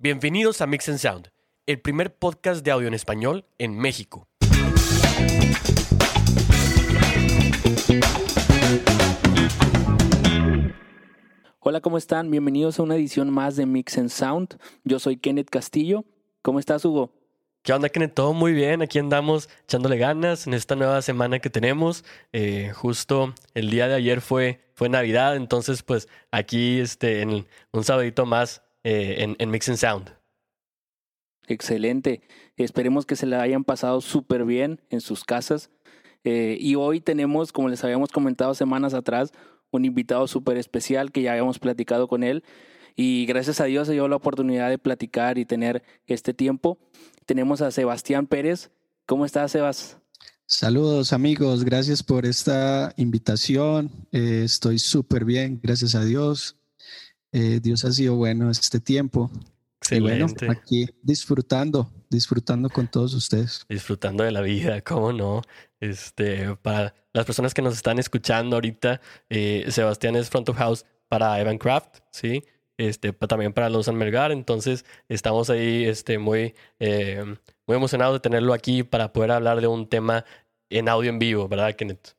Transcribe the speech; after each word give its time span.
Bienvenidos 0.00 0.60
a 0.60 0.68
Mix 0.68 0.88
and 0.88 0.98
Sound, 0.98 1.32
el 1.66 1.80
primer 1.80 2.14
podcast 2.14 2.64
de 2.64 2.70
audio 2.70 2.86
en 2.86 2.94
español 2.94 3.46
en 3.58 3.76
México. 3.76 4.28
Hola, 11.58 11.80
¿cómo 11.80 11.98
están? 11.98 12.30
Bienvenidos 12.30 12.78
a 12.78 12.84
una 12.84 12.94
edición 12.94 13.30
más 13.30 13.56
de 13.56 13.66
Mix 13.66 13.98
and 13.98 14.10
Sound. 14.10 14.60
Yo 14.84 15.00
soy 15.00 15.16
Kenneth 15.16 15.50
Castillo. 15.50 16.04
¿Cómo 16.42 16.60
estás, 16.60 16.84
Hugo? 16.84 17.10
¿Qué 17.62 17.72
onda, 17.72 17.88
Kenneth? 17.88 18.14
Todo 18.14 18.32
muy 18.32 18.52
bien. 18.52 18.82
Aquí 18.82 19.00
andamos 19.00 19.48
echándole 19.64 19.98
ganas 19.98 20.46
en 20.46 20.54
esta 20.54 20.76
nueva 20.76 21.02
semana 21.02 21.40
que 21.40 21.50
tenemos. 21.50 22.04
Eh, 22.32 22.70
justo 22.72 23.34
el 23.52 23.68
día 23.68 23.88
de 23.88 23.96
ayer 23.96 24.20
fue, 24.20 24.60
fue 24.74 24.88
Navidad, 24.88 25.34
entonces 25.34 25.82
pues 25.82 26.06
aquí 26.30 26.78
este, 26.78 27.22
en 27.22 27.48
un 27.72 27.82
sabadito 27.82 28.26
más 28.26 28.62
eh, 28.84 29.16
en, 29.18 29.36
en 29.38 29.50
Mix 29.50 29.68
and 29.68 29.78
Sound. 29.78 30.18
Excelente. 31.48 32.20
Esperemos 32.56 33.06
que 33.06 33.16
se 33.16 33.26
la 33.26 33.40
hayan 33.40 33.64
pasado 33.64 34.00
súper 34.00 34.44
bien 34.44 34.80
en 34.90 35.00
sus 35.00 35.24
casas. 35.24 35.70
Eh, 36.24 36.58
y 36.60 36.74
hoy 36.74 37.00
tenemos, 37.00 37.52
como 37.52 37.68
les 37.68 37.82
habíamos 37.84 38.10
comentado 38.10 38.54
semanas 38.54 38.92
atrás, 38.94 39.32
un 39.70 39.84
invitado 39.84 40.26
súper 40.26 40.56
especial 40.58 41.10
que 41.10 41.22
ya 41.22 41.32
habíamos 41.32 41.58
platicado 41.58 42.08
con 42.08 42.22
él. 42.22 42.44
Y 42.96 43.26
gracias 43.26 43.60
a 43.60 43.64
Dios 43.64 43.86
se 43.86 43.94
dio 43.94 44.08
la 44.08 44.16
oportunidad 44.16 44.68
de 44.68 44.78
platicar 44.78 45.38
y 45.38 45.44
tener 45.44 45.82
este 46.06 46.34
tiempo. 46.34 46.78
Tenemos 47.26 47.62
a 47.62 47.70
Sebastián 47.70 48.26
Pérez. 48.26 48.70
¿Cómo 49.06 49.24
estás, 49.24 49.52
Sebas? 49.52 49.98
Saludos 50.46 51.12
amigos, 51.12 51.62
gracias 51.62 52.02
por 52.02 52.24
esta 52.26 52.92
invitación. 52.96 53.90
Eh, 54.12 54.42
estoy 54.44 54.78
súper 54.78 55.24
bien, 55.24 55.60
gracias 55.62 55.94
a 55.94 56.04
Dios. 56.04 56.57
Eh, 57.32 57.60
Dios 57.62 57.84
ha 57.84 57.92
sido 57.92 58.16
bueno 58.16 58.50
este 58.50 58.80
tiempo. 58.80 59.30
Excelente. 59.80 60.44
Y 60.44 60.46
bueno, 60.46 60.60
aquí 60.60 60.86
disfrutando, 61.02 61.90
disfrutando 62.10 62.68
con 62.68 62.88
todos 62.88 63.14
ustedes. 63.14 63.64
Disfrutando 63.68 64.24
de 64.24 64.32
la 64.32 64.40
vida, 64.40 64.80
¿cómo 64.82 65.12
no? 65.12 65.42
Este, 65.80 66.56
para 66.56 66.94
las 67.12 67.24
personas 67.24 67.54
que 67.54 67.62
nos 67.62 67.74
están 67.74 67.98
escuchando 67.98 68.56
ahorita, 68.56 69.00
eh, 69.28 69.66
Sebastián 69.68 70.16
es 70.16 70.28
front 70.30 70.48
of 70.48 70.56
house 70.56 70.84
para 71.08 71.40
Evancraft, 71.40 71.98
¿sí? 72.10 72.42
Este, 72.76 73.12
también 73.12 73.52
para 73.52 73.68
Luz 73.68 73.88
Melgar, 73.88 74.30
entonces 74.30 74.84
estamos 75.08 75.50
ahí 75.50 75.84
este, 75.84 76.18
muy, 76.18 76.54
eh, 76.78 77.24
muy 77.66 77.76
emocionados 77.76 78.14
de 78.14 78.20
tenerlo 78.20 78.54
aquí 78.54 78.84
para 78.84 79.12
poder 79.12 79.32
hablar 79.32 79.60
de 79.60 79.66
un 79.66 79.88
tema 79.88 80.24
en 80.70 80.88
audio 80.88 81.10
en 81.10 81.18
vivo, 81.18 81.48
¿verdad, 81.48 81.74
Kenneth? 81.74 82.17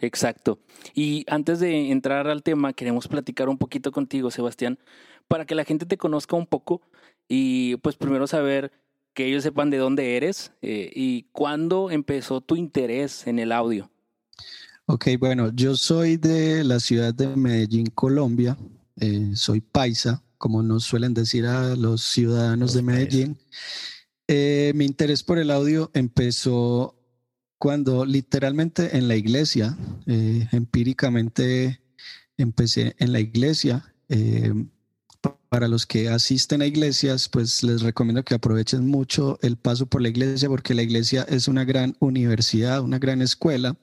Exacto. 0.00 0.58
Y 0.94 1.24
antes 1.28 1.60
de 1.60 1.90
entrar 1.90 2.28
al 2.28 2.42
tema, 2.42 2.72
queremos 2.72 3.08
platicar 3.08 3.48
un 3.48 3.58
poquito 3.58 3.92
contigo, 3.92 4.30
Sebastián, 4.30 4.78
para 5.26 5.44
que 5.44 5.54
la 5.54 5.64
gente 5.64 5.86
te 5.86 5.98
conozca 5.98 6.36
un 6.36 6.46
poco 6.46 6.82
y 7.28 7.76
pues 7.76 7.96
primero 7.96 8.26
saber 8.26 8.72
que 9.14 9.26
ellos 9.26 9.42
sepan 9.42 9.70
de 9.70 9.78
dónde 9.78 10.16
eres 10.16 10.52
eh, 10.62 10.90
y 10.94 11.24
cuándo 11.32 11.90
empezó 11.90 12.40
tu 12.40 12.56
interés 12.56 13.26
en 13.26 13.38
el 13.38 13.52
audio. 13.52 13.90
Ok, 14.86 15.08
bueno, 15.18 15.52
yo 15.52 15.76
soy 15.76 16.16
de 16.16 16.64
la 16.64 16.80
ciudad 16.80 17.12
de 17.12 17.26
Medellín, 17.36 17.86
Colombia. 17.86 18.56
Eh, 19.00 19.32
soy 19.34 19.60
paisa, 19.60 20.22
como 20.38 20.62
nos 20.62 20.84
suelen 20.84 21.14
decir 21.14 21.46
a 21.46 21.76
los 21.76 22.02
ciudadanos 22.02 22.72
de 22.72 22.82
Medellín. 22.82 23.38
Eh, 24.28 24.72
mi 24.74 24.84
interés 24.84 25.22
por 25.22 25.38
el 25.38 25.50
audio 25.50 25.90
empezó 25.94 26.97
cuando 27.58 28.04
literalmente 28.04 28.96
en 28.96 29.08
la 29.08 29.16
iglesia, 29.16 29.76
eh, 30.06 30.48
empíricamente 30.52 31.80
empecé 32.36 32.94
en 32.98 33.12
la 33.12 33.20
iglesia. 33.20 33.92
Eh, 34.08 34.52
para 35.48 35.66
los 35.66 35.86
que 35.86 36.08
asisten 36.08 36.62
a 36.62 36.66
iglesias, 36.66 37.28
pues 37.28 37.62
les 37.62 37.82
recomiendo 37.82 38.22
que 38.22 38.34
aprovechen 38.34 38.86
mucho 38.86 39.38
el 39.42 39.56
paso 39.56 39.86
por 39.86 40.02
la 40.02 40.08
iglesia 40.08 40.48
porque 40.48 40.74
la 40.74 40.82
iglesia 40.82 41.26
es 41.28 41.48
una 41.48 41.64
gran 41.64 41.96
universidad, 42.00 42.82
una 42.82 42.98
gran 42.98 43.22
escuela, 43.22 43.76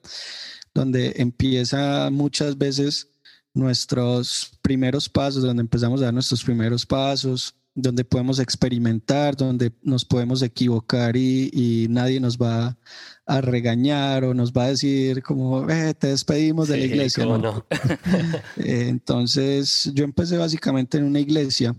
donde 0.74 1.14
empieza 1.18 2.10
muchas 2.12 2.58
veces 2.58 3.10
nuestros 3.54 4.52
primeros 4.62 5.10
pasos, 5.10 5.44
donde 5.44 5.62
empezamos 5.62 6.02
a 6.02 6.06
dar 6.06 6.14
nuestros 6.14 6.44
primeros 6.44 6.86
pasos, 6.86 7.56
donde 7.76 8.06
podemos 8.06 8.40
experimentar, 8.40 9.36
donde 9.36 9.74
nos 9.84 10.06
podemos 10.06 10.42
equivocar 10.42 11.18
y, 11.18 11.88
nadie 11.90 12.20
nos 12.22 12.38
va 12.38 12.78
a 13.26 13.42
regañar 13.42 14.24
o 14.24 14.34
nos 14.34 14.54
va 14.54 14.64
a 14.64 14.70
decir 14.70 15.22
como, 15.22 15.70
eh, 15.70 15.94
te 15.94 16.08
despedimos 16.08 16.70
de 16.70 16.78
la 16.78 16.86
iglesia. 16.86 17.26
No? 17.26 17.66
Entonces 18.56 19.92
yo 19.94 20.06
empecé 20.06 20.38
básicamente 20.38 20.98
en 20.98 21.04
una 21.04 21.20
iglesia. 21.20 21.76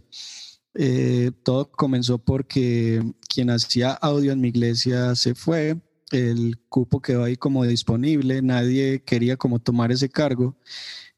Eh, 0.75 1.33
todo 1.43 1.71
comenzó 1.71 2.19
porque 2.19 3.03
quien 3.29 3.49
hacía 3.49 3.93
audio 3.93 4.33
en 4.33 4.41
mi 4.43 4.49
iglesia 4.49 5.15
se 5.15 5.35
fue, 5.35 5.81
el 6.11 6.59
cupo 6.69 7.01
quedó 7.01 7.25
ahí 7.25 7.37
como 7.37 7.65
disponible, 7.65 8.43
nadie 8.43 9.03
quería 9.03 9.39
como 9.39 9.59
tomar 9.59 9.91
ese 9.91 10.11
cargo 10.11 10.55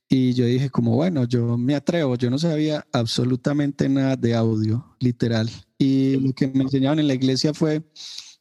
y 0.08 0.32
yo 0.32 0.46
dije 0.46 0.70
como, 0.70 0.94
bueno, 0.94 1.24
yo 1.24 1.58
me 1.58 1.74
atrevo, 1.74 2.16
yo 2.16 2.30
no 2.30 2.38
sabía 2.38 2.86
absolutamente 2.92 3.88
nada 3.88 4.16
de 4.16 4.34
audio, 4.34 4.96
literal. 5.00 5.50
Y 5.76 6.16
lo 6.16 6.32
que 6.32 6.48
me 6.48 6.64
enseñaban 6.64 6.98
en 6.98 7.08
la 7.08 7.14
iglesia 7.14 7.52
fue, 7.52 7.82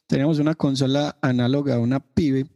teníamos 0.06 0.38
una 0.38 0.54
consola 0.54 1.18
análoga, 1.20 1.78
una 1.78 2.00
pibe, 2.00 2.46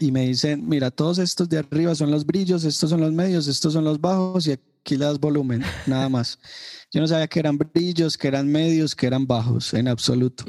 y 0.00 0.10
me 0.10 0.26
dicen, 0.26 0.66
mira, 0.66 0.90
todos 0.90 1.18
estos 1.18 1.48
de 1.48 1.58
arriba 1.58 1.94
son 1.94 2.10
los 2.10 2.26
brillos, 2.26 2.64
estos 2.64 2.90
son 2.90 3.00
los 3.00 3.12
medios, 3.12 3.46
estos 3.46 3.74
son 3.74 3.84
los 3.84 4.00
bajos 4.00 4.46
y 4.46 4.52
aquí 4.52 4.96
le 4.96 5.04
das 5.04 5.20
volumen, 5.20 5.62
nada 5.86 6.08
más. 6.08 6.38
Yo 6.90 7.00
no 7.00 7.06
sabía 7.06 7.28
que 7.28 7.38
eran 7.38 7.58
brillos, 7.58 8.16
que 8.16 8.28
eran 8.28 8.48
medios, 8.48 8.94
que 8.94 9.06
eran 9.06 9.26
bajos, 9.26 9.74
en 9.74 9.86
absoluto. 9.86 10.44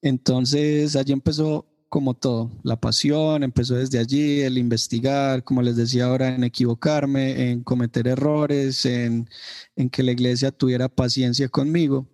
Entonces 0.00 0.94
allí 0.94 1.12
empezó 1.12 1.66
como 1.92 2.14
todo, 2.14 2.50
la 2.62 2.80
pasión 2.80 3.42
empezó 3.42 3.74
desde 3.74 3.98
allí, 3.98 4.40
el 4.40 4.56
investigar, 4.56 5.44
como 5.44 5.60
les 5.60 5.76
decía 5.76 6.06
ahora, 6.06 6.34
en 6.34 6.42
equivocarme, 6.42 7.50
en 7.50 7.62
cometer 7.62 8.08
errores, 8.08 8.86
en, 8.86 9.28
en 9.76 9.90
que 9.90 10.02
la 10.02 10.12
iglesia 10.12 10.50
tuviera 10.52 10.88
paciencia 10.88 11.50
conmigo. 11.50 12.08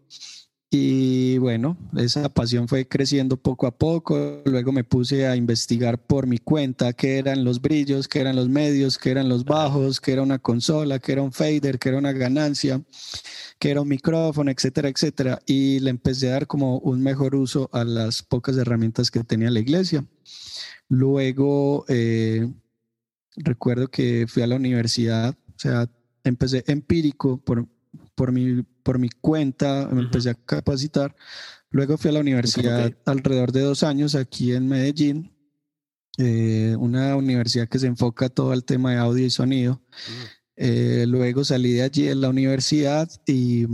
Y 0.70 1.38
bueno, 1.38 1.78
esa 1.96 2.28
pasión 2.28 2.68
fue 2.68 2.86
creciendo 2.86 3.38
poco 3.38 3.66
a 3.66 3.70
poco. 3.70 4.42
Luego 4.44 4.70
me 4.70 4.84
puse 4.84 5.26
a 5.26 5.34
investigar 5.34 5.98
por 5.98 6.26
mi 6.26 6.36
cuenta 6.38 6.92
qué 6.92 7.16
eran 7.16 7.42
los 7.42 7.62
brillos, 7.62 8.06
qué 8.06 8.20
eran 8.20 8.36
los 8.36 8.50
medios, 8.50 8.98
qué 8.98 9.10
eran 9.10 9.30
los 9.30 9.46
bajos, 9.46 9.98
qué 9.98 10.12
era 10.12 10.22
una 10.22 10.38
consola, 10.38 10.98
qué 10.98 11.12
era 11.12 11.22
un 11.22 11.32
fader, 11.32 11.78
qué 11.78 11.88
era 11.88 11.98
una 11.98 12.12
ganancia 12.12 12.82
que 13.58 13.70
era 13.70 13.80
un 13.80 13.88
micrófono, 13.88 14.50
etcétera, 14.50 14.88
etcétera. 14.90 15.40
Y 15.46 15.80
le 15.80 15.90
empecé 15.90 16.28
a 16.28 16.32
dar 16.32 16.46
como 16.46 16.78
un 16.78 17.02
mejor 17.02 17.34
uso 17.34 17.70
a 17.72 17.84
las 17.84 18.22
pocas 18.22 18.56
herramientas 18.56 19.10
que 19.10 19.24
tenía 19.24 19.50
la 19.50 19.60
iglesia. 19.60 20.04
Luego, 20.88 21.86
eh, 21.88 22.46
recuerdo 23.36 23.88
que 23.88 24.26
fui 24.28 24.42
a 24.42 24.46
la 24.46 24.56
universidad, 24.56 25.34
o 25.48 25.58
sea, 25.58 25.90
empecé 26.24 26.62
empírico 26.66 27.38
por, 27.38 27.66
por, 28.18 28.32
mi, 28.32 28.64
por 28.82 28.98
mi 28.98 29.08
cuenta, 29.08 29.88
me 29.92 30.02
empecé 30.02 30.30
a 30.30 30.34
capacitar. 30.34 31.14
Luego 31.70 31.96
fui 31.96 32.10
a 32.10 32.14
la 32.14 32.20
universidad 32.20 32.92
alrededor 33.06 33.52
de 33.52 33.60
dos 33.60 33.84
años 33.84 34.16
aquí 34.16 34.52
en 34.52 34.66
Medellín, 34.66 35.32
eh, 36.18 36.74
una 36.80 37.14
universidad 37.14 37.68
que 37.68 37.78
se 37.78 37.86
enfoca 37.86 38.28
todo 38.28 38.50
al 38.50 38.64
tema 38.64 38.90
de 38.90 38.98
audio 38.98 39.24
y 39.24 39.30
sonido. 39.30 39.80
Eh, 40.56 41.04
luego 41.06 41.44
salí 41.44 41.74
de 41.74 41.82
allí 41.82 42.08
en 42.08 42.20
la 42.20 42.28
universidad 42.28 43.08
y, 43.24 43.66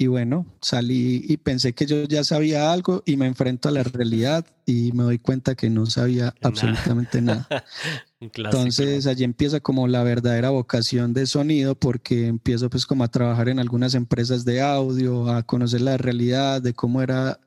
y, 0.00 0.06
bueno, 0.06 0.46
salí 0.60 1.24
y 1.28 1.38
pensé 1.38 1.72
que 1.72 1.84
yo 1.84 2.04
ya 2.04 2.22
sabía 2.22 2.72
algo 2.72 3.02
y 3.04 3.16
me 3.16 3.26
enfrento 3.26 3.68
a 3.68 3.72
la 3.72 3.82
realidad 3.82 4.46
y 4.64 4.92
me 4.92 5.02
doy 5.02 5.18
cuenta 5.18 5.56
que 5.56 5.70
no 5.70 5.86
sabía 5.86 6.34
absolutamente 6.40 7.20
nada. 7.20 7.48
Entonces 8.20 9.08
allí 9.08 9.24
empieza 9.24 9.58
como 9.58 9.88
la 9.88 10.04
verdadera 10.04 10.50
vocación 10.50 11.12
de 11.14 11.26
sonido 11.26 11.74
porque 11.74 12.28
empiezo 12.28 12.70
pues 12.70 12.86
como 12.86 13.02
a 13.02 13.08
trabajar 13.08 13.48
en 13.48 13.58
algunas 13.58 13.94
empresas 13.94 14.44
de 14.44 14.60
audio, 14.60 15.28
a 15.32 15.42
conocer 15.42 15.80
la 15.80 15.96
realidad 15.96 16.62
de 16.62 16.74
cómo 16.74 17.02
era 17.02 17.40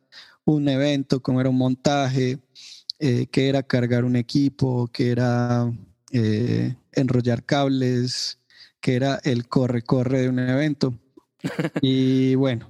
un 0.44 0.68
evento, 0.68 1.22
cómo 1.22 1.40
era 1.40 1.50
un 1.50 1.58
montaje, 1.58 2.40
eh, 3.00 3.28
qué 3.32 3.48
era 3.48 3.64
cargar 3.64 4.04
un 4.04 4.18
equipo, 4.18 4.90
qué 4.92 5.12
era 5.12 5.72
eh, 6.12 6.76
enrollar 6.92 7.46
cables, 7.46 8.40
que 8.82 8.96
era 8.96 9.22
el 9.24 9.48
corre-corre 9.48 10.22
de 10.22 10.30
un 10.30 10.40
evento. 10.40 10.94
Y 11.82 12.36
bueno, 12.36 12.68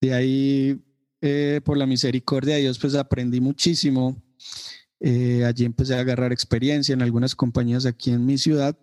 de 0.00 0.14
ahí, 0.14 0.80
eh, 1.20 1.60
por 1.64 1.76
la 1.76 1.86
misericordia 1.86 2.56
de 2.56 2.62
Dios, 2.62 2.78
pues 2.78 2.94
aprendí 2.94 3.40
muchísimo. 3.40 4.22
Eh, 5.00 5.44
allí 5.44 5.64
empecé 5.64 5.94
a 5.94 6.00
agarrar 6.00 6.32
experiencia 6.32 6.92
en 6.92 7.02
algunas 7.02 7.34
compañías 7.34 7.86
aquí 7.86 8.10
en 8.10 8.24
mi 8.24 8.38
ciudad. 8.38 8.76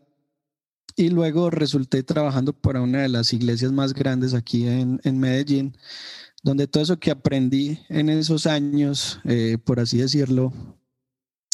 Y 0.95 1.09
luego 1.09 1.49
resulté 1.49 2.03
trabajando 2.03 2.53
para 2.53 2.81
una 2.81 3.01
de 3.01 3.09
las 3.09 3.33
iglesias 3.33 3.71
más 3.71 3.93
grandes 3.93 4.33
aquí 4.33 4.67
en, 4.67 4.99
en 5.03 5.19
Medellín, 5.19 5.75
donde 6.43 6.67
todo 6.67 6.83
eso 6.83 6.99
que 6.99 7.09
aprendí 7.09 7.79
en 7.89 8.09
esos 8.09 8.45
años, 8.45 9.19
eh, 9.23 9.57
por 9.63 9.79
así 9.79 9.97
decirlo, 9.97 10.53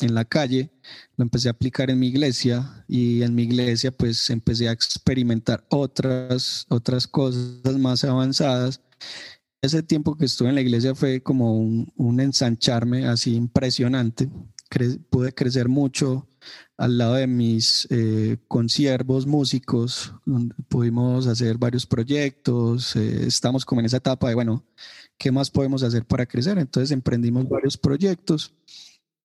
en 0.01 0.13
la 0.15 0.25
calle, 0.25 0.69
lo 1.17 1.23
empecé 1.23 1.49
a 1.49 1.51
aplicar 1.51 1.89
en 1.89 1.99
mi 1.99 2.07
iglesia 2.07 2.85
y 2.87 3.21
en 3.23 3.35
mi 3.35 3.43
iglesia 3.43 3.91
pues 3.91 4.29
empecé 4.29 4.69
a 4.69 4.71
experimentar 4.71 5.65
otras, 5.69 6.65
otras 6.69 7.07
cosas 7.07 7.77
más 7.77 8.03
avanzadas 8.03 8.81
ese 9.61 9.83
tiempo 9.83 10.15
que 10.15 10.25
estuve 10.25 10.49
en 10.49 10.55
la 10.55 10.61
iglesia 10.61 10.95
fue 10.95 11.21
como 11.21 11.57
un, 11.57 12.19
ensancharme 12.19 13.07
así 13.07 13.35
impresionante. 13.35 14.29
pude 15.09 15.33
crecer 15.33 15.67
mucho 15.67 16.27
al 16.77 16.97
lado 16.97 17.15
de 17.15 17.27
mis 17.27 17.87
eh, 17.89 18.37
consiervos 18.47 19.27
músicos, 19.27 20.13
pudimos 20.69 21.27
hacer 21.27 21.57
varios 21.57 21.85
proyectos. 21.85 22.95
Eh, 22.95 23.25
estamos 23.27 23.65
como 23.65 23.81
en 23.81 23.87
esa 23.87 23.97
etapa 23.97 24.29
de, 24.29 24.35
bueno, 24.35 24.63
¿qué 25.17 25.31
más 25.31 25.51
podemos 25.51 25.83
hacer 25.83 26.05
para 26.05 26.25
crecer? 26.25 26.57
Entonces 26.57 26.91
emprendimos 26.91 27.49
varios 27.49 27.77
proyectos 27.77 28.53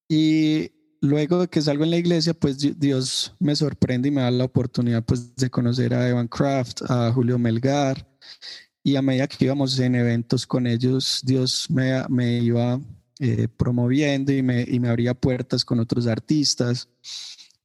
y 0.08 0.72
luego 1.00 1.40
de 1.40 1.48
que 1.48 1.62
salgo 1.62 1.84
en 1.84 1.90
la 1.90 1.96
iglesia, 1.96 2.34
pues 2.34 2.58
Dios 2.78 3.34
me 3.38 3.54
sorprende 3.56 4.08
y 4.08 4.10
me 4.10 4.22
da 4.22 4.30
la 4.30 4.44
oportunidad 4.44 5.04
pues, 5.04 5.34
de 5.36 5.50
conocer 5.50 5.94
a 5.94 6.08
Evan 6.08 6.28
Kraft, 6.28 6.82
a 6.88 7.12
Julio 7.12 7.38
Melgar, 7.38 8.08
y 8.82 8.96
a 8.96 9.02
medida 9.02 9.26
que 9.26 9.44
íbamos 9.46 9.78
en 9.78 9.94
eventos 9.94 10.46
con 10.46 10.66
ellos, 10.66 11.22
Dios 11.24 11.66
me, 11.70 12.04
me 12.08 12.38
iba 12.38 12.78
eh, 13.18 13.48
promoviendo 13.48 14.32
y 14.32 14.42
me, 14.42 14.62
y 14.62 14.78
me 14.78 14.88
abría 14.88 15.14
puertas 15.14 15.64
con 15.64 15.80
otros 15.80 16.06
artistas 16.06 16.88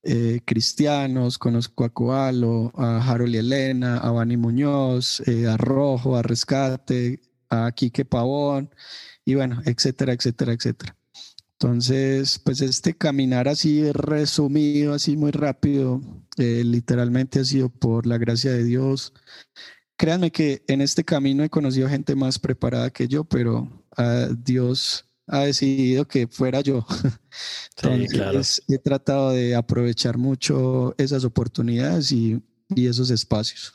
eh, 0.03 0.39
cristianos. 0.45 1.37
Conozco 1.37 1.83
a 1.83 1.89
Coalo, 1.89 2.71
a 2.75 3.01
Harold 3.03 3.35
y 3.35 3.37
Elena, 3.39 3.97
a 3.97 4.11
Vani 4.11 4.37
Muñoz, 4.37 5.21
eh, 5.27 5.47
a 5.47 5.57
Rojo, 5.57 6.15
a 6.15 6.21
Rescate, 6.21 7.21
a 7.49 7.71
Quique 7.73 8.05
Pavón, 8.05 8.69
y 9.25 9.35
bueno, 9.35 9.61
etcétera, 9.65 10.13
etcétera, 10.13 10.53
etcétera. 10.53 10.98
Entonces, 11.61 12.39
pues 12.39 12.61
este 12.61 12.93
caminar 12.95 13.49
así 13.49 13.91
resumido, 13.91 14.93
así 14.93 15.17
muy 15.17 15.31
rápido, 15.31 16.01
literalmente 16.37 17.41
ha 17.41 17.43
sido 17.43 17.67
por 17.67 18.07
la 18.07 18.17
gracia 18.17 18.51
de 18.51 18.63
Dios, 18.63 19.11
créanme 19.97 20.31
que 20.31 20.63
en 20.67 20.79
este 20.79 21.03
camino 21.03 21.43
he 21.43 21.49
conocido 21.49 21.89
gente 21.89 22.15
más 22.15 22.39
preparada 22.39 22.91
que 22.91 23.09
yo, 23.09 23.25
pero 23.25 23.69
ah, 23.97 24.29
Dios 24.37 25.05
ha 25.27 25.39
decidido 25.41 26.07
que 26.07 26.27
fuera 26.27 26.61
yo. 26.61 26.87
Entonces, 27.83 28.63
he 28.69 28.77
tratado 28.77 29.31
de 29.31 29.53
aprovechar 29.53 30.17
mucho 30.17 30.95
esas 30.97 31.25
oportunidades 31.25 32.13
y, 32.13 32.41
y 32.69 32.87
esos 32.87 33.09
espacios. 33.09 33.73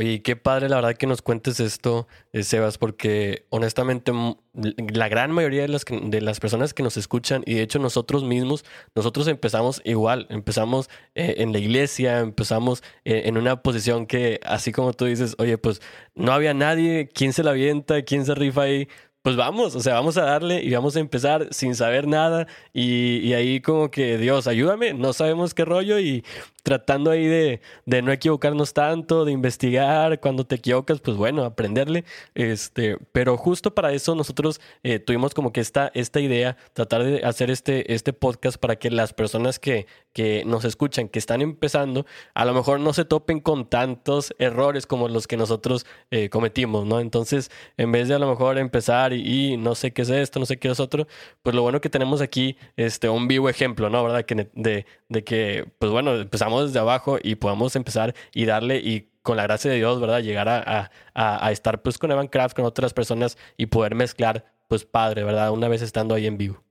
Oye, 0.00 0.22
qué 0.22 0.34
padre 0.34 0.70
la 0.70 0.76
verdad 0.76 0.96
que 0.96 1.06
nos 1.06 1.20
cuentes 1.20 1.60
esto, 1.60 2.08
eh, 2.32 2.42
Sebas, 2.42 2.78
porque 2.78 3.44
honestamente 3.50 4.12
la 4.54 5.08
gran 5.10 5.30
mayoría 5.30 5.60
de 5.60 5.68
las, 5.68 5.84
de 5.84 6.22
las 6.22 6.40
personas 6.40 6.72
que 6.72 6.82
nos 6.82 6.96
escuchan 6.96 7.42
y 7.44 7.56
de 7.56 7.60
hecho 7.60 7.78
nosotros 7.78 8.24
mismos, 8.24 8.64
nosotros 8.94 9.28
empezamos 9.28 9.82
igual, 9.84 10.26
empezamos 10.30 10.88
eh, 11.14 11.34
en 11.36 11.52
la 11.52 11.58
iglesia, 11.58 12.20
empezamos 12.20 12.82
eh, 13.04 13.24
en 13.26 13.36
una 13.36 13.62
posición 13.62 14.06
que 14.06 14.40
así 14.42 14.72
como 14.72 14.94
tú 14.94 15.04
dices, 15.04 15.34
oye, 15.36 15.58
pues 15.58 15.82
no 16.14 16.32
había 16.32 16.54
nadie, 16.54 17.10
¿quién 17.14 17.34
se 17.34 17.42
la 17.42 17.50
avienta? 17.50 18.00
¿Quién 18.00 18.24
se 18.24 18.34
rifa 18.34 18.62
ahí? 18.62 18.88
Pues 19.22 19.36
vamos, 19.36 19.74
o 19.74 19.80
sea, 19.80 19.94
vamos 19.94 20.16
a 20.16 20.22
darle 20.22 20.62
y 20.62 20.72
vamos 20.72 20.96
a 20.96 21.00
empezar 21.00 21.48
sin 21.50 21.74
saber 21.74 22.06
nada 22.06 22.46
y, 22.72 23.18
y, 23.18 23.34
ahí 23.34 23.60
como 23.60 23.90
que 23.90 24.16
Dios, 24.16 24.46
ayúdame, 24.46 24.94
no 24.94 25.12
sabemos 25.12 25.52
qué 25.52 25.66
rollo 25.66 25.98
y 25.98 26.24
tratando 26.62 27.10
ahí 27.10 27.26
de, 27.26 27.60
de, 27.86 28.02
no 28.02 28.12
equivocarnos 28.12 28.72
tanto, 28.72 29.24
de 29.24 29.32
investigar, 29.32 30.20
cuando 30.20 30.44
te 30.44 30.56
equivocas, 30.56 31.00
pues 31.00 31.16
bueno, 31.16 31.44
aprenderle, 31.44 32.04
este, 32.34 32.96
pero 33.12 33.36
justo 33.36 33.74
para 33.74 33.92
eso 33.92 34.14
nosotros 34.14 34.60
eh, 34.82 34.98
tuvimos 34.98 35.34
como 35.34 35.52
que 35.52 35.60
esta, 35.60 35.90
esta 35.94 36.20
idea, 36.20 36.56
tratar 36.72 37.04
de 37.04 37.24
hacer 37.24 37.50
este, 37.50 37.92
este 37.92 38.12
podcast 38.12 38.58
para 38.58 38.76
que 38.76 38.90
las 38.90 39.12
personas 39.12 39.58
que, 39.58 39.86
que 40.12 40.44
nos 40.44 40.64
escuchan, 40.64 41.08
que 41.08 41.18
están 41.18 41.42
empezando, 41.42 42.06
a 42.34 42.44
lo 42.44 42.54
mejor 42.54 42.80
no 42.80 42.92
se 42.92 43.04
topen 43.04 43.40
con 43.40 43.68
tantos 43.68 44.34
errores 44.38 44.86
como 44.86 45.08
los 45.08 45.26
que 45.26 45.36
nosotros 45.36 45.86
eh, 46.10 46.28
cometimos, 46.28 46.86
¿no? 46.86 47.00
Entonces, 47.00 47.50
en 47.76 47.92
vez 47.92 48.08
de 48.08 48.14
a 48.14 48.18
lo 48.18 48.28
mejor 48.28 48.58
empezar 48.58 49.12
y, 49.12 49.56
no 49.56 49.74
sé 49.74 49.92
qué 49.92 50.02
es 50.02 50.10
esto, 50.10 50.40
no 50.40 50.46
sé 50.46 50.58
qué 50.58 50.68
es 50.68 50.80
otro, 50.80 51.06
pues 51.42 51.54
lo 51.54 51.62
bueno 51.62 51.80
que 51.80 51.88
tenemos 51.88 52.20
aquí, 52.20 52.56
este, 52.76 53.08
un 53.08 53.28
vivo 53.28 53.48
ejemplo, 53.48 53.90
¿no? 53.90 54.02
¿Verdad? 54.02 54.24
Que 54.24 54.50
de, 54.54 54.86
de 55.08 55.24
que, 55.24 55.66
pues 55.78 55.92
bueno, 55.92 56.14
empezamos 56.14 56.66
desde 56.66 56.80
abajo 56.80 57.18
y 57.22 57.36
podamos 57.36 57.76
empezar 57.76 58.14
y 58.34 58.44
darle 58.46 58.78
y 58.78 59.10
con 59.22 59.36
la 59.36 59.42
gracia 59.44 59.70
de 59.70 59.76
Dios, 59.76 60.00
¿verdad? 60.00 60.20
Llegar 60.22 60.48
a, 60.48 60.90
a, 61.14 61.52
estar 61.52 61.82
pues 61.82 61.98
con 61.98 62.10
Evan 62.10 62.28
Craft, 62.28 62.56
con 62.56 62.64
otras 62.64 62.94
personas 62.94 63.36
y 63.56 63.66
poder 63.66 63.94
mezclar, 63.94 64.44
pues 64.68 64.84
padre, 64.84 65.24
¿verdad? 65.24 65.50
Una 65.50 65.68
vez 65.68 65.82
estando 65.82 66.14
ahí 66.14 66.26
en 66.26 66.38
vivo. 66.38 66.62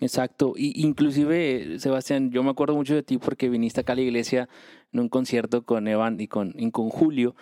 Exacto. 0.00 0.54
Y 0.56 0.82
inclusive, 0.82 1.78
Sebastián, 1.78 2.30
yo 2.30 2.42
me 2.42 2.50
acuerdo 2.50 2.74
mucho 2.74 2.94
de 2.94 3.02
ti 3.02 3.18
porque 3.18 3.48
viniste 3.48 3.80
acá 3.80 3.92
a 3.92 3.96
la 3.96 4.02
iglesia 4.02 4.48
en 4.92 5.00
un 5.00 5.08
concierto 5.08 5.64
con 5.64 5.88
Evan 5.88 6.20
y 6.20 6.28
con, 6.28 6.54
y 6.56 6.70
con 6.70 6.90
Julio. 6.90 7.34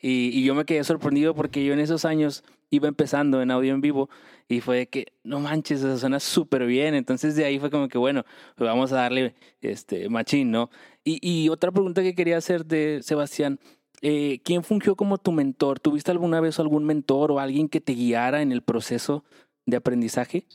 Y, 0.00 0.30
y, 0.32 0.44
yo 0.44 0.54
me 0.54 0.64
quedé 0.64 0.84
sorprendido 0.84 1.34
porque 1.34 1.64
yo 1.64 1.72
en 1.72 1.80
esos 1.80 2.04
años 2.04 2.44
iba 2.70 2.86
empezando 2.86 3.42
en 3.42 3.50
audio 3.50 3.74
en 3.74 3.80
vivo 3.80 4.08
y 4.48 4.60
fue 4.60 4.86
que, 4.86 5.12
no 5.24 5.40
manches, 5.40 5.80
eso 5.80 5.98
suena 5.98 6.20
súper 6.20 6.66
bien. 6.66 6.94
Entonces 6.94 7.34
de 7.36 7.44
ahí 7.44 7.58
fue 7.58 7.70
como 7.70 7.88
que, 7.88 7.98
bueno, 7.98 8.24
pues 8.56 8.68
vamos 8.68 8.92
a 8.92 8.96
darle 8.96 9.34
este 9.60 10.08
machín, 10.08 10.50
¿no? 10.50 10.70
Y, 11.04 11.18
y 11.20 11.48
otra 11.48 11.72
pregunta 11.72 12.02
que 12.02 12.14
quería 12.14 12.36
hacer 12.38 12.64
de 12.64 13.00
Sebastián, 13.02 13.58
eh, 14.00 14.40
¿quién 14.44 14.62
fungió 14.62 14.94
como 14.96 15.18
tu 15.18 15.32
mentor? 15.32 15.80
¿Tuviste 15.80 16.10
alguna 16.10 16.40
vez 16.40 16.58
algún 16.60 16.84
mentor 16.84 17.32
o 17.32 17.40
alguien 17.40 17.68
que 17.68 17.80
te 17.80 17.94
guiara 17.94 18.42
en 18.42 18.52
el 18.52 18.62
proceso 18.62 19.24
de 19.66 19.76
aprendizaje? 19.76 20.46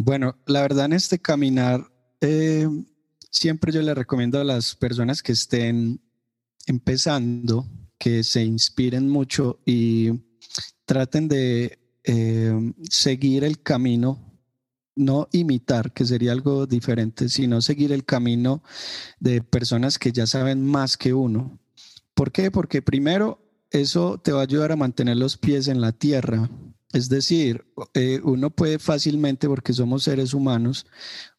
Bueno, 0.00 0.36
la 0.46 0.62
verdad 0.62 0.84
en 0.84 0.92
este 0.92 1.18
caminar, 1.18 1.84
eh, 2.20 2.68
siempre 3.32 3.72
yo 3.72 3.82
le 3.82 3.92
recomiendo 3.94 4.40
a 4.40 4.44
las 4.44 4.76
personas 4.76 5.24
que 5.24 5.32
estén 5.32 6.00
empezando 6.68 7.66
que 7.98 8.22
se 8.22 8.44
inspiren 8.44 9.08
mucho 9.08 9.58
y 9.66 10.12
traten 10.84 11.26
de 11.26 11.80
eh, 12.04 12.72
seguir 12.88 13.42
el 13.42 13.60
camino, 13.60 14.38
no 14.94 15.26
imitar, 15.32 15.92
que 15.92 16.04
sería 16.04 16.30
algo 16.30 16.64
diferente, 16.64 17.28
sino 17.28 17.60
seguir 17.60 17.90
el 17.90 18.04
camino 18.04 18.62
de 19.18 19.42
personas 19.42 19.98
que 19.98 20.12
ya 20.12 20.28
saben 20.28 20.64
más 20.64 20.96
que 20.96 21.12
uno. 21.12 21.58
¿Por 22.14 22.30
qué? 22.30 22.52
Porque 22.52 22.82
primero 22.82 23.40
eso 23.72 24.18
te 24.18 24.30
va 24.30 24.38
a 24.38 24.44
ayudar 24.44 24.70
a 24.70 24.76
mantener 24.76 25.16
los 25.16 25.36
pies 25.36 25.66
en 25.66 25.80
la 25.80 25.90
tierra. 25.90 26.48
Es 26.92 27.08
decir, 27.08 27.66
eh, 27.94 28.20
uno 28.24 28.50
puede 28.50 28.78
fácilmente, 28.78 29.46
porque 29.46 29.72
somos 29.74 30.04
seres 30.04 30.32
humanos, 30.32 30.86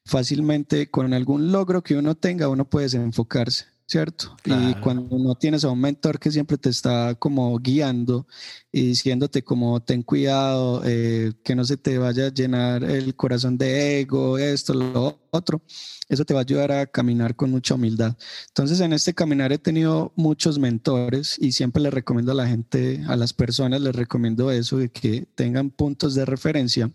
fácilmente 0.05 0.91
con 0.91 1.13
algún 1.13 1.51
logro 1.51 1.81
que 1.83 1.95
uno 1.95 2.15
tenga, 2.15 2.49
uno 2.49 2.69
puede 2.69 2.85
desenfocarse. 2.85 3.65
¿Cierto? 3.89 4.37
Y 4.45 4.75
cuando 4.75 5.17
no 5.17 5.33
tienes 5.33 5.63
a 5.63 5.71
un 5.71 5.81
mentor 5.81 6.19
que 6.19 6.29
siempre 6.29 6.59
te 6.59 6.69
está 6.69 7.15
como 7.15 7.57
guiando 7.57 8.27
y 8.71 8.83
diciéndote 8.83 9.43
como 9.43 9.79
ten 9.79 10.03
cuidado, 10.03 10.83
eh, 10.85 11.33
que 11.43 11.55
no 11.55 11.65
se 11.65 11.75
te 11.75 11.97
vaya 11.97 12.27
a 12.27 12.33
llenar 12.33 12.83
el 12.83 13.15
corazón 13.15 13.57
de 13.57 14.01
ego, 14.01 14.37
esto, 14.37 14.75
lo 14.75 15.19
otro, 15.31 15.63
eso 16.07 16.23
te 16.23 16.35
va 16.35 16.41
a 16.41 16.43
ayudar 16.43 16.71
a 16.71 16.85
caminar 16.85 17.35
con 17.35 17.49
mucha 17.49 17.73
humildad. 17.73 18.15
Entonces 18.49 18.79
en 18.79 18.93
este 18.93 19.15
caminar 19.15 19.51
he 19.51 19.57
tenido 19.57 20.13
muchos 20.15 20.59
mentores 20.59 21.37
y 21.39 21.53
siempre 21.53 21.81
les 21.81 21.91
recomiendo 21.91 22.31
a 22.31 22.35
la 22.35 22.47
gente, 22.47 23.03
a 23.07 23.15
las 23.15 23.33
personas, 23.33 23.81
les 23.81 23.95
recomiendo 23.95 24.51
eso, 24.51 24.77
de 24.77 24.89
que 24.89 25.25
tengan 25.33 25.71
puntos 25.71 26.13
de 26.13 26.25
referencia 26.25 26.91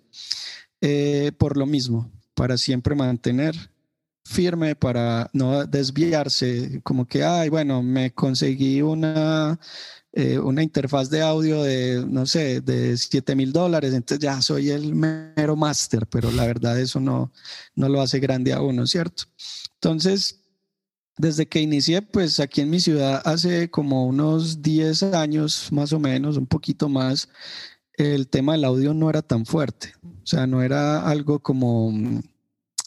eh, 0.80 1.32
por 1.38 1.56
lo 1.56 1.66
mismo, 1.66 2.12
para 2.34 2.56
siempre 2.56 2.94
mantener 2.94 3.73
firme 4.24 4.74
para 4.74 5.30
no 5.32 5.66
desviarse, 5.66 6.80
como 6.82 7.06
que, 7.06 7.22
ay, 7.24 7.48
bueno, 7.50 7.82
me 7.82 8.12
conseguí 8.12 8.80
una, 8.80 9.58
eh, 10.12 10.38
una 10.38 10.62
interfaz 10.62 11.10
de 11.10 11.20
audio 11.22 11.62
de, 11.62 12.04
no 12.08 12.26
sé, 12.26 12.60
de 12.60 12.96
7 12.96 13.34
mil 13.36 13.52
dólares, 13.52 13.92
entonces 13.92 14.24
ya 14.24 14.40
soy 14.40 14.70
el 14.70 14.94
mero 14.94 15.56
máster, 15.56 16.06
pero 16.06 16.30
la 16.32 16.46
verdad 16.46 16.80
eso 16.80 17.00
no, 17.00 17.32
no 17.74 17.88
lo 17.88 18.00
hace 18.00 18.18
grande 18.18 18.52
a 18.52 18.62
uno, 18.62 18.86
¿cierto? 18.86 19.24
Entonces, 19.74 20.40
desde 21.18 21.46
que 21.46 21.60
inicié, 21.60 22.02
pues 22.02 22.40
aquí 22.40 22.62
en 22.62 22.70
mi 22.70 22.80
ciudad 22.80 23.22
hace 23.24 23.70
como 23.70 24.06
unos 24.06 24.62
10 24.62 25.02
años 25.14 25.68
más 25.70 25.92
o 25.92 26.00
menos, 26.00 26.36
un 26.38 26.46
poquito 26.46 26.88
más, 26.88 27.28
el 27.96 28.28
tema 28.28 28.52
del 28.52 28.64
audio 28.64 28.94
no 28.94 29.10
era 29.10 29.22
tan 29.22 29.46
fuerte, 29.46 29.94
o 30.02 30.26
sea, 30.26 30.46
no 30.46 30.62
era 30.62 31.06
algo 31.06 31.40
como 31.40 31.92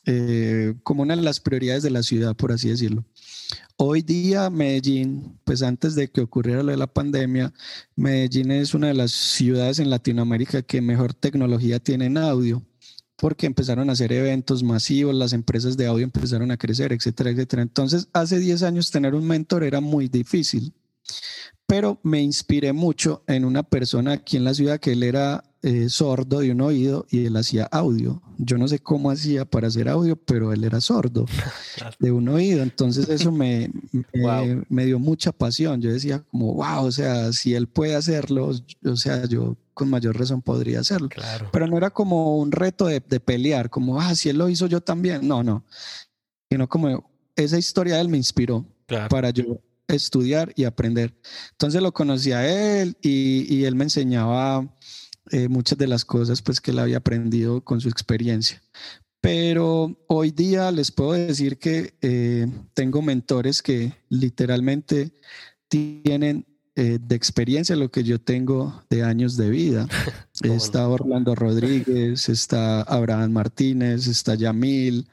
eh, 0.09 0.73
como 0.83 1.01
una 1.01 1.17
de 1.17 1.21
las 1.21 1.41
prioridades 1.41 1.83
de 1.83 1.89
la 1.89 2.01
ciudad, 2.01 2.33
por 2.33 2.53
así 2.53 2.69
decirlo. 2.69 3.03
Hoy 3.75 4.01
día 4.01 4.49
Medellín, 4.49 5.37
pues 5.43 5.61
antes 5.61 5.95
de 5.95 6.09
que 6.09 6.21
ocurriera 6.21 6.63
lo 6.63 6.71
de 6.71 6.77
la 6.77 6.87
pandemia, 6.87 7.53
Medellín 7.97 8.51
es 8.51 8.73
una 8.73 8.87
de 8.87 8.93
las 8.93 9.11
ciudades 9.11 9.79
en 9.79 9.89
Latinoamérica 9.89 10.61
que 10.61 10.79
mejor 10.79 11.13
tecnología 11.13 11.79
tiene 11.79 12.05
en 12.05 12.17
audio, 12.17 12.63
porque 13.17 13.47
empezaron 13.47 13.89
a 13.89 13.93
hacer 13.93 14.13
eventos 14.13 14.63
masivos, 14.63 15.13
las 15.13 15.33
empresas 15.33 15.75
de 15.75 15.87
audio 15.87 16.05
empezaron 16.05 16.51
a 16.51 16.57
crecer, 16.57 16.93
etcétera, 16.93 17.31
etcétera. 17.31 17.61
Entonces, 17.61 18.07
hace 18.13 18.39
10 18.39 18.63
años 18.63 18.89
tener 18.91 19.13
un 19.13 19.27
mentor 19.27 19.65
era 19.65 19.81
muy 19.81 20.07
difícil, 20.07 20.73
pero 21.67 21.99
me 22.01 22.21
inspiré 22.21 22.71
mucho 22.71 23.23
en 23.27 23.43
una 23.43 23.61
persona 23.61 24.13
aquí 24.13 24.37
en 24.37 24.45
la 24.45 24.53
ciudad 24.53 24.79
que 24.79 24.93
él 24.93 25.03
era 25.03 25.43
eh, 25.63 25.89
sordo 25.89 26.39
de 26.39 26.51
un 26.51 26.61
oído 26.61 27.05
y 27.09 27.25
él 27.25 27.35
hacía 27.35 27.65
audio. 27.65 28.21
Yo 28.37 28.57
no 28.57 28.69
sé 28.69 28.79
cómo 28.79 29.11
hacía 29.11 29.43
para 29.43 29.67
hacer 29.67 29.89
audio, 29.89 30.15
pero 30.15 30.53
él 30.53 30.63
era 30.63 30.79
sordo 30.79 31.25
de 31.99 32.11
un 32.11 32.29
oído. 32.29 32.63
Entonces 32.63 33.09
eso 33.09 33.33
me, 33.33 33.69
me, 34.69 34.85
dio 34.85 34.97
mucha 34.97 35.33
pasión. 35.33 35.81
Yo 35.81 35.91
decía 35.91 36.23
como, 36.31 36.53
wow, 36.53 36.85
o 36.85 36.91
sea, 36.91 37.33
si 37.33 37.53
él 37.53 37.67
puede 37.67 37.95
hacerlo, 37.95 38.51
o 38.85 38.95
sea, 38.95 39.25
yo 39.25 39.57
con 39.73 39.89
mayor 39.89 40.17
razón 40.17 40.41
podría 40.41 40.79
hacerlo. 40.79 41.09
Pero 41.51 41.67
no 41.67 41.75
era 41.75 41.89
como 41.89 42.37
un 42.37 42.53
reto 42.53 42.85
de, 42.85 43.01
de, 43.01 43.19
pelear, 43.19 43.69
como, 43.69 43.99
ah, 43.99 44.15
si 44.15 44.29
él 44.29 44.37
lo 44.37 44.47
hizo 44.47 44.67
yo 44.67 44.79
también. 44.79 45.27
No, 45.27 45.43
no. 45.43 45.65
Sino 46.49 46.69
como 46.69 47.11
esa 47.35 47.57
historia 47.57 47.95
de 47.95 48.01
él 48.01 48.09
me 48.09 48.17
inspiró 48.17 48.65
para 49.09 49.31
yo 49.31 49.59
estudiar 49.87 50.53
y 50.55 50.65
aprender. 50.65 51.13
Entonces 51.51 51.81
lo 51.81 51.93
conocí 51.93 52.31
a 52.31 52.81
él 52.81 52.97
y, 53.01 53.53
y 53.53 53.65
él 53.65 53.75
me 53.75 53.85
enseñaba 53.85 54.67
eh, 55.31 55.49
muchas 55.49 55.77
de 55.77 55.87
las 55.87 56.05
cosas 56.05 56.41
pues 56.41 56.61
que 56.61 56.71
él 56.71 56.79
había 56.79 56.97
aprendido 56.97 57.61
con 57.63 57.81
su 57.81 57.89
experiencia. 57.89 58.61
Pero 59.19 59.97
hoy 60.07 60.31
día 60.31 60.71
les 60.71 60.91
puedo 60.91 61.13
decir 61.13 61.57
que 61.57 61.95
eh, 62.01 62.47
tengo 62.73 63.01
mentores 63.01 63.61
que 63.61 63.93
literalmente 64.09 65.11
tienen 65.67 66.45
eh, 66.75 66.99
de 67.01 67.15
experiencia 67.15 67.75
lo 67.75 67.89
que 67.91 68.03
yo 68.03 68.21
tengo 68.21 68.83
de 68.89 69.03
años 69.03 69.35
de 69.35 69.49
vida. 69.49 69.87
está 70.43 70.87
Orlando 70.87 71.35
Rodríguez, 71.35 72.29
está 72.29 72.83
Abraham 72.83 73.31
Martínez, 73.31 74.07
está 74.07 74.35
Yamil, 74.35 75.09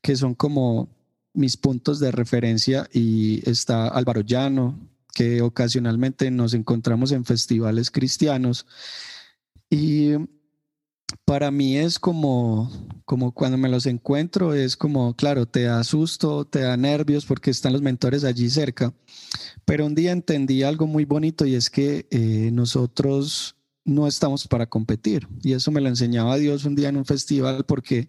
que 0.00 0.16
son 0.16 0.34
como 0.34 0.88
mis 1.32 1.56
puntos 1.56 2.00
de 2.00 2.10
referencia 2.10 2.88
y 2.92 3.48
está 3.48 3.88
Álvaro 3.88 4.20
Llano, 4.20 4.78
que 5.14 5.42
ocasionalmente 5.42 6.30
nos 6.30 6.54
encontramos 6.54 7.12
en 7.12 7.24
festivales 7.24 7.90
cristianos 7.90 8.66
y 9.68 10.14
para 11.24 11.50
mí 11.50 11.76
es 11.76 11.98
como, 11.98 12.70
como 13.04 13.32
cuando 13.32 13.56
me 13.56 13.68
los 13.68 13.86
encuentro, 13.86 14.54
es 14.54 14.76
como, 14.76 15.14
claro, 15.14 15.46
te 15.46 15.62
da 15.62 15.82
susto, 15.84 16.44
te 16.44 16.60
da 16.60 16.76
nervios 16.76 17.24
porque 17.24 17.50
están 17.50 17.72
los 17.72 17.82
mentores 17.82 18.24
allí 18.24 18.50
cerca. 18.50 18.92
Pero 19.64 19.86
un 19.86 19.94
día 19.94 20.12
entendí 20.12 20.62
algo 20.62 20.86
muy 20.86 21.04
bonito 21.04 21.46
y 21.46 21.54
es 21.54 21.70
que 21.70 22.06
eh, 22.10 22.50
nosotros 22.52 23.56
no 23.84 24.06
estamos 24.06 24.46
para 24.46 24.66
competir. 24.66 25.26
Y 25.42 25.52
eso 25.52 25.70
me 25.70 25.80
lo 25.80 25.88
enseñaba 25.88 26.36
Dios 26.36 26.64
un 26.64 26.74
día 26.74 26.88
en 26.88 26.96
un 26.96 27.06
festival 27.06 27.64
porque 27.64 28.08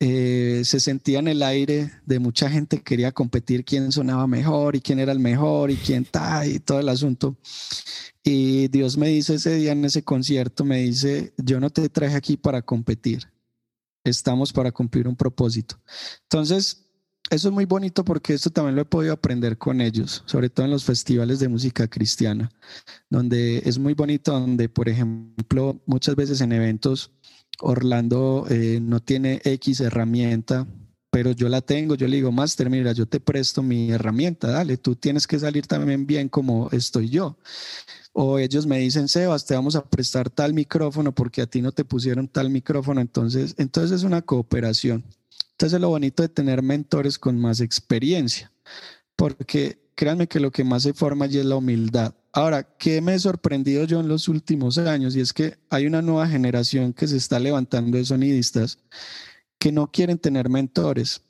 eh, 0.00 0.62
se 0.64 0.78
sentía 0.78 1.18
en 1.18 1.28
el 1.28 1.42
aire 1.42 1.90
de 2.06 2.18
mucha 2.20 2.48
gente 2.48 2.78
que 2.78 2.84
quería 2.84 3.12
competir 3.12 3.64
quién 3.64 3.90
sonaba 3.90 4.26
mejor 4.26 4.76
y 4.76 4.80
quién 4.80 5.00
era 5.00 5.10
el 5.10 5.18
mejor 5.18 5.70
y 5.70 5.76
quién 5.76 6.04
está 6.04 6.46
y 6.46 6.60
todo 6.60 6.78
el 6.78 6.88
asunto. 6.88 7.36
Y 8.22 8.68
Dios 8.68 8.96
me 8.96 9.08
dice 9.08 9.34
ese 9.34 9.54
día 9.56 9.72
en 9.72 9.84
ese 9.84 10.04
concierto, 10.04 10.64
me 10.64 10.78
dice, 10.78 11.34
yo 11.38 11.58
no 11.60 11.70
te 11.70 11.88
traje 11.88 12.14
aquí 12.14 12.36
para 12.36 12.62
competir, 12.62 13.24
estamos 14.04 14.52
para 14.52 14.70
cumplir 14.70 15.08
un 15.08 15.16
propósito. 15.16 15.80
Entonces, 16.24 16.84
eso 17.30 17.48
es 17.48 17.54
muy 17.54 17.66
bonito 17.66 18.04
porque 18.04 18.34
esto 18.34 18.50
también 18.50 18.76
lo 18.76 18.82
he 18.82 18.86
podido 18.86 19.12
aprender 19.12 19.58
con 19.58 19.80
ellos, 19.80 20.22
sobre 20.26 20.48
todo 20.48 20.64
en 20.64 20.72
los 20.72 20.84
festivales 20.84 21.40
de 21.40 21.48
música 21.48 21.88
cristiana, 21.88 22.50
donde 23.10 23.62
es 23.64 23.78
muy 23.78 23.94
bonito, 23.94 24.32
donde, 24.32 24.68
por 24.68 24.88
ejemplo, 24.88 25.82
muchas 25.86 26.14
veces 26.14 26.40
en 26.40 26.52
eventos, 26.52 27.10
Orlando 27.60 28.46
eh, 28.48 28.78
no 28.80 29.00
tiene 29.00 29.40
X 29.44 29.80
herramienta, 29.80 30.66
pero 31.10 31.32
yo 31.32 31.48
la 31.48 31.60
tengo, 31.60 31.94
yo 31.94 32.06
le 32.06 32.16
digo, 32.16 32.32
Master, 32.32 32.70
mira, 32.70 32.92
yo 32.92 33.06
te 33.06 33.20
presto 33.20 33.62
mi 33.62 33.90
herramienta, 33.90 34.48
dale, 34.48 34.76
tú 34.76 34.94
tienes 34.94 35.26
que 35.26 35.38
salir 35.38 35.66
también 35.66 36.06
bien 36.06 36.28
como 36.28 36.68
estoy 36.70 37.08
yo 37.08 37.36
o 38.20 38.40
ellos 38.40 38.66
me 38.66 38.78
dicen, 38.78 39.06
Sebas, 39.06 39.46
te 39.46 39.54
vamos 39.54 39.76
a 39.76 39.84
prestar 39.84 40.28
tal 40.28 40.52
micrófono 40.52 41.14
porque 41.14 41.40
a 41.40 41.46
ti 41.46 41.62
no 41.62 41.70
te 41.70 41.84
pusieron 41.84 42.26
tal 42.26 42.50
micrófono, 42.50 43.00
entonces, 43.00 43.54
entonces 43.58 43.98
es 43.98 44.02
una 44.02 44.22
cooperación. 44.22 45.04
Entonces 45.52 45.74
es 45.74 45.80
lo 45.80 45.90
bonito 45.90 46.24
de 46.24 46.28
tener 46.28 46.60
mentores 46.60 47.16
con 47.16 47.38
más 47.38 47.60
experiencia, 47.60 48.50
porque 49.14 49.78
créanme 49.98 50.28
que 50.28 50.38
lo 50.38 50.52
que 50.52 50.62
más 50.62 50.84
se 50.84 50.94
forma 50.94 51.24
allí 51.24 51.38
es 51.38 51.44
la 51.44 51.56
humildad. 51.56 52.14
Ahora, 52.32 52.62
¿qué 52.62 53.00
me 53.00 53.14
he 53.14 53.18
sorprendido 53.18 53.82
yo 53.82 53.98
en 53.98 54.06
los 54.06 54.28
últimos 54.28 54.78
años? 54.78 55.16
Y 55.16 55.20
es 55.20 55.32
que 55.32 55.58
hay 55.70 55.86
una 55.86 56.02
nueva 56.02 56.28
generación 56.28 56.92
que 56.92 57.08
se 57.08 57.16
está 57.16 57.40
levantando 57.40 57.98
de 57.98 58.04
sonidistas 58.04 58.78
que 59.58 59.72
no 59.72 59.90
quieren 59.90 60.18
tener 60.18 60.48
mentores 60.48 61.22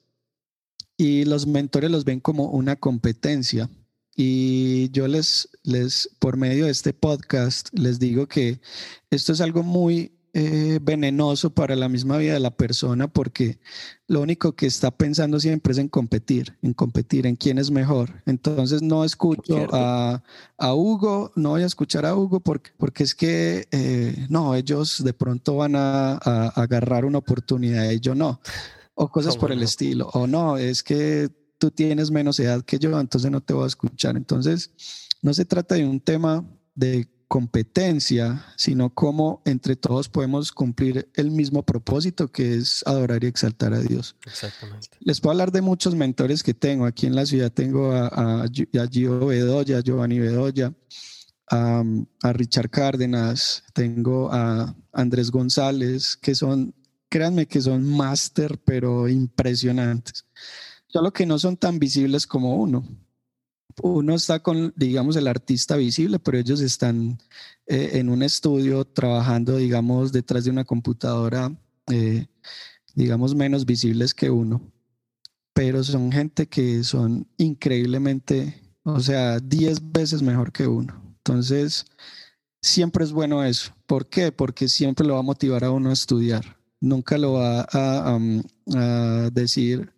y 0.99 1.25
los 1.25 1.47
mentores 1.47 1.91
los 1.91 2.05
ven 2.05 2.21
como 2.21 2.51
una 2.51 2.77
competencia 2.77 3.71
y 4.15 4.91
yo 4.91 5.09
les, 5.09 5.49
les, 5.63 6.11
por 6.19 6.37
medio 6.37 6.67
de 6.67 6.71
este 6.71 6.93
podcast, 6.93 7.71
les 7.73 7.99
digo 7.99 8.27
que 8.27 8.61
esto 9.11 9.33
es 9.33 9.41
algo 9.41 9.63
muy 9.63 10.13
eh, 10.41 10.79
venenoso 10.81 11.51
para 11.51 11.75
la 11.75 11.89
misma 11.89 12.17
vida 12.17 12.35
de 12.35 12.39
la 12.39 12.53
persona 12.53 13.09
porque 13.09 13.59
lo 14.07 14.21
único 14.21 14.55
que 14.55 14.67
está 14.67 14.93
pensando 14.93 15.41
siempre 15.41 15.73
es 15.73 15.79
en 15.79 15.89
competir, 15.89 16.57
en 16.63 16.75
competir, 16.75 17.27
en 17.27 17.35
quién 17.35 17.59
es 17.59 17.73
mejor. 17.73 18.23
Entonces 18.25 18.81
no 18.81 19.05
escucho 19.05 19.67
a, 19.73 20.23
a, 20.57 20.75
Hugo, 20.75 21.33
no 21.35 21.51
voy 21.51 21.65
a 21.65 21.67
escuchar 21.67 22.07
a 22.07 22.15
Hugo 22.15 22.39
porque, 22.39 22.71
porque 22.77 23.03
es 23.03 23.17
que 23.17 23.67
eh, 23.73 24.27
no, 24.29 24.55
ellos 24.55 25.03
de 25.03 25.13
pronto 25.13 25.57
van 25.57 25.75
a, 25.75 26.13
a, 26.13 26.49
agarrar 26.51 27.05
una 27.05 27.19
oportunidad 27.19 27.91
y 27.91 27.99
yo 27.99 28.15
no. 28.15 28.41
O 28.95 29.11
cosas 29.11 29.37
por 29.37 29.51
el 29.51 29.65
estilo. 29.65 30.09
O 30.13 30.29
no, 30.29 30.57
es 30.57 30.85
que 30.85 31.31
tú 31.59 31.73
tienes 31.73 32.13
menos 32.13 32.39
edad 32.39 32.63
que 32.63 32.79
yo, 32.79 33.01
entonces 33.01 33.29
no 33.29 33.41
te 33.41 33.55
voy 33.55 33.65
a 33.65 33.67
escuchar. 33.67 34.17
Entonces, 34.17 34.71
no 35.21 35.35
se 35.35 35.45
trata 35.45 35.75
de 35.75 35.85
un 35.85 35.99
tema 35.99 36.45
de 36.77 37.09
competencia, 37.29 38.45
sino 38.57 38.93
cómo 38.95 39.43
entre 39.45 39.77
todos 39.77 40.09
podemos 40.09 40.51
cumplir 40.51 41.09
el 41.15 41.31
mismo 41.31 41.63
propósito 41.63 42.29
que 42.29 42.55
es 42.55 42.83
adorar 42.87 43.23
y 43.23 43.27
exaltar 43.27 43.75
a 43.75 43.81
Dios. 43.81 44.17
Exactamente. 44.27 44.89
Les 45.01 45.21
puedo 45.21 45.33
hablar 45.33 45.53
de 45.53 45.61
muchos 45.61 45.95
mentores 45.95 46.43
que 46.43 46.55
tengo. 46.55 46.87
Aquí 46.87 47.07
en 47.07 47.15
la 47.15 47.27
ciudad 47.27 47.53
tengo 47.53 47.93
a, 47.93 48.09
a, 48.09 48.45
a 48.45 48.89
Gio 48.91 49.27
Bedoya, 49.27 49.79
a 49.79 49.83
Giovanni 49.83 50.19
Bedoya, 50.19 50.73
a, 51.51 51.85
a 52.23 52.33
Richard 52.33 52.71
Cárdenas, 52.71 53.63
tengo 53.75 54.33
a 54.33 54.75
Andrés 54.93 55.31
González, 55.31 56.17
que 56.17 56.35
son, 56.35 56.75
créanme 57.09 57.47
que 57.47 57.61
son 57.61 57.85
máster, 57.85 58.59
pero 58.65 59.09
impresionantes 59.09 60.25
solo 60.89 61.13
que 61.13 61.27
no 61.27 61.39
son 61.39 61.57
tan 61.57 61.79
visibles 61.79 62.27
como 62.27 62.57
uno. 62.57 62.85
Uno 63.83 64.15
está 64.15 64.41
con, 64.41 64.73
digamos, 64.77 65.17
el 65.17 65.29
artista 65.29 65.77
visible, 65.77 66.19
pero 66.19 66.39
ellos 66.39 66.61
están 66.61 67.19
eh, 67.67 67.91
en 67.95 68.09
un 68.09 68.23
estudio 68.23 68.85
trabajando, 68.85 69.57
digamos, 69.57 70.13
detrás 70.13 70.45
de 70.45 70.51
una 70.51 70.65
computadora, 70.65 71.53
eh, 71.91 72.27
digamos, 72.95 73.35
menos 73.35 73.67
visibles 73.67 74.15
que 74.15 74.31
uno. 74.31 74.61
Pero 75.53 75.83
son 75.83 76.13
gente 76.13 76.47
que 76.47 76.85
son 76.85 77.27
increíblemente, 77.37 78.63
o 78.85 79.01
sea, 79.01 79.39
10 79.41 79.93
veces 79.93 80.23
mejor 80.23 80.53
que 80.53 80.67
uno. 80.67 81.03
Entonces, 81.19 81.85
siempre 82.63 83.05
es 83.05 83.13
bueno 83.13 83.45
eso. 83.45 83.73
¿Por 83.87 84.09
qué? 84.09 84.33
Porque 84.33 84.69
siempre 84.69 85.07
lo 85.07 85.15
va 85.15 85.21
a 85.21 85.23
motivar 85.23 85.65
a 85.65 85.71
uno 85.71 85.91
a 85.91 85.95
estudiar. 85.95 86.59
Nunca 86.81 87.19
lo 87.19 87.35
va 87.35 87.67
a, 87.73 88.19
a 88.75 89.31
decir, 89.31 89.93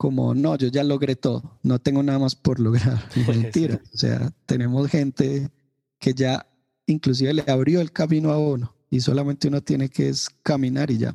como, 0.00 0.34
no, 0.34 0.56
yo 0.56 0.68
ya 0.68 0.82
logré 0.82 1.14
todo, 1.14 1.58
no 1.62 1.78
tengo 1.78 2.02
nada 2.02 2.18
más 2.18 2.34
por 2.34 2.58
lograr. 2.58 3.06
Mentira. 3.28 3.82
O 3.92 3.98
sea, 3.98 4.32
tenemos 4.46 4.88
gente 4.88 5.50
que 5.98 6.14
ya 6.14 6.46
inclusive 6.86 7.34
le 7.34 7.44
abrió 7.46 7.82
el 7.82 7.92
camino 7.92 8.30
a 8.30 8.38
uno 8.38 8.74
y 8.88 9.00
solamente 9.00 9.48
uno 9.48 9.60
tiene 9.60 9.90
que 9.90 10.08
es 10.08 10.30
caminar 10.42 10.90
y 10.90 10.96
ya. 10.96 11.14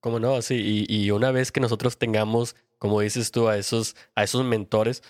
Como 0.00 0.20
no, 0.20 0.42
sí, 0.42 0.84
y, 0.86 0.94
y, 0.94 1.10
una 1.12 1.30
vez 1.30 1.50
que 1.50 1.60
nosotros 1.60 1.96
tengamos, 1.96 2.56
como 2.78 3.00
dices 3.00 3.30
tú, 3.30 3.48
a 3.48 3.56
esos, 3.56 3.96
a 4.14 4.24
esos 4.24 4.44
mentores, 4.44 5.02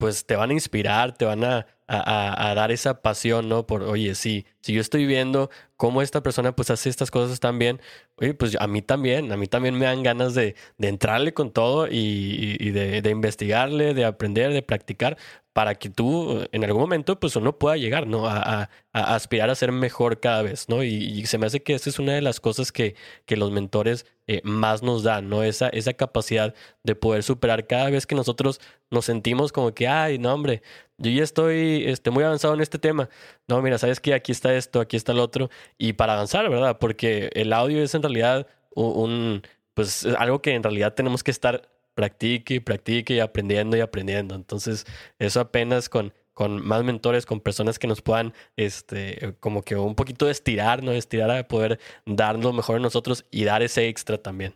pues 0.00 0.24
te 0.24 0.34
van 0.34 0.48
a 0.48 0.54
inspirar, 0.54 1.12
te 1.14 1.26
van 1.26 1.44
a, 1.44 1.66
a, 1.86 2.50
a, 2.50 2.54
dar 2.54 2.72
esa 2.72 3.02
pasión, 3.02 3.50
¿no? 3.50 3.66
Por, 3.66 3.82
oye, 3.82 4.14
sí, 4.14 4.46
si 4.62 4.72
yo 4.72 4.80
estoy 4.80 5.04
viendo 5.04 5.50
cómo 5.76 6.00
esta 6.00 6.22
persona 6.22 6.56
pues 6.56 6.70
hace 6.70 6.88
estas 6.88 7.10
cosas 7.10 7.38
tan 7.38 7.58
bien, 7.58 7.82
oye, 8.16 8.32
pues 8.32 8.56
a 8.58 8.66
mí 8.66 8.80
también, 8.80 9.30
a 9.30 9.36
mí 9.36 9.46
también 9.46 9.78
me 9.78 9.84
dan 9.84 10.02
ganas 10.02 10.32
de, 10.34 10.56
de 10.78 10.88
entrarle 10.88 11.34
con 11.34 11.52
todo 11.52 11.86
y, 11.86 12.56
y 12.58 12.70
de, 12.70 13.02
de, 13.02 13.10
investigarle, 13.10 13.92
de 13.92 14.06
aprender, 14.06 14.54
de 14.54 14.62
practicar, 14.62 15.18
para 15.60 15.74
que 15.74 15.90
tú 15.90 16.42
en 16.52 16.64
algún 16.64 16.80
momento 16.80 17.20
pues 17.20 17.36
uno 17.36 17.58
pueda 17.58 17.76
llegar, 17.76 18.06
¿no? 18.06 18.26
A, 18.26 18.70
aspirar 18.94 19.50
a 19.50 19.54
ser 19.54 19.72
mejor 19.72 20.18
cada 20.18 20.40
vez, 20.40 20.70
¿no? 20.70 20.82
Y, 20.82 21.26
se 21.26 21.36
me 21.36 21.44
hace 21.44 21.62
que 21.62 21.74
esta 21.74 21.90
es 21.90 21.98
una 21.98 22.14
de 22.14 22.22
las 22.22 22.40
cosas 22.40 22.72
que, 22.72 22.94
que 23.26 23.36
los 23.36 23.50
mentores 23.50 24.06
eh, 24.26 24.40
más 24.42 24.82
nos 24.82 25.02
dan, 25.02 25.28
¿no? 25.28 25.42
Esa, 25.42 25.68
esa 25.68 25.92
capacidad 25.92 26.54
de 26.82 26.94
poder 26.94 27.22
superar 27.22 27.66
cada 27.66 27.90
vez 27.90 28.06
que 28.06 28.14
nosotros 28.14 28.58
nos 28.90 29.04
sentimos 29.04 29.52
como 29.52 29.74
que, 29.74 29.86
ay, 29.86 30.18
no, 30.18 30.32
hombre, 30.32 30.62
yo 30.96 31.10
ya 31.10 31.22
estoy 31.22 31.84
este, 31.86 32.10
muy 32.10 32.24
avanzado 32.24 32.54
en 32.54 32.62
este 32.62 32.78
tema. 32.78 33.10
No, 33.46 33.60
mira, 33.60 33.76
sabes 33.76 34.00
que 34.00 34.14
aquí 34.14 34.32
está 34.32 34.54
esto, 34.54 34.80
aquí 34.80 34.96
está 34.96 35.12
el 35.12 35.18
otro. 35.18 35.50
Y 35.76 35.92
para 35.92 36.14
avanzar, 36.14 36.48
¿verdad? 36.48 36.78
Porque 36.78 37.28
el 37.34 37.52
audio 37.52 37.82
es 37.82 37.94
en 37.94 38.02
realidad 38.02 38.46
un, 38.74 39.42
pues 39.74 40.06
algo 40.06 40.40
que 40.40 40.54
en 40.54 40.62
realidad 40.62 40.94
tenemos 40.94 41.22
que 41.22 41.32
estar 41.32 41.68
practique 42.00 42.54
y 42.54 42.60
practique 42.60 43.14
y 43.14 43.20
aprendiendo 43.20 43.76
y 43.76 43.80
aprendiendo. 43.80 44.34
Entonces, 44.34 44.86
eso 45.18 45.38
apenas 45.38 45.90
con, 45.90 46.14
con 46.32 46.66
más 46.66 46.82
mentores, 46.82 47.26
con 47.26 47.40
personas 47.40 47.78
que 47.78 47.86
nos 47.86 48.00
puedan, 48.00 48.32
este, 48.56 49.36
como 49.38 49.60
que 49.60 49.76
un 49.76 49.94
poquito 49.94 50.24
de 50.24 50.32
estirar, 50.32 50.82
¿no? 50.82 50.92
Estirar 50.92 51.30
a 51.30 51.46
poder 51.46 51.78
darnos 52.06 52.46
lo 52.46 52.52
mejor 52.54 52.76
en 52.76 52.82
nosotros 52.82 53.26
y 53.30 53.44
dar 53.44 53.60
ese 53.60 53.86
extra 53.88 54.16
también. 54.16 54.54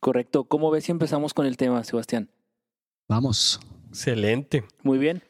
Correcto. 0.00 0.42
¿Cómo 0.42 0.72
ves 0.72 0.82
si 0.82 0.90
empezamos 0.90 1.32
con 1.32 1.46
el 1.46 1.56
tema, 1.56 1.84
Sebastián? 1.84 2.28
Vamos. 3.08 3.60
Excelente. 3.90 4.64
Muy 4.82 4.98
bien. 4.98 5.22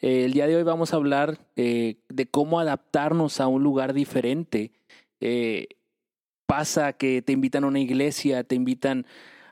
Eh, 0.00 0.24
el 0.24 0.32
día 0.32 0.46
de 0.46 0.56
hoy 0.56 0.62
vamos 0.62 0.94
a 0.94 0.96
hablar 0.96 1.38
eh, 1.56 1.96
de 2.08 2.26
cómo 2.26 2.60
adaptarnos 2.60 3.42
a 3.42 3.46
un 3.46 3.62
lugar 3.62 3.92
diferente. 3.92 4.72
Eh, 5.20 5.68
pasa 6.46 6.94
que 6.94 7.20
te 7.20 7.34
invitan 7.34 7.64
a 7.64 7.66
una 7.66 7.80
iglesia, 7.80 8.42
te 8.42 8.54
invitan 8.54 9.04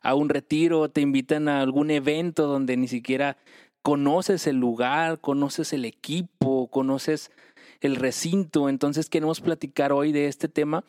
a 0.09 0.15
un 0.15 0.29
retiro, 0.29 0.89
te 0.89 1.01
invitan 1.01 1.49
a 1.49 1.61
algún 1.61 1.91
evento 1.91 2.47
donde 2.47 2.77
ni 2.77 2.89
siquiera 2.89 3.37
conoces 3.83 4.47
el 4.47 4.57
lugar, 4.57 5.21
conoces 5.21 5.73
el 5.73 5.85
equipo, 5.85 6.69
conoces 6.69 7.31
el 7.81 7.97
recinto. 7.97 8.69
Entonces 8.69 9.09
queremos 9.09 9.41
platicar 9.41 9.93
hoy 9.93 10.13
de 10.13 10.27
este 10.27 10.49
tema 10.49 10.85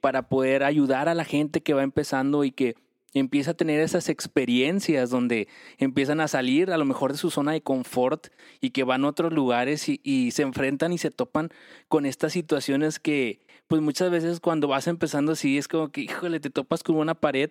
para 0.00 0.28
poder 0.28 0.64
ayudar 0.64 1.08
a 1.08 1.14
la 1.14 1.24
gente 1.24 1.62
que 1.62 1.74
va 1.74 1.82
empezando 1.82 2.44
y 2.44 2.52
que 2.52 2.76
empieza 3.14 3.52
a 3.52 3.54
tener 3.54 3.80
esas 3.80 4.08
experiencias 4.08 5.10
donde 5.10 5.48
empiezan 5.78 6.20
a 6.20 6.28
salir 6.28 6.70
a 6.70 6.78
lo 6.78 6.84
mejor 6.84 7.12
de 7.12 7.18
su 7.18 7.30
zona 7.30 7.52
de 7.52 7.62
confort 7.62 8.28
y 8.60 8.70
que 8.70 8.84
van 8.84 9.04
a 9.04 9.08
otros 9.08 9.32
lugares 9.32 9.86
y, 9.88 10.30
se 10.30 10.42
enfrentan 10.42 10.92
y 10.92 10.98
se 10.98 11.10
topan 11.10 11.50
con 11.88 12.06
estas 12.06 12.32
situaciones 12.32 13.00
que 13.00 13.40
pues 13.70 13.80
muchas 13.82 14.10
veces 14.10 14.40
cuando 14.40 14.66
vas 14.66 14.88
empezando 14.88 15.30
así 15.30 15.56
es 15.56 15.68
como 15.68 15.90
que 15.92 16.00
híjole 16.00 16.40
te 16.40 16.50
topas 16.50 16.82
con 16.82 16.96
una 16.96 17.14
pared 17.14 17.50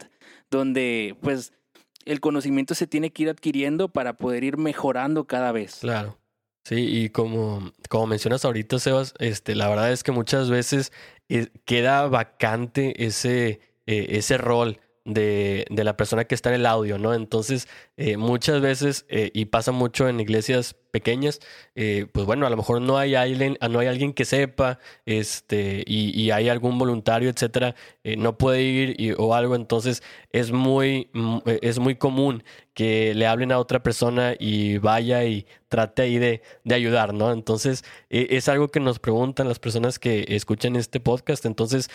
donde 0.51 1.15
pues 1.21 1.53
el 2.03 2.19
conocimiento 2.19 2.75
se 2.75 2.87
tiene 2.87 3.13
que 3.13 3.23
ir 3.23 3.29
adquiriendo 3.29 3.87
para 3.87 4.17
poder 4.17 4.43
ir 4.43 4.57
mejorando 4.57 5.27
cada 5.27 5.53
vez. 5.53 5.77
Claro. 5.79 6.17
Sí, 6.65 6.75
y 6.75 7.09
como, 7.09 7.71
como 7.87 8.07
mencionas 8.07 8.43
ahorita, 8.43 8.79
Sebas, 8.79 9.13
este, 9.19 9.55
la 9.55 9.69
verdad 9.69 9.93
es 9.93 10.03
que 10.03 10.11
muchas 10.11 10.49
veces 10.49 10.91
eh, 11.29 11.47
queda 11.63 12.05
vacante 12.07 13.05
ese, 13.05 13.61
eh, 13.87 14.07
ese 14.09 14.37
rol 14.37 14.81
de, 15.05 15.65
de, 15.69 15.83
la 15.85 15.95
persona 15.95 16.25
que 16.25 16.35
está 16.35 16.49
en 16.49 16.55
el 16.55 16.65
audio, 16.65 16.97
¿no? 16.97 17.13
Entonces, 17.13 17.69
eh, 18.01 18.15
muchas 18.15 18.61
veces, 18.61 19.05
eh, 19.09 19.29
y 19.33 19.43
pasa 19.43 19.73
mucho 19.73 20.07
en 20.07 20.21
iglesias 20.21 20.73
pequeñas, 20.91 21.41
eh, 21.75 22.07
pues 22.13 22.25
bueno, 22.25 22.47
a 22.47 22.49
lo 22.49 22.55
mejor 22.55 22.79
no 22.79 22.97
hay 22.97 23.13
alguien, 23.15 23.57
no 23.69 23.79
hay 23.79 23.87
alguien 23.87 24.13
que 24.13 24.23
sepa, 24.23 24.79
este, 25.05 25.83
y, 25.85 26.17
y 26.17 26.31
hay 26.31 26.47
algún 26.47 26.79
voluntario, 26.79 27.29
etcétera, 27.29 27.75
no 28.17 28.37
puede 28.37 28.61
ir 28.61 29.15
o 29.17 29.35
algo, 29.35 29.53
entonces 29.53 30.01
es 30.31 30.53
muy, 30.53 31.09
mm, 31.11 31.39
es 31.61 31.79
muy 31.79 31.95
común 31.95 32.45
que 32.73 33.13
le 33.13 33.27
hablen 33.27 33.51
a 33.51 33.59
otra 33.59 33.83
persona 33.83 34.33
y 34.39 34.77
vaya 34.77 35.25
y 35.25 35.45
trate 35.67 36.03
ahí 36.03 36.17
de, 36.19 36.41
de 36.63 36.75
ayudar, 36.75 37.13
¿no? 37.13 37.33
Entonces, 37.33 37.83
es 38.09 38.47
algo 38.47 38.69
que 38.69 38.79
nos 38.79 38.99
preguntan 38.99 39.49
las 39.49 39.59
personas 39.59 39.99
que 39.99 40.25
escuchan 40.29 40.77
este 40.77 41.01
podcast, 41.01 41.45
entonces, 41.45 41.89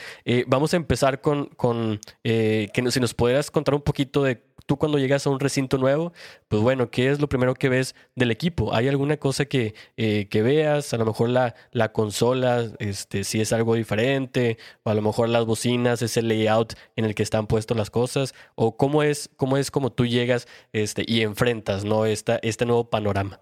vamos 0.49 0.75
a 0.75 0.77
empezar 0.77 1.23
con, 1.23 1.47
con 1.47 1.99
que 2.23 2.71
si 2.91 3.01
nos 3.01 3.15
pudieras 3.15 3.51
contar 3.51 3.75
un 3.75 3.83
poquito 3.83 4.23
de 4.23 4.43
tú 4.67 4.79
cuando 4.79 4.99
llegas 4.99 5.27
a 5.27 5.31
un 5.31 5.41
recinto 5.41 5.79
nuevo, 5.79 6.13
pues 6.49 6.63
bueno, 6.63 6.91
¿qué 6.91 7.11
es 7.11 7.21
lo 7.21 7.29
primero 7.29 7.55
que 7.55 7.69
ves 7.69 7.95
del 8.15 8.31
equipo? 8.31 8.75
¿Hay 8.75 8.89
alguna 8.89 9.17
cosa 9.17 9.45
que, 9.45 9.75
eh, 9.97 10.29
que 10.29 10.43
veas? 10.43 10.95
A 10.95 10.97
lo 10.97 11.07
mejor 11.07 11.29
la, 11.29 11.55
la 11.73 11.93
consola, 11.93 12.71
este, 12.79 13.25
si 13.25 13.41
es 13.41 13.53
algo 13.53 13.75
diferente, 13.75 14.59
o 14.83 14.91
a 14.91 14.95
lo 14.95 15.03
mejor 15.03 15.29
las 15.29 15.45
bocinas, 15.45 16.03
ese 16.03 16.23
layout 16.23 16.75
en 16.97 17.05
el 17.05 17.15
que 17.15 17.23
están 17.23 17.47
puestas 17.47 17.77
las 17.77 17.91
cosas, 17.91 18.35
o 18.55 18.77
cómo 18.77 19.03
es, 19.03 19.31
cómo 19.37 19.57
es 19.57 19.71
como 19.71 19.93
tú 19.93 20.07
llegas 20.07 20.47
este, 20.73 21.05
y 21.07 21.23
enfrentas 21.23 21.85
¿no? 21.85 22.07
Esta, 22.07 22.39
este 22.43 22.67
nuevo 22.67 22.91
panorama. 22.91 23.41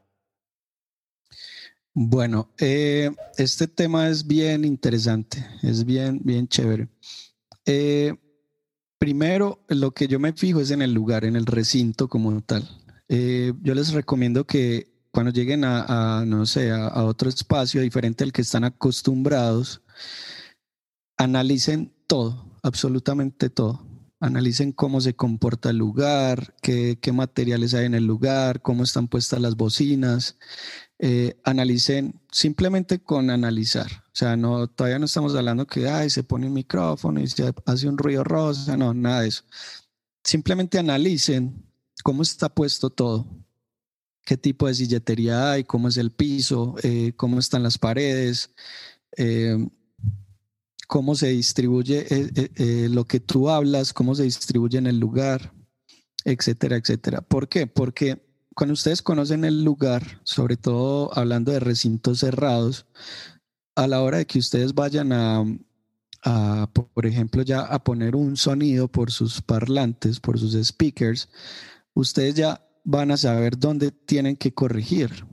Bueno, 1.95 2.51
eh, 2.59 3.11
este 3.37 3.69
tema 3.69 4.09
es 4.09 4.27
bien 4.27 4.65
interesante, 4.65 5.47
es 5.63 5.85
bien, 5.85 6.21
bien 6.25 6.49
chévere. 6.49 6.89
Eh, 7.67 8.15
Primero, 9.03 9.65
lo 9.67 9.91
que 9.91 10.07
yo 10.07 10.21
me 10.21 10.33
fijo 10.33 10.61
es 10.61 10.71
en 10.71 10.81
el 10.81 10.95
lugar, 10.95 11.25
en 11.25 11.35
el 11.35 11.45
recinto 11.45 12.07
como 12.07 12.41
tal. 12.41 12.69
Eh, 13.09 13.53
yo 13.61 13.75
les 13.75 13.93
recomiendo 13.93 14.47
que 14.47 14.93
cuando 15.11 15.33
lleguen 15.33 15.65
a, 15.65 16.23
no 16.25 16.47
sé, 16.47 16.71
a, 16.71 17.03
otro 17.03 17.29
espacio 17.29 17.81
diferente 17.81 18.23
al 18.23 18.33
que 18.33 18.43
están 18.43 18.63
acostumbrados, 18.63 19.83
analicen 21.17 21.93
todo, 22.07 22.47
absolutamente 22.63 23.51
todo. 23.51 23.85
Analicen 24.21 24.71
cómo 24.71 25.01
se 25.01 25.17
comporta 25.17 25.71
el 25.71 25.79
lugar, 25.79 26.55
qué, 26.63 26.97
qué 27.03 27.11
materiales 27.11 27.75
hay 27.75 27.87
en 27.87 27.95
el 27.95 28.07
lugar, 28.07 28.63
cómo 28.63 28.85
están 28.85 29.09
puestas 29.09 29.41
las 29.41 29.57
bocinas, 29.57 30.39
eh, 31.05 31.37
analicen 31.43 32.21
simplemente 32.31 33.01
con 33.03 33.29
analizar. 33.29 33.91
O 33.91 34.15
sea, 34.15 34.37
no, 34.37 34.69
todavía 34.69 35.01
no 35.01 35.07
estamos 35.07 35.35
hablando 35.35 35.67
que 35.67 35.89
ay, 35.89 36.09
se 36.11 36.23
pone 36.23 36.47
un 36.47 36.53
micrófono 36.53 37.19
y 37.19 37.27
se 37.27 37.53
hace 37.67 37.89
un 37.89 37.99
ruido 37.99 38.23
rosa, 38.23 38.77
no, 38.77 38.95
nada 38.95 39.23
de 39.23 39.29
eso. 39.29 39.43
Simplemente 40.23 40.79
analicen 40.79 41.67
cómo 42.05 42.23
está 42.23 42.49
puesto 42.49 42.89
todo, 42.89 43.27
qué 44.25 44.37
tipo 44.37 44.69
de 44.69 44.77
silletería 44.77 45.51
hay, 45.51 45.65
cómo 45.65 45.89
es 45.89 45.97
el 45.97 46.13
piso, 46.13 46.77
eh, 46.85 47.15
cómo 47.17 47.41
están 47.41 47.65
las 47.65 47.79
paredes, 47.79 48.51
eh, 49.17 49.59
cómo 50.87 51.17
se 51.17 51.31
distribuye 51.31 52.07
lo 52.91 53.07
que 53.07 53.19
tú 53.19 53.51
hablas, 53.51 53.93
cómo 53.93 54.15
se 54.15 54.23
distribuye 54.23 54.79
en 54.79 54.87
el 54.87 55.01
lugar, 55.01 55.53
etcétera, 56.25 56.77
etcétera. 56.77 57.23
¿Por 57.23 57.49
qué? 57.49 57.67
Porque 57.67 58.32
cuando 58.55 58.75
ustedes 58.75 59.03
conocen 59.03 59.45
el 59.45 59.65
lugar, 59.65 60.21
sobre 60.25 60.57
todo 60.57 61.17
hablando 61.17 61.53
de 61.53 61.61
recintos 61.61 62.21
cerrados, 62.21 62.87
a 63.75 63.87
la 63.87 64.03
hora 64.03 64.19
de 64.19 64.27
que 64.27 64.39
ustedes 64.39 64.75
vayan 64.75 65.13
a, 65.13 65.45
por 66.73 67.07
ejemplo, 67.07 67.43
ya 67.43 67.61
a 67.61 67.83
poner 67.83 68.17
un 68.17 68.37
sonido 68.37 68.89
por 68.89 69.11
sus 69.11 69.41
parlantes, 69.41 70.21
por 70.21 70.39
sus 70.39 70.55
speakers, 70.67 71.29
ustedes 71.95 72.35
ya 72.35 72.65
van 72.85 73.11
a 73.11 73.17
saber 73.17 73.59
dónde 73.59 73.91
tienen 73.91 74.37
que 74.37 74.53
corregir. 74.53 75.27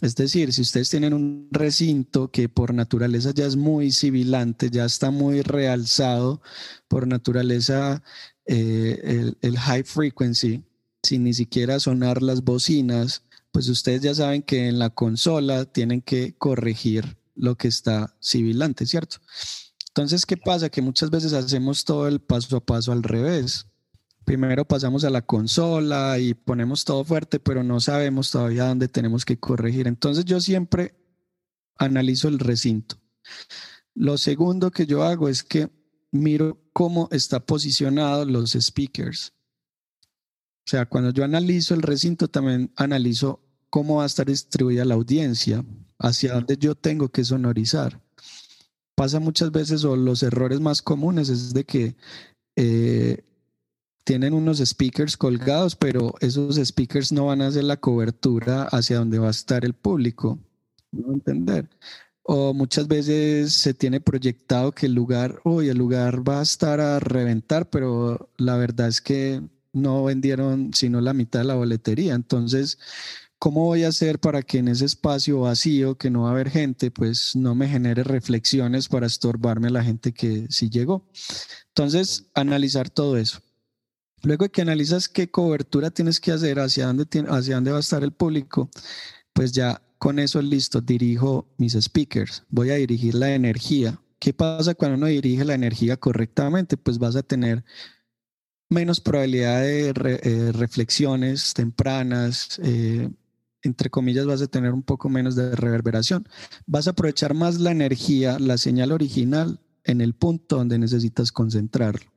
Es 0.00 0.16
decir, 0.16 0.52
si 0.52 0.62
ustedes 0.62 0.90
tienen 0.90 1.14
un 1.14 1.48
recinto 1.52 2.30
que 2.30 2.48
por 2.48 2.74
naturaleza 2.74 3.32
ya 3.32 3.46
es 3.46 3.54
muy 3.54 3.92
civilante, 3.92 4.68
ya 4.68 4.84
está 4.84 5.10
muy 5.12 5.42
realzado, 5.42 6.42
por 6.88 7.06
naturaleza 7.06 8.02
eh, 8.44 9.32
el 9.40 9.58
high 9.58 9.84
frequency, 9.84 10.64
sin 11.12 11.24
ni 11.24 11.34
siquiera 11.34 11.78
sonar 11.78 12.22
las 12.22 12.42
bocinas, 12.42 13.22
pues 13.50 13.68
ustedes 13.68 14.00
ya 14.00 14.14
saben 14.14 14.42
que 14.42 14.68
en 14.68 14.78
la 14.78 14.88
consola 14.88 15.66
tienen 15.66 16.00
que 16.00 16.38
corregir 16.38 17.18
lo 17.34 17.54
que 17.58 17.68
está 17.68 18.16
sibilante, 18.18 18.86
¿cierto? 18.86 19.18
Entonces, 19.88 20.24
¿qué 20.24 20.38
pasa? 20.38 20.70
Que 20.70 20.80
muchas 20.80 21.10
veces 21.10 21.34
hacemos 21.34 21.84
todo 21.84 22.08
el 22.08 22.18
paso 22.20 22.56
a 22.56 22.64
paso 22.64 22.92
al 22.92 23.02
revés. 23.02 23.66
Primero 24.24 24.64
pasamos 24.66 25.04
a 25.04 25.10
la 25.10 25.20
consola 25.20 26.18
y 26.18 26.32
ponemos 26.32 26.86
todo 26.86 27.04
fuerte, 27.04 27.38
pero 27.38 27.62
no 27.62 27.78
sabemos 27.78 28.30
todavía 28.30 28.64
dónde 28.64 28.88
tenemos 28.88 29.26
que 29.26 29.38
corregir. 29.38 29.88
Entonces 29.88 30.24
yo 30.24 30.40
siempre 30.40 30.94
analizo 31.76 32.28
el 32.28 32.38
recinto. 32.38 32.96
Lo 33.94 34.16
segundo 34.16 34.70
que 34.70 34.86
yo 34.86 35.02
hago 35.02 35.28
es 35.28 35.42
que 35.42 35.68
miro 36.10 36.58
cómo 36.72 37.10
está 37.12 37.44
posicionado 37.44 38.24
los 38.24 38.52
speakers. 38.52 39.34
O 40.64 40.68
sea, 40.68 40.86
cuando 40.86 41.10
yo 41.10 41.24
analizo 41.24 41.74
el 41.74 41.82
recinto, 41.82 42.28
también 42.28 42.72
analizo 42.76 43.40
cómo 43.68 43.96
va 43.96 44.04
a 44.04 44.06
estar 44.06 44.26
distribuida 44.26 44.84
la 44.84 44.94
audiencia, 44.94 45.64
hacia 45.98 46.34
dónde 46.34 46.56
yo 46.56 46.74
tengo 46.74 47.08
que 47.08 47.24
sonorizar. 47.24 48.00
Pasa 48.94 49.18
muchas 49.18 49.50
veces, 49.50 49.84
o 49.84 49.96
los 49.96 50.22
errores 50.22 50.60
más 50.60 50.82
comunes 50.82 51.28
es 51.28 51.54
de 51.54 51.64
que 51.64 51.96
eh, 52.56 53.24
tienen 54.04 54.34
unos 54.34 54.58
speakers 54.58 55.16
colgados, 55.16 55.76
pero 55.76 56.14
esos 56.20 56.56
speakers 56.56 57.12
no 57.12 57.26
van 57.26 57.42
a 57.42 57.48
hacer 57.48 57.64
la 57.64 57.78
cobertura 57.78 58.64
hacia 58.64 58.98
donde 58.98 59.18
va 59.18 59.28
a 59.28 59.32
estar 59.32 59.64
el 59.64 59.74
público. 59.74 60.38
¿No 60.90 61.14
entender? 61.14 61.68
O 62.24 62.52
muchas 62.52 62.86
veces 62.86 63.54
se 63.54 63.74
tiene 63.74 64.00
proyectado 64.00 64.72
que 64.72 64.86
el 64.86 64.94
lugar, 64.94 65.40
hoy 65.44 65.68
el 65.68 65.78
lugar 65.78 66.28
va 66.28 66.40
a 66.40 66.42
estar 66.42 66.80
a 66.80 67.00
reventar, 67.00 67.70
pero 67.70 68.30
la 68.36 68.56
verdad 68.56 68.88
es 68.88 69.00
que 69.00 69.42
no 69.72 70.04
vendieron 70.04 70.72
sino 70.74 71.00
la 71.00 71.14
mitad 71.14 71.40
de 71.40 71.46
la 71.46 71.54
boletería. 71.54 72.14
Entonces, 72.14 72.78
¿cómo 73.38 73.64
voy 73.64 73.84
a 73.84 73.88
hacer 73.88 74.18
para 74.18 74.42
que 74.42 74.58
en 74.58 74.68
ese 74.68 74.84
espacio 74.84 75.40
vacío, 75.40 75.96
que 75.96 76.10
no 76.10 76.22
va 76.22 76.28
a 76.28 76.32
haber 76.32 76.50
gente, 76.50 76.90
pues 76.90 77.34
no 77.36 77.54
me 77.54 77.68
genere 77.68 78.04
reflexiones 78.04 78.88
para 78.88 79.06
estorbarme 79.06 79.68
a 79.68 79.72
la 79.72 79.84
gente 79.84 80.12
que 80.12 80.46
sí 80.50 80.70
llegó? 80.70 81.06
Entonces, 81.68 82.26
analizar 82.34 82.90
todo 82.90 83.16
eso. 83.16 83.40
Luego 84.22 84.44
de 84.44 84.50
que 84.50 84.62
analizas 84.62 85.08
qué 85.08 85.30
cobertura 85.30 85.90
tienes 85.90 86.20
que 86.20 86.30
hacer, 86.30 86.60
hacia 86.60 86.86
dónde, 86.86 87.06
hacia 87.28 87.56
dónde 87.56 87.72
va 87.72 87.78
a 87.78 87.80
estar 87.80 88.04
el 88.04 88.12
público, 88.12 88.70
pues 89.32 89.52
ya 89.52 89.82
con 89.98 90.18
eso 90.18 90.42
listo, 90.42 90.80
dirijo 90.80 91.48
mis 91.58 91.74
speakers, 91.74 92.44
voy 92.48 92.70
a 92.70 92.74
dirigir 92.74 93.14
la 93.14 93.34
energía. 93.34 94.00
¿Qué 94.18 94.32
pasa 94.32 94.74
cuando 94.74 94.96
uno 94.96 95.06
dirige 95.06 95.44
la 95.44 95.54
energía 95.54 95.96
correctamente? 95.96 96.76
Pues 96.76 96.98
vas 96.98 97.16
a 97.16 97.22
tener 97.22 97.64
menos 98.72 99.00
probabilidad 99.00 99.60
de 99.60 99.90
eh, 99.90 100.52
reflexiones 100.52 101.54
tempranas, 101.54 102.58
eh, 102.62 103.08
entre 103.62 103.90
comillas, 103.90 104.26
vas 104.26 104.42
a 104.42 104.48
tener 104.48 104.72
un 104.72 104.82
poco 104.82 105.08
menos 105.08 105.36
de 105.36 105.54
reverberación. 105.54 106.26
Vas 106.66 106.86
a 106.88 106.90
aprovechar 106.90 107.34
más 107.34 107.60
la 107.60 107.70
energía, 107.70 108.38
la 108.38 108.58
señal 108.58 108.90
original, 108.90 109.60
en 109.84 110.00
el 110.00 110.14
punto 110.14 110.56
donde 110.56 110.78
necesitas 110.78 111.30
concentrarlo. 111.30 112.10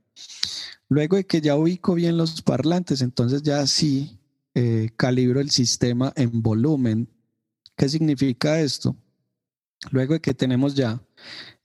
Luego 0.89 1.18
de 1.18 1.26
que 1.26 1.41
ya 1.41 1.56
ubico 1.56 1.94
bien 1.94 2.18
los 2.18 2.41
parlantes, 2.41 3.02
entonces 3.02 3.44
ya 3.44 3.65
sí 3.68 4.20
eh, 4.56 4.89
calibro 4.96 5.39
el 5.39 5.52
sistema 5.52 6.13
en 6.15 6.41
volumen. 6.41 7.10
¿Qué 7.76 7.89
significa 7.89 8.60
esto? 8.60 8.96
Luego 9.91 10.13
de 10.13 10.22
que 10.22 10.34
tenemos 10.34 10.74
ya 10.74 11.02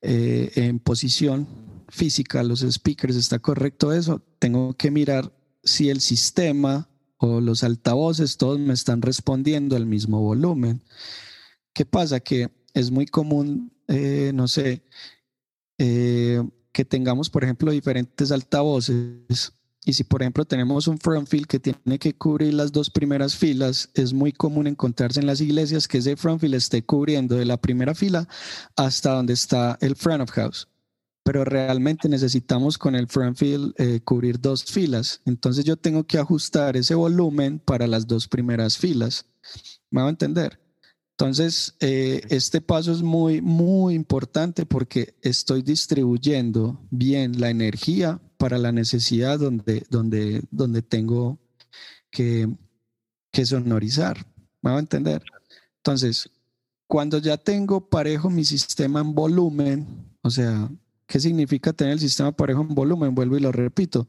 en 0.03 0.79
posición 0.79 1.47
física 1.91 2.43
los 2.43 2.61
speakers, 2.61 3.17
¿está 3.17 3.39
correcto 3.39 3.93
eso? 3.93 4.23
Tengo 4.39 4.75
que 4.75 4.91
mirar 4.91 5.33
si 5.63 5.91
el 5.91 6.01
sistema 6.01 6.89
o 7.19 7.41
los 7.41 7.63
altavoces 7.63 8.37
todos 8.37 8.59
me 8.59 8.73
están 8.73 9.03
respondiendo 9.03 9.77
al 9.77 9.87
mismo 9.87 10.21
volumen. 10.21 10.83
¿Qué 11.75 11.85
pasa? 11.85 12.21
Que 12.21 12.51
es 12.73 12.91
muy 12.91 13.07
común, 13.07 13.73
eh, 13.89 14.33
no 14.35 14.49
sé, 14.49 14.83
eh, 15.79 16.43
que 16.73 16.85
tengamos, 16.85 17.29
por 17.29 17.45
ejemplo, 17.45 17.71
diferentes 17.71 18.33
altavoces. 18.33 19.53
Y 19.85 19.93
si, 19.93 20.05
por 20.05 20.23
ejemplo, 20.23 20.45
tenemos 20.45 20.89
un 20.89 20.99
front 20.99 21.29
field 21.29 21.47
que 21.47 21.59
tiene 21.59 21.99
que 21.99 22.15
cubrir 22.15 22.55
las 22.55 22.71
dos 22.73 22.91
primeras 22.91 23.35
filas, 23.35 23.89
es 23.95 24.13
muy 24.13 24.33
común 24.33 24.67
encontrarse 24.67 25.21
en 25.21 25.27
las 25.27 25.41
iglesias 25.41 25.89
que 25.89 25.99
ese 25.99 26.17
front 26.17 26.41
field 26.41 26.55
esté 26.55 26.83
cubriendo 26.83 27.37
de 27.37 27.47
la 27.47 27.57
primera 27.57 27.95
fila 27.95 28.29
hasta 28.77 29.13
donde 29.13 29.33
está 29.33 29.79
el 29.81 29.97
front 29.97 30.23
of 30.23 30.31
house. 30.31 30.70
Pero 31.31 31.45
realmente 31.45 32.09
necesitamos 32.09 32.77
con 32.77 32.97
el 32.97 33.07
front 33.07 33.37
field 33.37 33.73
eh, 33.79 34.01
cubrir 34.01 34.41
dos 34.41 34.65
filas. 34.65 35.23
Entonces 35.27 35.65
yo 35.65 35.77
tengo 35.77 36.03
que 36.03 36.19
ajustar 36.19 36.77
ese 36.77 36.97
volumen 36.97 37.61
para 37.61 37.87
las 37.87 38.09
dos 38.09 38.27
primeras 38.27 38.77
filas. 38.77 39.27
¿Me 39.93 40.01
va 40.01 40.09
a 40.09 40.11
entender? 40.11 40.61
Entonces, 41.13 41.77
eh, 41.79 42.23
este 42.31 42.61
paso 42.61 42.91
es 42.91 43.03
muy, 43.03 43.41
muy 43.43 43.95
importante 43.95 44.67
porque 44.67 45.15
estoy 45.23 45.63
distribuyendo 45.63 46.85
bien 46.91 47.41
la 47.41 47.51
energía 47.51 48.21
para 48.37 48.59
la 48.59 48.73
necesidad 48.73 49.39
donde, 49.39 49.87
donde, 49.89 50.43
donde 50.51 50.83
tengo 50.83 51.39
que, 52.11 52.49
que 53.31 53.47
sonorizar. 53.47 54.27
¿Me 54.63 54.73
va 54.73 54.79
a 54.79 54.81
entender? 54.81 55.23
Entonces, 55.77 56.29
cuando 56.89 57.19
ya 57.19 57.37
tengo 57.37 57.89
parejo 57.89 58.31
mi 58.31 58.45
sistema 58.45 58.99
en 58.99 59.15
volumen, 59.15 59.87
o 60.23 60.31
sea, 60.31 60.69
¿qué 61.11 61.19
significa 61.19 61.73
tener 61.73 61.95
el 61.95 61.99
sistema 61.99 62.31
parejo 62.31 62.63
en 62.63 62.73
volumen? 62.73 63.17
Vuelvo 63.17 63.37
y 63.37 63.41
lo 63.41 63.51
repito. 63.51 64.09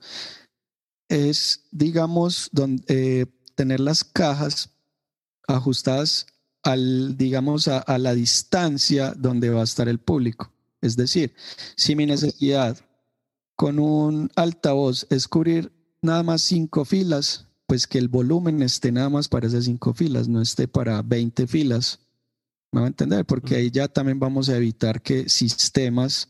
Es, 1.09 1.63
digamos, 1.71 2.51
eh, 2.87 3.25
tener 3.55 3.79
las 3.79 4.03
cajas 4.03 4.69
ajustadas 5.47 6.27
al, 6.61 7.17
digamos, 7.17 7.67
a, 7.67 7.97
la 7.97 8.13
distancia 8.13 9.15
donde 9.17 9.49
va 9.49 9.61
a 9.61 9.63
estar 9.63 9.89
el 9.89 9.97
público. 9.99 10.53
Es 10.79 10.95
decir, 10.95 11.33
si 11.75 11.95
mi 11.95 12.05
necesidad 12.05 12.77
con 13.55 13.79
un 13.79 14.29
altavoz 14.35 15.07
es 15.09 15.27
cubrir 15.27 15.71
nada 16.03 16.21
más 16.21 16.43
cinco 16.43 16.85
filas, 16.85 17.47
pues 17.65 17.87
que 17.87 17.97
el 17.97 18.09
volumen 18.09 18.61
esté 18.61 18.91
nada 18.91 19.09
más 19.09 19.27
para 19.27 19.47
esas 19.47 19.65
cinco 19.65 19.95
filas, 19.95 20.27
no 20.27 20.39
esté 20.39 20.67
para 20.67 21.01
20 21.01 21.47
filas. 21.47 21.99
¿Me 22.71 22.79
va 22.79 22.87
a 22.87 22.89
entender? 22.89 23.25
Porque 23.25 23.55
ahí 23.55 23.69
ya 23.69 23.87
también 23.87 24.19
vamos 24.19 24.47
a 24.47 24.55
evitar 24.55 25.01
que 25.01 25.27
sistemas 25.27 26.29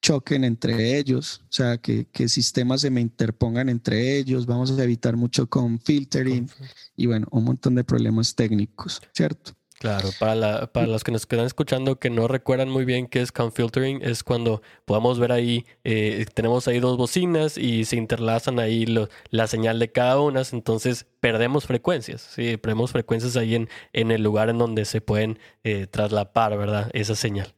choquen 0.00 0.44
entre 0.44 0.98
ellos, 0.98 1.42
o 1.44 1.52
sea, 1.52 1.78
que, 1.78 2.06
que 2.06 2.28
sistemas 2.28 2.80
se 2.80 2.90
me 2.90 3.00
interpongan 3.00 3.68
entre 3.68 4.16
ellos, 4.18 4.46
vamos 4.46 4.70
a 4.70 4.82
evitar 4.82 5.16
mucho 5.16 5.48
con 5.48 5.78
filtering 5.78 6.48
y 6.96 7.06
bueno, 7.06 7.28
un 7.30 7.44
montón 7.44 7.74
de 7.74 7.84
problemas 7.84 8.34
técnicos, 8.34 9.00
¿cierto? 9.14 9.52
Claro, 9.82 10.10
para, 10.20 10.86
los 10.86 11.02
que 11.02 11.10
nos 11.10 11.26
quedan 11.26 11.44
escuchando 11.44 11.98
que 11.98 12.08
no 12.08 12.28
recuerdan 12.28 12.70
muy 12.70 12.84
bien 12.84 13.08
qué 13.08 13.20
es 13.20 13.32
filtering, 13.52 14.00
es 14.00 14.22
cuando 14.22 14.62
podamos 14.84 15.18
ver 15.18 15.32
ahí, 15.32 15.66
eh, 15.82 16.24
tenemos 16.34 16.68
ahí 16.68 16.78
dos 16.78 16.96
bocinas 16.96 17.58
y 17.58 17.84
se 17.84 17.96
interlazan 17.96 18.60
ahí 18.60 18.86
la 19.30 19.46
señal 19.48 19.80
de 19.80 19.90
cada 19.90 20.20
una, 20.20 20.42
entonces 20.52 21.06
perdemos 21.18 21.66
frecuencias, 21.66 22.20
¿sí? 22.20 22.56
perdemos 22.58 22.92
frecuencias 22.92 23.36
ahí 23.36 23.56
en, 23.56 23.68
en 23.92 24.12
el 24.12 24.22
lugar 24.22 24.50
en 24.50 24.58
donde 24.58 24.84
se 24.84 25.00
pueden 25.00 25.40
eh, 25.64 25.88
traslapar, 25.88 26.56
¿verdad? 26.56 26.88
Esa 26.92 27.16
señal. 27.16 27.52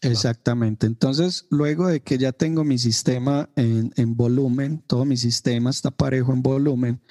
Exactamente. 0.00 0.86
Entonces, 0.86 1.46
luego 1.50 1.88
de 1.88 2.00
que 2.00 2.16
ya 2.16 2.32
tengo 2.32 2.64
mi 2.64 2.78
sistema 2.78 3.50
en, 3.54 3.92
en, 3.98 4.16
volumen, 4.16 4.82
todo 4.86 5.04
mi 5.04 5.18
sistema 5.18 5.68
está 5.68 5.90
parejo 5.90 6.32
en 6.32 6.40
volumen, 6.42 7.02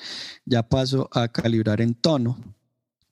ya 0.43 0.67
paso 0.67 1.07
a 1.13 1.27
calibrar 1.27 1.81
en 1.81 1.93
tono. 1.93 2.58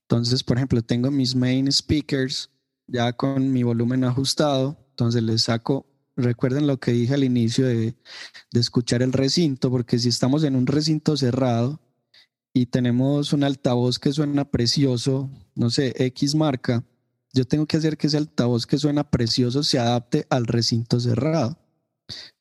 Entonces, 0.09 0.41
por 0.41 0.55
ejemplo, 0.55 0.81
tengo 0.81 1.11
mis 1.11 1.35
main 1.35 1.69
speakers 1.69 2.49
ya 2.87 3.11
con 3.11 3.51
mi 3.51 3.63
volumen 3.63 4.05
ajustado, 4.05 4.77
entonces 4.91 5.21
les 5.21 5.43
saco, 5.43 5.85
recuerden 6.15 6.65
lo 6.65 6.79
que 6.79 6.91
dije 6.91 7.13
al 7.13 7.25
inicio 7.25 7.65
de, 7.65 7.93
escuchar 8.53 9.01
el 9.01 9.11
recinto, 9.11 9.69
porque 9.69 9.99
si 9.99 10.07
estamos 10.07 10.45
en 10.45 10.55
un 10.55 10.65
recinto 10.65 11.17
cerrado 11.17 11.81
y 12.53 12.67
tenemos 12.67 13.33
un 13.33 13.43
altavoz 13.43 13.99
que 13.99 14.13
suena 14.13 14.45
precioso, 14.45 15.29
no 15.55 15.69
sé, 15.69 15.93
X 15.97 16.35
marca, 16.35 16.85
yo 17.33 17.43
tengo 17.43 17.65
que 17.65 17.75
hacer 17.75 17.97
que 17.97 18.07
ese 18.07 18.17
altavoz 18.17 18.65
que 18.65 18.77
suena 18.77 19.11
precioso 19.11 19.61
se 19.61 19.77
adapte 19.77 20.25
al 20.29 20.47
recinto 20.47 21.01
cerrado. 21.01 21.59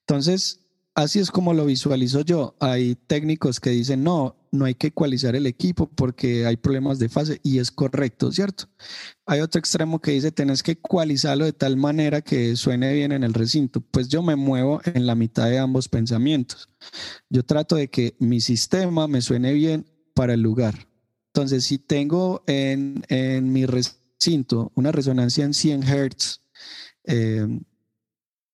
Entonces, 0.06 0.60
así 0.96 1.20
es 1.20 1.30
como 1.30 1.54
lo 1.54 1.66
visualizo 1.66 2.22
yo. 2.22 2.56
Hay 2.58 2.96
técnicos 3.06 3.60
que 3.60 3.70
dicen, 3.70 4.02
no, 4.02 4.34
no 4.50 4.64
hay 4.64 4.74
que 4.74 4.88
ecualizar 4.88 5.36
el 5.36 5.46
equipo 5.46 5.88
porque 5.88 6.46
hay 6.46 6.56
problemas 6.56 6.98
de 6.98 7.08
fase 7.08 7.38
y 7.44 7.58
es 7.58 7.70
correcto, 7.70 8.32
¿cierto? 8.32 8.64
Hay 9.26 9.40
otro 9.40 9.58
extremo 9.58 10.00
que 10.00 10.12
dice, 10.12 10.32
tenés 10.32 10.62
que 10.62 10.72
ecualizarlo 10.72 11.44
de 11.44 11.52
tal 11.52 11.76
manera 11.76 12.22
que 12.22 12.56
suene 12.56 12.92
bien 12.94 13.12
en 13.12 13.22
el 13.22 13.34
recinto. 13.34 13.80
Pues 13.80 14.08
yo 14.08 14.22
me 14.22 14.34
muevo 14.34 14.80
en 14.84 15.06
la 15.06 15.14
mitad 15.14 15.48
de 15.48 15.58
ambos 15.58 15.88
pensamientos. 15.88 16.70
Yo 17.28 17.44
trato 17.44 17.76
de 17.76 17.88
que 17.88 18.16
mi 18.18 18.40
sistema 18.40 19.06
me 19.06 19.20
suene 19.20 19.52
bien 19.52 19.86
para 20.14 20.34
el 20.34 20.40
lugar. 20.40 20.88
Entonces, 21.34 21.66
si 21.66 21.78
tengo 21.78 22.42
en, 22.46 23.04
mi 23.52 23.66
recinto 23.66 24.72
una 24.74 24.90
resonancia 24.90 25.44
en 25.44 25.52
100 25.52 25.82
Hz, 25.82 26.40
eh, 27.04 27.46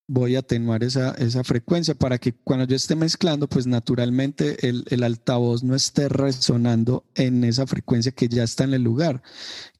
voy 0.07 0.35
a 0.35 0.39
atenuar 0.39 0.83
esa, 0.83 1.11
esa 1.11 1.43
frecuencia 1.43 1.95
para 1.95 2.17
que 2.17 2.33
cuando 2.33 2.65
yo 2.65 2.75
esté 2.75 2.95
mezclando, 2.95 3.47
pues 3.47 3.67
naturalmente 3.67 4.67
el, 4.67 4.83
el, 4.89 5.03
altavoz 5.03 5.63
no 5.63 5.75
esté 5.75 6.09
resonando 6.09 7.05
en 7.15 7.43
esa 7.43 7.65
frecuencia 7.65 8.11
que 8.11 8.27
ya 8.27 8.43
está 8.43 8.65
en 8.65 8.73
el 8.73 8.83
lugar, 8.83 9.23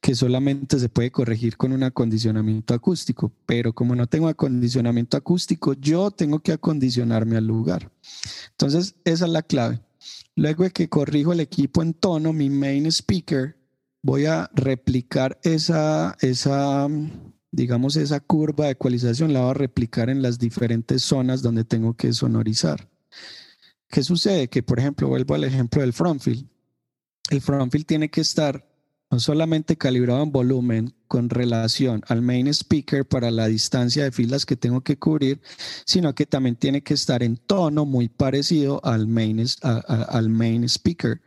que 0.00 0.14
solamente 0.14 0.78
se 0.78 0.88
puede 0.88 1.10
corregir 1.10 1.56
con 1.56 1.72
un 1.72 1.82
acondicionamiento 1.82 2.74
acústico. 2.74 3.32
Pero 3.46 3.74
como 3.74 3.94
no 3.94 4.06
tengo 4.06 4.28
acondicionamiento 4.28 5.16
acústico, 5.16 5.74
yo 5.74 6.10
tengo 6.10 6.40
que 6.40 6.52
acondicionarme 6.52 7.36
al 7.36 7.46
lugar. 7.46 7.90
Entonces, 8.52 8.94
esa 9.04 9.26
es 9.26 9.30
la 9.30 9.42
clave. 9.42 9.80
Luego 10.36 10.64
de 10.64 10.70
que 10.70 10.88
corrijo 10.88 11.32
el 11.32 11.40
equipo 11.40 11.82
en 11.82 11.94
tono, 11.94 12.32
mi 12.32 12.50
main 12.50 12.86
speaker, 12.86 13.56
voy 14.02 14.26
a 14.26 14.50
replicar 14.54 15.38
esa, 15.42 16.16
esa 16.20 16.88
digamos, 17.54 17.96
esa 17.96 18.20
curva 18.20 18.66
de 18.66 18.72
ecualización 18.72 19.32
la 19.32 19.40
voy 19.40 19.50
a 19.50 19.54
replicar 19.54 20.10
en 20.10 20.22
las 20.22 20.38
diferentes 20.38 21.02
zonas 21.02 21.42
donde 21.42 21.64
tengo 21.64 21.94
que 21.94 22.12
sonorizar. 22.12 22.88
¿Qué 23.88 24.02
sucede? 24.02 24.48
Que, 24.48 24.62
por 24.62 24.80
ejemplo, 24.80 25.08
vuelvo 25.08 25.34
al 25.34 25.44
ejemplo 25.44 25.80
del 25.80 25.92
front 25.92 26.20
field. 26.20 26.48
El 27.30 27.40
front 27.40 27.70
field 27.70 27.86
tiene 27.86 28.10
que 28.10 28.20
estar 28.20 28.66
no 29.10 29.20
solamente 29.20 29.76
calibrado 29.76 30.22
en 30.24 30.32
volumen 30.32 30.94
con 31.06 31.30
relación 31.30 32.02
al 32.08 32.22
main 32.22 32.48
speaker 32.48 33.06
para 33.06 33.30
la 33.30 33.46
distancia 33.46 34.02
de 34.02 34.10
filas 34.10 34.44
que 34.44 34.56
tengo 34.56 34.80
que 34.80 34.98
cubrir, 34.98 35.40
sino 35.86 36.14
que 36.14 36.26
también 36.26 36.56
tiene 36.56 36.82
que 36.82 36.94
estar 36.94 37.22
en 37.22 37.36
tono 37.36 37.84
muy 37.84 38.08
parecido 38.08 38.84
al 38.84 39.06
main, 39.06 39.44
al 39.62 40.28
main 40.28 40.64
speaker. 40.64 41.20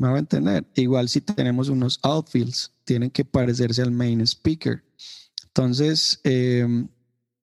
¿Me 0.00 0.08
va 0.08 0.16
a 0.16 0.20
entender? 0.20 0.66
Igual 0.76 1.10
si 1.10 1.20
tenemos 1.20 1.68
unos 1.68 2.00
outfields, 2.02 2.72
tienen 2.84 3.10
que 3.10 3.22
parecerse 3.22 3.82
al 3.82 3.92
main 3.92 4.22
speaker. 4.22 4.82
Entonces, 5.48 6.18
em, 6.24 6.88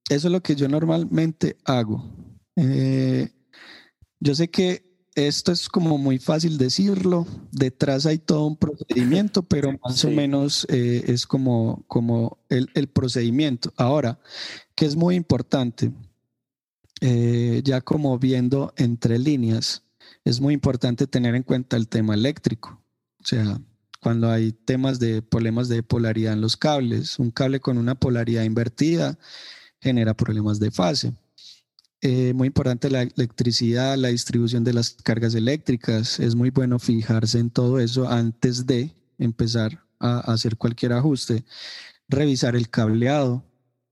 eso 0.09 0.27
es 0.27 0.31
lo 0.31 0.41
que 0.41 0.55
yo 0.55 0.67
normalmente 0.67 1.55
hago. 1.65 2.03
Eh, 2.55 3.29
yo 4.19 4.33
sé 4.33 4.49
que 4.49 4.87
esto 5.13 5.51
es 5.51 5.69
como 5.69 5.99
muy 5.99 6.17
fácil 6.17 6.57
decirlo, 6.57 7.27
detrás 7.51 8.07
hay 8.07 8.17
todo 8.17 8.47
un 8.47 8.57
procedimiento, 8.57 9.43
pero 9.47 9.77
más 9.83 10.03
o 10.03 10.09
menos 10.09 10.65
eh, 10.67 11.03
es 11.05 11.27
como, 11.27 11.83
como 11.85 12.39
el, 12.49 12.87
procedimiento. 12.87 13.71
Ahora, 13.77 14.19
que 14.73 14.87
es 14.87 14.95
muy 14.95 15.13
importante, 15.13 15.91
eh, 17.01 17.61
ya 17.63 17.81
como 17.81 18.17
viendo 18.17 18.73
entre 18.77 19.19
líneas, 19.19 19.83
es 20.27 20.41
muy 20.41 20.53
importante 20.53 21.07
tener 21.07 21.35
en 21.35 21.43
cuenta 21.43 21.77
el 21.77 21.87
tema 21.87 22.13
eléctrico. 22.13 22.81
O 23.21 23.25
sea, 23.25 23.59
cuando 24.01 24.29
hay 24.29 24.51
temas 24.51 24.99
de 24.99 25.21
problemas 25.21 25.69
de 25.69 25.83
polaridad 25.83 26.33
en 26.33 26.41
los 26.41 26.57
cables. 26.57 27.17
Un 27.17 27.31
cable 27.31 27.59
con 27.59 27.77
una 27.77 27.95
polaridad 27.95 28.43
invertida 28.43 29.17
genera 29.79 30.15
problemas 30.15 30.59
de 30.59 30.71
fase. 30.71 31.13
Eh, 32.01 32.33
muy 32.33 32.47
importante 32.47 32.89
la 32.89 33.03
electricidad, 33.03 33.97
la 33.97 34.09
distribución 34.09 34.63
de 34.63 34.73
las 34.73 34.91
cargas 35.03 35.33
eléctricas. 35.33 36.19
Es 36.19 36.35
muy 36.35 36.49
bueno 36.49 36.77
fijarse 36.77 37.39
en 37.39 37.49
todo 37.49 37.79
eso 37.79 38.07
antes 38.09 38.65
de 38.65 38.93
empezar 39.17 39.83
a 39.99 40.19
hacer 40.31 40.57
cualquier 40.57 40.93
ajuste. 40.93 41.45
Revisar 42.09 42.55
el 42.55 42.69
cableado, 42.69 43.43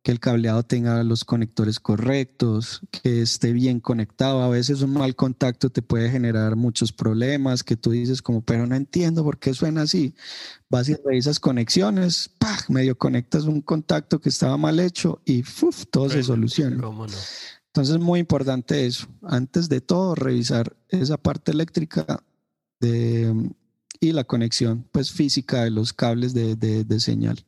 que 0.06 0.12
el 0.12 0.20
cableado 0.20 0.62
tenga 0.62 1.04
los 1.04 1.26
conectores 1.26 1.80
correctos, 1.80 2.82
que 2.91 3.24
esté 3.24 3.54
bien 3.54 3.80
conectado. 3.80 4.44
A 4.44 4.50
veces 4.50 4.84
un 4.84 4.94
mal 4.94 5.15
contacto 5.15 5.72
te 5.72 5.82
puede 5.82 6.12
generar 6.12 6.56
muchos 6.56 6.94
problemas 6.94 7.63
que 7.63 7.76
tú 7.76 7.89
dices 7.89 8.22
como, 8.22 8.41
pero 8.41 8.68
no 8.68 8.76
entiendo 8.76 9.24
por 9.24 9.39
qué 9.39 9.56
suena 9.56 9.82
así. 9.82 10.13
Vas 10.70 10.89
y 10.89 10.94
revisas 10.94 11.39
conexiones, 11.39 12.30
¡pah! 12.38 12.56
medio 12.68 12.96
conectas 12.96 13.46
un 13.46 13.62
contacto 13.62 14.22
que 14.22 14.30
estaba 14.30 14.58
mal 14.58 14.80
hecho 14.80 15.24
y 15.26 15.41
¡fuf! 15.41 15.86
todo 15.89 16.08
se 16.08 16.22
soluciona. 16.22 16.80
¿Cómo 16.80 17.08
no? 17.08 17.13
Entonces 17.65 17.96
es 17.96 18.00
muy 18.00 18.20
importante 18.20 18.86
eso. 18.86 19.08
Antes 19.24 19.70
de 19.70 19.82
todo, 19.82 20.13
revisar 20.13 20.78
esa 20.89 21.18
parte 21.18 21.52
eléctrica 21.52 22.24
de, 22.80 23.34
y 24.00 24.12
la 24.12 24.24
conexión 24.24 24.88
pues, 24.91 25.12
física 25.12 25.63
de 25.63 25.72
los 25.72 25.94
cables 25.94 26.36
de, 26.36 26.56
de 26.56 27.00
señal. 27.00 27.44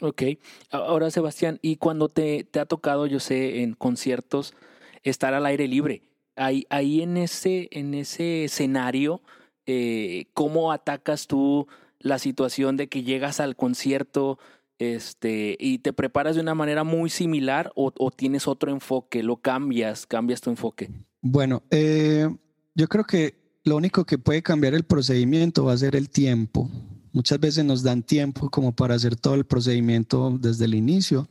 Ok, 0.00 0.22
ahora 0.70 1.10
Sebastián, 1.10 1.58
y 1.62 1.76
cuando 1.76 2.08
te, 2.08 2.44
te, 2.44 2.60
ha 2.60 2.66
tocado, 2.66 3.06
yo 3.06 3.20
sé, 3.20 3.62
en 3.62 3.74
conciertos, 3.74 4.54
estar 5.02 5.34
al 5.34 5.46
aire 5.46 5.68
libre, 5.68 6.02
ahí, 6.36 6.66
ahí 6.68 7.02
en, 7.02 7.16
ese, 7.16 7.68
en 7.70 7.94
ese 7.94 8.44
escenario, 8.44 9.22
eh, 9.66 10.26
¿cómo 10.34 10.72
atacas 10.72 11.26
tú 11.26 11.68
la 12.00 12.18
situación 12.18 12.76
de 12.76 12.88
que 12.88 13.02
llegas 13.02 13.40
al 13.40 13.56
concierto 13.56 14.38
este, 14.78 15.56
y 15.60 15.78
te 15.78 15.92
preparas 15.92 16.34
de 16.34 16.42
una 16.42 16.54
manera 16.54 16.84
muy 16.84 17.08
similar 17.08 17.70
o, 17.74 17.92
o 17.96 18.10
tienes 18.10 18.48
otro 18.48 18.72
enfoque, 18.72 19.22
lo 19.22 19.36
cambias, 19.36 20.06
cambias 20.06 20.40
tu 20.40 20.50
enfoque? 20.50 20.90
Bueno, 21.20 21.62
eh, 21.70 22.28
yo 22.74 22.88
creo 22.88 23.04
que 23.04 23.34
lo 23.64 23.76
único 23.76 24.04
que 24.04 24.18
puede 24.18 24.42
cambiar 24.42 24.74
el 24.74 24.84
procedimiento 24.84 25.64
va 25.64 25.72
a 25.72 25.78
ser 25.78 25.96
el 25.96 26.10
tiempo. 26.10 26.68
Muchas 27.14 27.38
veces 27.38 27.64
nos 27.64 27.84
dan 27.84 28.02
tiempo 28.02 28.50
como 28.50 28.74
para 28.74 28.96
hacer 28.96 29.14
todo 29.14 29.36
el 29.36 29.46
procedimiento 29.46 30.36
desde 30.40 30.64
el 30.64 30.74
inicio. 30.74 31.28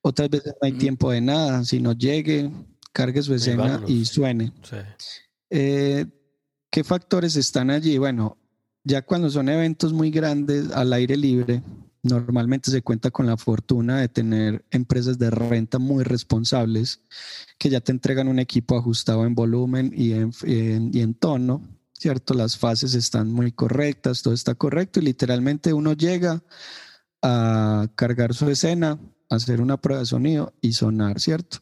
Otras 0.00 0.30
veces 0.30 0.54
no 0.54 0.66
hay 0.66 0.72
tiempo 0.72 1.10
de 1.10 1.20
nada, 1.20 1.62
sino 1.62 1.92
llegue, 1.92 2.50
cargue 2.90 3.20
su 3.20 3.34
escena 3.34 3.82
y, 3.86 4.06
suene. 4.06 4.50
Eh, 5.50 6.06
¿Qué 6.70 6.84
factores 6.84 7.36
están 7.36 7.68
allí? 7.68 7.98
Bueno, 7.98 8.38
ya 8.82 9.02
cuando 9.02 9.28
son 9.28 9.50
eventos 9.50 9.92
muy 9.92 10.10
grandes 10.10 10.72
al 10.72 10.90
aire 10.94 11.18
libre, 11.18 11.62
normalmente 12.02 12.70
se 12.70 12.80
cuenta 12.80 13.10
con 13.10 13.26
la 13.26 13.36
fortuna 13.36 14.00
de 14.00 14.08
tener 14.08 14.64
empresas 14.70 15.18
de 15.18 15.28
renta 15.28 15.78
muy 15.78 16.02
responsables 16.02 17.02
que 17.58 17.68
ya 17.68 17.82
te 17.82 17.92
entregan 17.92 18.26
un 18.26 18.38
equipo 18.38 18.74
ajustado 18.74 19.26
en 19.26 19.34
volumen 19.34 19.92
y 19.94 20.12
y 20.46 21.00
en 21.02 21.12
tono 21.12 21.79
¿cierto? 22.00 22.32
Las 22.32 22.56
fases 22.56 22.94
están 22.94 23.30
muy 23.30 23.52
correctas, 23.52 24.22
todo 24.22 24.32
está 24.32 24.54
correcto 24.54 25.00
y 25.00 25.02
literalmente 25.02 25.74
uno 25.74 25.92
llega 25.92 26.42
a 27.20 27.88
cargar 27.94 28.32
su 28.32 28.48
escena, 28.48 28.98
hacer 29.28 29.60
una 29.60 29.76
prueba 29.76 30.00
de 30.00 30.06
sonido 30.06 30.54
y 30.62 30.72
sonar, 30.72 31.20
¿cierto? 31.20 31.58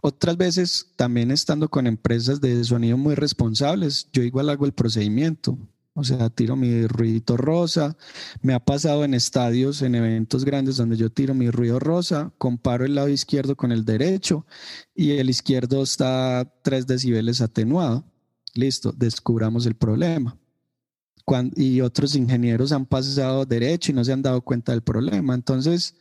Otras 0.00 0.38
veces, 0.38 0.92
también 0.96 1.30
estando 1.30 1.68
con 1.68 1.86
empresas 1.86 2.40
de 2.40 2.64
sonido 2.64 2.96
muy 2.96 3.14
responsables, 3.14 4.08
yo 4.10 4.22
igual 4.22 4.48
hago 4.48 4.64
el 4.64 4.72
procedimiento. 4.72 5.58
O 5.92 6.04
sea, 6.04 6.30
tiro 6.30 6.54
mi 6.56 6.86
ruidito 6.86 7.36
rosa. 7.36 7.96
Me 8.40 8.54
ha 8.54 8.64
pasado 8.64 9.04
en 9.04 9.12
estadios, 9.12 9.82
en 9.82 9.96
eventos 9.96 10.44
grandes 10.44 10.76
donde 10.76 10.96
yo 10.96 11.10
tiro 11.10 11.34
mi 11.34 11.50
ruido 11.50 11.78
rosa, 11.78 12.32
comparo 12.38 12.86
el 12.86 12.94
lado 12.94 13.08
izquierdo 13.08 13.56
con 13.56 13.72
el 13.72 13.84
derecho 13.84 14.46
y 14.94 15.10
el 15.10 15.28
izquierdo 15.28 15.82
está 15.82 16.50
3 16.62 16.86
decibeles 16.86 17.40
atenuado. 17.40 18.04
Listo, 18.58 18.90
descubramos 18.90 19.66
el 19.66 19.76
problema. 19.76 20.36
y 21.54 21.80
otros 21.80 22.16
ingenieros 22.16 22.72
han 22.72 22.86
pasado 22.86 23.44
derecho 23.44 23.92
y 23.92 23.94
no 23.94 24.02
se 24.02 24.12
han 24.12 24.22
dado 24.22 24.40
cuenta 24.40 24.72
del 24.72 24.82
problema. 24.82 25.34
Entonces, 25.34 25.94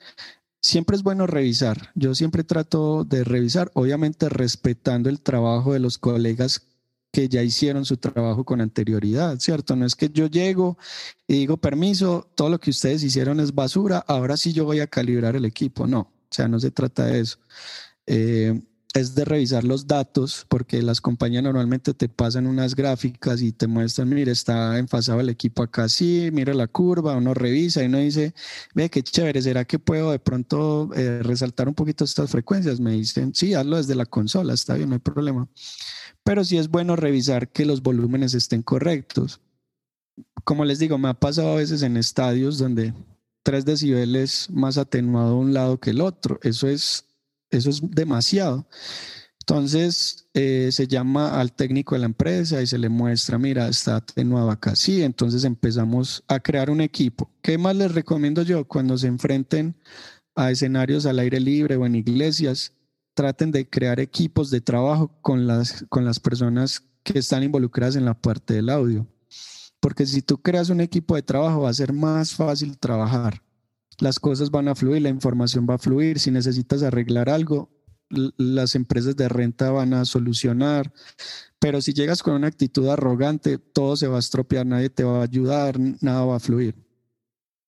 siempre 0.59 0.95
es 0.95 1.03
bueno 1.03 1.27
revisar. 1.27 1.91
Yo 1.93 2.15
siempre 2.15 2.43
trato 2.43 3.03
de 3.03 3.23
revisar, 3.23 3.69
obviamente 3.75 4.27
respetando 4.27 5.07
el 5.07 5.21
trabajo 5.21 5.73
de 5.73 5.79
los 5.79 5.99
colegas 5.99 6.63
que 7.11 7.29
ya 7.29 7.43
hicieron 7.43 7.85
su 7.85 7.97
trabajo 7.97 8.43
con 8.43 8.59
anterioridad, 8.59 9.37
¿cierto? 9.39 9.75
No 9.75 9.85
es 9.85 9.95
que 9.95 10.09
yo 10.09 10.25
llego 10.25 10.79
y 11.27 11.35
digo, 11.35 11.57
permiso, 11.57 12.27
todo 12.33 12.49
lo 12.49 12.59
que 12.59 12.71
ustedes 12.71 13.03
hicieron 13.03 13.39
es 13.39 13.53
basura, 13.53 13.99
ahora 14.07 14.35
sí 14.35 14.51
yo 14.51 14.65
voy 14.65 14.79
a 14.79 14.87
calibrar 14.87 15.35
el 15.35 15.45
equipo. 15.45 15.85
No, 15.85 15.99
o 15.99 16.31
sea, 16.31 16.47
no 16.47 16.59
se 16.59 16.71
trata 16.71 17.05
de 17.05 17.19
eso. 17.19 17.37
Eh, 18.07 18.59
es 18.99 19.15
de 19.15 19.25
revisar 19.25 19.63
los 19.63 19.87
datos, 19.87 20.45
porque 20.49 20.81
las 20.81 21.01
compañías 21.01 21.43
normalmente 21.43 21.93
te 21.93 22.09
pasan 22.09 22.47
unas 22.47 22.75
gráficas 22.75 23.41
y 23.41 23.51
te 23.51 23.67
muestran, 23.67 24.09
mire, 24.09 24.31
está 24.31 24.77
enfasado 24.77 25.19
el 25.19 25.29
equipo 25.29 25.63
acá, 25.63 25.89
sí, 25.89 26.29
mira 26.31 26.53
la 26.53 26.67
curva, 26.67 27.15
uno 27.15 27.33
revisa 27.33 27.83
y 27.83 27.87
uno 27.87 27.99
dice, 27.99 28.33
ve, 28.73 28.89
qué 28.89 29.03
chévere, 29.03 29.41
¿será 29.41 29.65
que 29.65 29.79
puedo 29.79 30.11
de 30.11 30.19
pronto 30.19 30.89
eh, 30.95 31.21
resaltar 31.23 31.67
un 31.67 31.75
poquito 31.75 32.03
estas 32.03 32.29
frecuencias? 32.29 32.79
Me 32.79 32.91
dicen, 32.91 33.33
sí, 33.33 33.53
hazlo 33.53 33.77
desde 33.77 33.95
la 33.95 34.05
consola, 34.05 34.53
está 34.53 34.75
bien, 34.75 34.89
no 34.89 34.95
hay 34.95 34.99
problema. 34.99 35.47
Pero 36.23 36.43
sí 36.43 36.57
es 36.57 36.69
bueno 36.69 36.95
revisar 36.95 37.49
que 37.51 37.65
los 37.65 37.81
volúmenes 37.81 38.33
estén 38.33 38.61
correctos. 38.61 39.39
Como 40.43 40.65
les 40.65 40.79
digo, 40.79 40.97
me 40.97 41.09
ha 41.09 41.13
pasado 41.13 41.53
a 41.53 41.55
veces 41.55 41.83
en 41.83 41.97
estadios 41.97 42.57
donde 42.57 42.93
3 43.43 43.63
decibeles 43.63 44.49
más 44.49 44.77
atenuado 44.77 45.37
un 45.37 45.53
lado 45.53 45.79
que 45.79 45.91
el 45.91 46.01
otro. 46.01 46.39
Eso 46.43 46.67
es 46.67 47.05
eso 47.51 47.69
es 47.69 47.81
demasiado. 47.83 48.67
Entonces 49.39 50.27
eh, 50.33 50.69
se 50.73 50.87
llama 50.87 51.39
al 51.39 51.53
técnico 51.53 51.95
de 51.95 51.99
la 51.99 52.07
empresa 52.07 52.61
y 52.61 52.67
se 52.67 52.77
le 52.77 52.89
muestra, 52.89 53.37
mira, 53.37 53.69
está 53.69 53.95
atenuado 53.95 54.51
acá. 54.51 54.75
Sí, 54.75 55.01
entonces 55.01 55.45
empezamos 55.45 56.21
a 56.27 56.41
crear 56.41 56.69
un 56.69 56.81
equipo. 56.81 57.31
¿Qué 57.41 57.57
más 57.57 57.75
les 57.77 57.93
recomiendo 57.93 58.41
yo? 58.41 58.67
Cuando 58.67 58.97
se 58.97 59.07
enfrenten 59.07 59.73
a 60.35 60.51
escenarios 60.51 61.05
al 61.05 61.19
aire 61.19 61.39
libre 61.39 61.77
o 61.77 61.85
en 61.85 61.95
iglesias, 61.95 62.73
traten 63.13 63.51
de 63.51 63.69
crear 63.69 64.01
equipos 64.01 64.51
de 64.51 64.59
trabajo 64.59 65.17
con 65.21 65.47
las, 65.47 65.85
con 65.87 66.03
las 66.03 66.19
personas 66.19 66.83
que 67.03 67.19
están 67.19 67.41
involucradas 67.41 67.95
en 67.95 68.03
la 68.03 68.19
parte 68.19 68.53
del 68.53 68.69
audio. 68.69 69.07
Porque 69.79 70.05
si 70.05 70.21
tú 70.21 70.41
creas 70.41 70.69
un 70.69 70.81
equipo 70.81 71.15
de 71.15 71.21
trabajo 71.21 71.61
va 71.61 71.69
a 71.69 71.73
ser 71.73 71.93
más 71.93 72.33
fácil 72.33 72.77
trabajar 72.77 73.41
las 73.99 74.19
cosas 74.19 74.51
van 74.51 74.67
a 74.67 74.75
fluir, 74.75 75.01
la 75.01 75.09
información 75.09 75.65
va 75.69 75.75
a 75.75 75.79
fluir. 75.79 76.19
Si 76.19 76.31
necesitas 76.31 76.83
arreglar 76.83 77.29
algo, 77.29 77.69
las 78.09 78.75
empresas 78.75 79.15
de 79.15 79.29
renta 79.29 79.71
van 79.71 79.93
a 79.93 80.05
solucionar. 80.05 80.93
Pero 81.59 81.81
si 81.81 81.93
llegas 81.93 82.21
con 82.21 82.35
una 82.35 82.47
actitud 82.47 82.87
arrogante, 82.87 83.57
todo 83.57 83.95
se 83.95 84.07
va 84.07 84.17
a 84.17 84.19
estropear, 84.19 84.65
nadie 84.65 84.89
te 84.89 85.03
va 85.03 85.19
a 85.19 85.23
ayudar, 85.23 85.79
nada 85.79 86.25
va 86.25 86.35
a 86.35 86.39
fluir. 86.39 86.75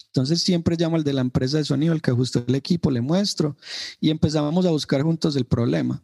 Entonces 0.08 0.42
siempre 0.42 0.76
llamo 0.78 0.96
al 0.96 1.04
de 1.04 1.13
la 1.13 1.22
empresa 1.22 1.58
de 1.58 1.65
sonido, 1.65 1.94
el 1.94 2.02
que 2.02 2.12
ajustó 2.12 2.44
el 2.48 2.56
equipo, 2.56 2.89
le 2.89 3.02
muestro 3.02 3.56
y 4.00 4.10
empezamos 4.10 4.65
a 4.65 4.72
buscar 4.72 5.02
juntos 5.04 5.36
el 5.36 5.46
problema. 5.46 6.04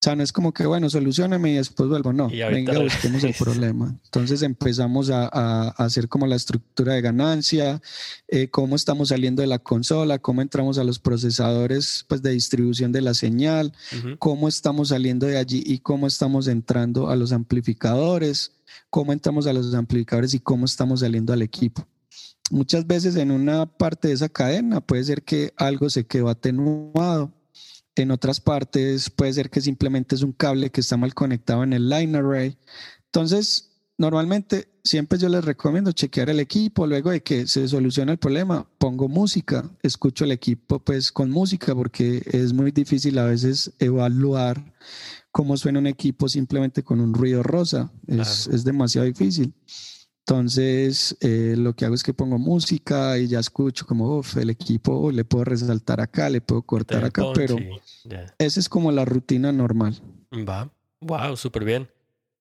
O 0.00 0.04
sea, 0.04 0.14
no 0.14 0.22
es 0.22 0.32
como 0.32 0.52
que, 0.52 0.64
bueno, 0.64 0.88
solucioname 0.88 1.50
y 1.50 1.54
después 1.56 1.88
vuelvo. 1.88 2.12
No, 2.12 2.28
venga, 2.28 2.78
busquemos 2.78 3.24
el 3.24 3.34
problema. 3.38 3.92
Entonces 4.04 4.42
empezamos 4.42 5.10
a, 5.10 5.70
hacer 5.70 6.08
como 6.08 6.28
la 6.28 6.36
estructura 6.36 6.94
de 6.94 7.00
ganancia, 7.00 7.82
eh, 8.28 8.48
cómo 8.48 8.76
estamos 8.76 9.08
saliendo 9.08 9.42
de 9.42 9.48
la 9.48 9.58
consola, 9.58 10.20
cómo 10.20 10.40
entramos 10.40 10.78
a 10.78 10.84
los 10.84 11.00
procesadores 11.00 12.04
pues, 12.08 12.22
de 12.22 12.30
distribución 12.30 12.92
de 12.92 13.02
la 13.02 13.12
señal, 13.12 13.72
cómo 14.20 14.46
estamos 14.46 14.90
saliendo 14.90 15.26
de 15.26 15.36
allí 15.36 15.64
y 15.66 15.80
cómo 15.80 16.06
estamos 16.06 16.46
entrando 16.46 17.10
a 17.10 17.16
los 17.16 17.32
amplificadores, 17.32 18.52
cómo 18.90 19.12
entramos 19.12 19.48
a 19.48 19.52
los 19.52 19.74
amplificadores 19.74 20.32
y 20.32 20.38
cómo 20.38 20.66
estamos 20.66 21.00
saliendo 21.00 21.32
al 21.32 21.42
equipo. 21.42 21.84
Muchas 22.52 22.86
veces 22.86 23.16
en 23.16 23.32
una 23.32 23.66
parte 23.66 24.08
de 24.08 24.14
esa 24.14 24.28
cadena 24.28 24.80
puede 24.80 25.02
ser 25.02 25.24
que 25.24 25.52
algo 25.56 25.90
se 25.90 26.06
quedó 26.06 26.28
atenuado 26.28 27.32
en 28.02 28.10
otras 28.10 28.40
partes 28.40 29.10
puede 29.10 29.32
ser 29.32 29.50
que 29.50 29.60
simplemente 29.60 30.14
es 30.14 30.22
un 30.22 30.32
cable 30.32 30.70
que 30.70 30.80
está 30.80 30.96
mal 30.96 31.14
conectado 31.14 31.64
en 31.64 31.72
el 31.72 31.88
line 31.88 32.16
array. 32.16 32.56
Entonces, 33.06 33.70
normalmente 33.96 34.68
siempre 34.84 35.18
yo 35.18 35.28
les 35.28 35.44
recomiendo 35.44 35.92
chequear 35.92 36.30
el 36.30 36.40
equipo, 36.40 36.86
luego 36.86 37.10
de 37.10 37.22
que 37.22 37.46
se 37.46 37.66
soluciona 37.68 38.12
el 38.12 38.18
problema, 38.18 38.66
pongo 38.78 39.08
música, 39.08 39.70
escucho 39.82 40.24
el 40.24 40.32
equipo 40.32 40.78
pues 40.78 41.12
con 41.12 41.30
música 41.30 41.74
porque 41.74 42.22
es 42.26 42.52
muy 42.52 42.70
difícil 42.70 43.18
a 43.18 43.24
veces 43.24 43.72
evaluar 43.78 44.74
cómo 45.30 45.56
suena 45.56 45.78
un 45.78 45.86
equipo 45.86 46.28
simplemente 46.28 46.82
con 46.82 47.00
un 47.00 47.12
ruido 47.12 47.42
rosa, 47.42 47.92
es, 48.06 48.48
es 48.48 48.64
demasiado 48.64 49.06
difícil. 49.06 49.52
Entonces, 50.28 51.16
eh, 51.22 51.54
lo 51.56 51.72
que 51.72 51.86
hago 51.86 51.94
es 51.94 52.02
que 52.02 52.12
pongo 52.12 52.38
música 52.38 53.16
y 53.16 53.28
ya 53.28 53.38
escucho 53.38 53.86
como, 53.86 54.18
uff, 54.18 54.36
el 54.36 54.50
equipo 54.50 55.10
le 55.10 55.24
puedo 55.24 55.44
resaltar 55.44 56.02
acá, 56.02 56.28
le 56.28 56.42
puedo 56.42 56.60
cortar 56.60 57.02
acá, 57.02 57.24
pero 57.34 57.56
esa 58.38 58.60
es 58.60 58.68
como 58.68 58.92
la 58.92 59.06
rutina 59.06 59.52
normal. 59.52 59.98
Va, 60.30 60.70
wow, 61.00 61.34
súper 61.34 61.64
bien. 61.64 61.88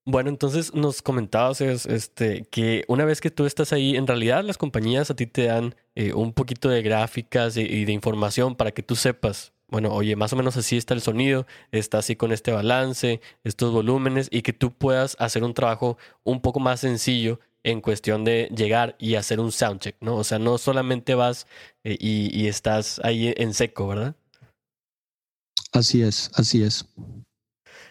Bueno, 0.04 0.30
entonces 0.30 0.74
nos 0.74 1.02
comentabas 1.02 1.62
este, 1.62 2.46
que 2.52 2.84
una 2.90 3.06
vez 3.06 3.22
que 3.22 3.32
tú 3.32 3.46
estás 3.46 3.72
ahí, 3.72 3.96
en 3.96 4.06
realidad 4.06 4.44
las 4.44 4.58
compañías 4.58 5.10
a 5.10 5.16
ti 5.16 5.26
te 5.26 5.46
dan 5.46 5.74
eh, 5.96 6.12
un 6.12 6.34
poquito 6.34 6.68
de 6.68 6.82
gráficas 6.82 7.56
y 7.56 7.86
de 7.86 7.94
información 7.94 8.58
para 8.58 8.72
que 8.72 8.84
tú 8.84 8.98
sepas 8.98 9.54
bueno, 9.70 9.92
oye, 9.92 10.16
más 10.16 10.32
o 10.32 10.38
menos 10.38 10.56
así 10.56 10.78
está 10.78 10.94
el 10.94 11.02
sonido, 11.02 11.46
está 11.72 11.98
así 11.98 12.16
con 12.16 12.32
este 12.32 12.52
balance, 12.52 13.20
estos 13.44 13.74
volúmenes 13.74 14.30
y 14.32 14.42
que 14.42 14.54
tú 14.54 14.72
puedas 14.72 15.18
hacer 15.20 15.44
un 15.44 15.54
trabajo 15.54 15.98
un 16.24 16.42
poco 16.42 16.62
más 16.62 16.80
sencillo 16.80 17.42
en 17.64 17.82
cuestión 17.82 18.24
de 18.24 18.50
llegar 18.56 18.96
y 19.00 19.16
hacer 19.16 19.40
un 19.40 19.52
soundcheck, 19.52 19.98
¿no? 20.02 20.16
O 20.16 20.24
sea, 20.24 20.40
no 20.40 20.58
solamente 20.58 21.16
vas 21.16 21.48
eh, 21.84 21.98
y, 22.00 22.30
y, 22.38 22.48
estás 22.48 23.00
ahí 23.04 23.34
en 23.36 23.54
seco, 23.54 23.88
¿verdad? 23.88 24.16
Así 25.74 26.02
es, 26.02 26.32
así 26.34 26.64
es. 26.64 26.86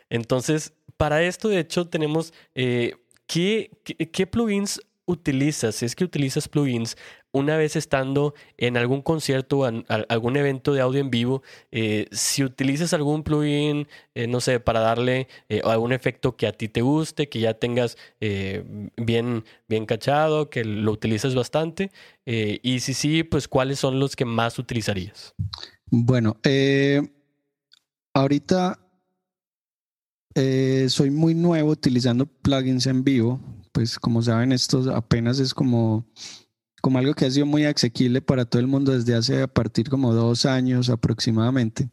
Entonces, 0.09 0.73
para 0.97 1.23
esto, 1.23 1.49
de 1.49 1.61
hecho, 1.61 1.89
tenemos 1.89 2.33
eh, 2.55 2.97
¿qué, 3.27 3.71
qué, 4.13 4.27
plugins 4.27 4.81
utilizas, 5.07 5.77
si 5.77 5.87
es 5.87 5.95
que 5.95 6.05
utilizas 6.05 6.49
plugins, 6.49 6.97
una 7.33 7.57
vez 7.57 7.77
estando 7.77 8.35
en 8.57 8.77
algún 8.77 9.03
concierto 9.03 9.59
o 9.61 9.65
algún 10.09 10.37
evento 10.37 10.73
de 10.73 10.81
audio 10.81 11.01
en 11.01 11.11
vivo, 11.11 11.43
eh, 11.71 12.07
si 12.11 12.43
utilizas 12.43 12.93
algún 12.93 13.23
plugin, 13.23 13.87
eh, 14.15 14.27
no 14.27 14.41
sé, 14.41 14.59
para 14.59 14.81
darle 14.81 15.29
eh, 15.49 15.61
algún 15.65 15.93
efecto 15.93 16.37
que 16.37 16.47
a 16.47 16.53
ti 16.53 16.69
te 16.69 16.83
guste, 16.83 17.29
que 17.29 17.41
ya 17.41 17.55
tengas 17.55 17.97
bien, 18.97 19.45
bien 19.69 19.87
cachado, 19.87 20.51
que 20.51 20.65
lo 20.65 20.93
utilices 20.93 21.35
bastante, 21.35 21.93
y 22.25 22.81
si 22.81 22.95
sí, 22.95 23.23
pues 23.23 23.47
cuáles 23.47 23.79
son 23.79 24.01
los 24.01 24.17
que 24.17 24.25
más 24.25 24.59
utilizarías. 24.59 25.35
Bueno, 25.91 26.37
ahorita 28.15 28.81
soy 30.89 31.11
muy 31.11 31.35
nuevo 31.35 31.71
utilizando 31.71 32.27
plugins 32.27 32.87
en 32.87 33.05
vivo 33.05 33.41
pues 33.77 33.99
como 33.99 34.23
saben, 34.23 34.53
esto 34.53 34.91
apenas 34.97 35.39
es 35.39 35.53
como, 35.53 36.07
como 36.81 36.97
algo 36.97 37.13
que 37.13 37.27
ha 37.27 37.31
sido 37.31 37.45
muy 37.45 37.67
asequible 37.67 38.23
para 38.23 38.47
todo 38.47 38.59
el 38.59 38.67
mundo 38.67 38.93
desde 38.93 39.15
hace 39.15 39.43
a 39.43 39.49
partir 39.49 39.91
como 39.91 40.15
dos 40.15 40.47
años 40.47 40.89
aproximadamente. 40.89 41.91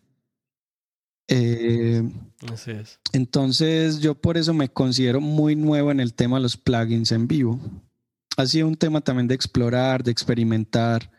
Eh, 1.28 2.10
Así 2.50 2.72
es. 2.72 3.02
Entonces 3.12 4.00
yo 4.00 4.16
por 4.16 4.38
eso 4.38 4.54
me 4.54 4.70
considero 4.70 5.20
muy 5.20 5.58
nuevo 5.58 5.92
en 5.92 6.00
el 6.00 6.14
tema 6.14 6.38
de 6.38 6.44
los 6.44 6.56
plugins 6.56 7.12
en 7.12 7.28
vivo. 7.28 7.60
Ha 8.38 8.46
sido 8.46 8.66
un 8.66 8.78
tema 8.78 9.02
también 9.02 9.28
de 9.28 9.36
explorar, 9.36 10.06
de 10.06 10.12
experimentar. 10.12 11.12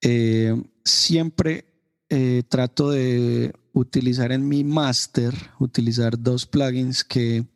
Eh, 0.00 0.54
siempre 0.84 1.64
eh, 2.08 2.44
trato 2.48 2.92
de 2.92 3.52
utilizar 3.72 4.30
en 4.30 4.46
mi 4.46 4.62
master, 4.62 5.34
utilizar 5.58 6.16
dos 6.16 6.46
plugins 6.46 7.02
que 7.02 7.48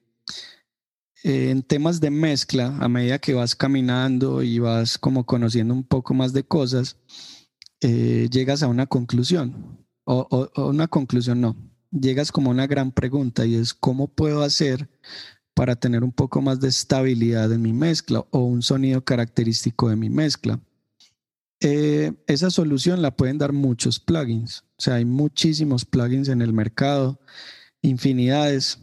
en 1.23 1.63
temas 1.63 2.01
de 2.01 2.11
mezcla, 2.11 2.77
a 2.81 2.89
medida 2.89 3.19
que 3.19 3.35
vas 3.35 3.55
caminando 3.55 4.43
y 4.43 4.59
vas 4.59 4.99
como 4.99 5.25
conociendo 5.25 5.73
un 5.75 5.85
poco 5.85 6.15
más 6.15 6.33
de 6.33 6.45
cosas, 6.45 6.97
eh, 7.81 8.29
llegas 8.31 8.63
a 8.63 8.69
una 8.69 8.87
conclusión. 8.87 9.79
O, 10.05 10.51
una 10.57 10.89
conclusión 10.89 11.41
no, 11.41 11.57
llegas 11.93 12.33
como 12.33 12.51
a 12.51 12.55
una 12.55 12.67
gran 12.67 12.91
pregunta 12.91 13.47
y 13.47 13.55
es 13.55 13.73
cómo 13.73 14.09
puedo 14.09 14.43
hacer 14.43 14.89
para 15.55 15.77
tener 15.77 16.03
un 16.03 16.13
poco 16.13 16.43
más 16.43 16.59
de 16.61 16.69
estabilidad 16.69 17.53
en 17.53 17.63
mi 17.63 17.73
mezcla 17.73 18.25
o 18.31 18.41
un 18.41 18.63
sonido 18.63 19.05
característico 19.05 19.89
de 19.89 19.97
mi 19.97 20.11
mezcla. 20.11 20.61
Eh, 21.61 22.13
esa 22.27 22.51
solución 22.51 23.01
la 23.01 23.15
pueden 23.15 23.39
dar 23.39 23.53
muchos 23.53 24.01
plugins, 24.01 24.65
o 24.77 24.83
sea, 24.83 24.95
hay 24.95 25.05
muchísimos 25.05 25.85
plugins 25.85 26.29
en 26.29 26.43
el 26.43 26.53
mercado, 26.53 27.21
infinidades 27.83 28.81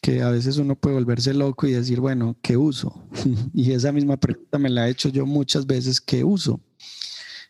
que 0.00 0.22
a 0.22 0.30
veces 0.30 0.58
uno 0.58 0.76
puede 0.76 0.96
volverse 0.96 1.34
loco 1.34 1.66
y 1.66 1.72
decir, 1.72 2.00
bueno, 2.00 2.36
¿qué 2.42 2.56
uso? 2.56 3.08
y 3.52 3.72
esa 3.72 3.92
misma 3.92 4.16
pregunta 4.16 4.58
me 4.58 4.70
la 4.70 4.88
he 4.88 4.90
hecho 4.90 5.08
yo 5.08 5.26
muchas 5.26 5.66
veces, 5.66 6.00
¿qué 6.00 6.24
uso? 6.24 6.60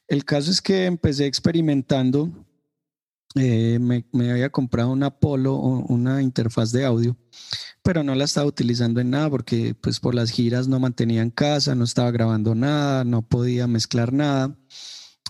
El 0.06 0.24
caso 0.24 0.50
es 0.50 0.62
que 0.62 0.87
empecé 0.87 1.26
experimentando, 1.26 2.32
eh, 3.34 3.78
me, 3.78 4.06
me, 4.12 4.30
había 4.30 4.50
comprado 4.50 4.90
un 4.90 5.02
Apollo, 5.02 5.54
una 5.54 6.22
interfaz 6.22 6.72
de 6.72 6.87
audio, 6.87 7.16
pero 7.82 8.02
no 8.02 8.14
la 8.14 8.24
estaba 8.24 8.46
utilizando 8.46 9.00
en 9.00 9.11
nada 9.11 9.28
porque 9.28 9.74
pues 9.74 10.00
por 10.00 10.14
las 10.14 10.30
giras 10.30 10.66
no 10.66 10.80
mantenía 10.80 11.20
en 11.20 11.30
casa, 11.30 11.74
no 11.74 11.84
estaba 11.84 12.11
grabando 12.11 12.54
nada, 12.54 13.04
no 13.04 13.20
podía 13.20 13.66
mezclar 13.66 14.12
nada. 14.14 14.56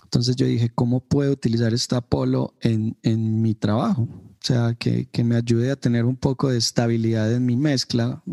Entonces 0.05 0.37
yo 0.37 0.45
dije, 0.45 0.69
¿cómo 0.73 1.01
puedo 1.01 1.33
utilizar 1.33 1.73
esta 1.73 1.97
Apollo 1.97 2.55
en, 2.61 2.97
en 3.03 3.41
mi 3.41 3.53
trabajo? 3.53 4.07
O 4.41 4.45
sea, 4.45 4.73
que, 4.73 5.09
que, 5.09 5.23
me 5.23 5.35
ayude 5.35 5.69
a 5.69 5.75
tener 5.75 6.05
un 6.05 6.15
poco 6.15 6.49
de 6.49 6.57
estabilidad 6.57 7.31
en 7.33 7.45
mi 7.45 7.57
mezcla, 7.57 8.23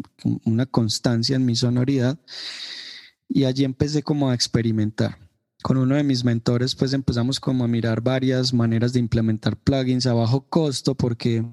una 0.44 0.64
constancia 0.66 1.34
en 1.34 1.44
mi 1.44 1.56
sonoridad. 1.56 2.18
Y 3.28 3.44
allí 3.44 3.64
empecé 3.64 4.02
como 4.02 4.30
a 4.30 4.34
experimentar. 4.34 5.18
Con 5.62 5.78
uno 5.78 5.96
de 5.96 6.04
mis 6.04 6.24
mentores, 6.24 6.76
pues 6.76 6.92
empezamos 6.92 7.40
como 7.40 7.64
a 7.64 7.68
mirar 7.68 8.00
varias 8.00 8.54
maneras 8.54 8.92
de 8.92 9.00
implementar 9.00 9.56
plugins 9.56 10.06
a 10.06 10.14
bajo 10.14 10.48
costo, 10.48 10.94
porque 10.94 11.44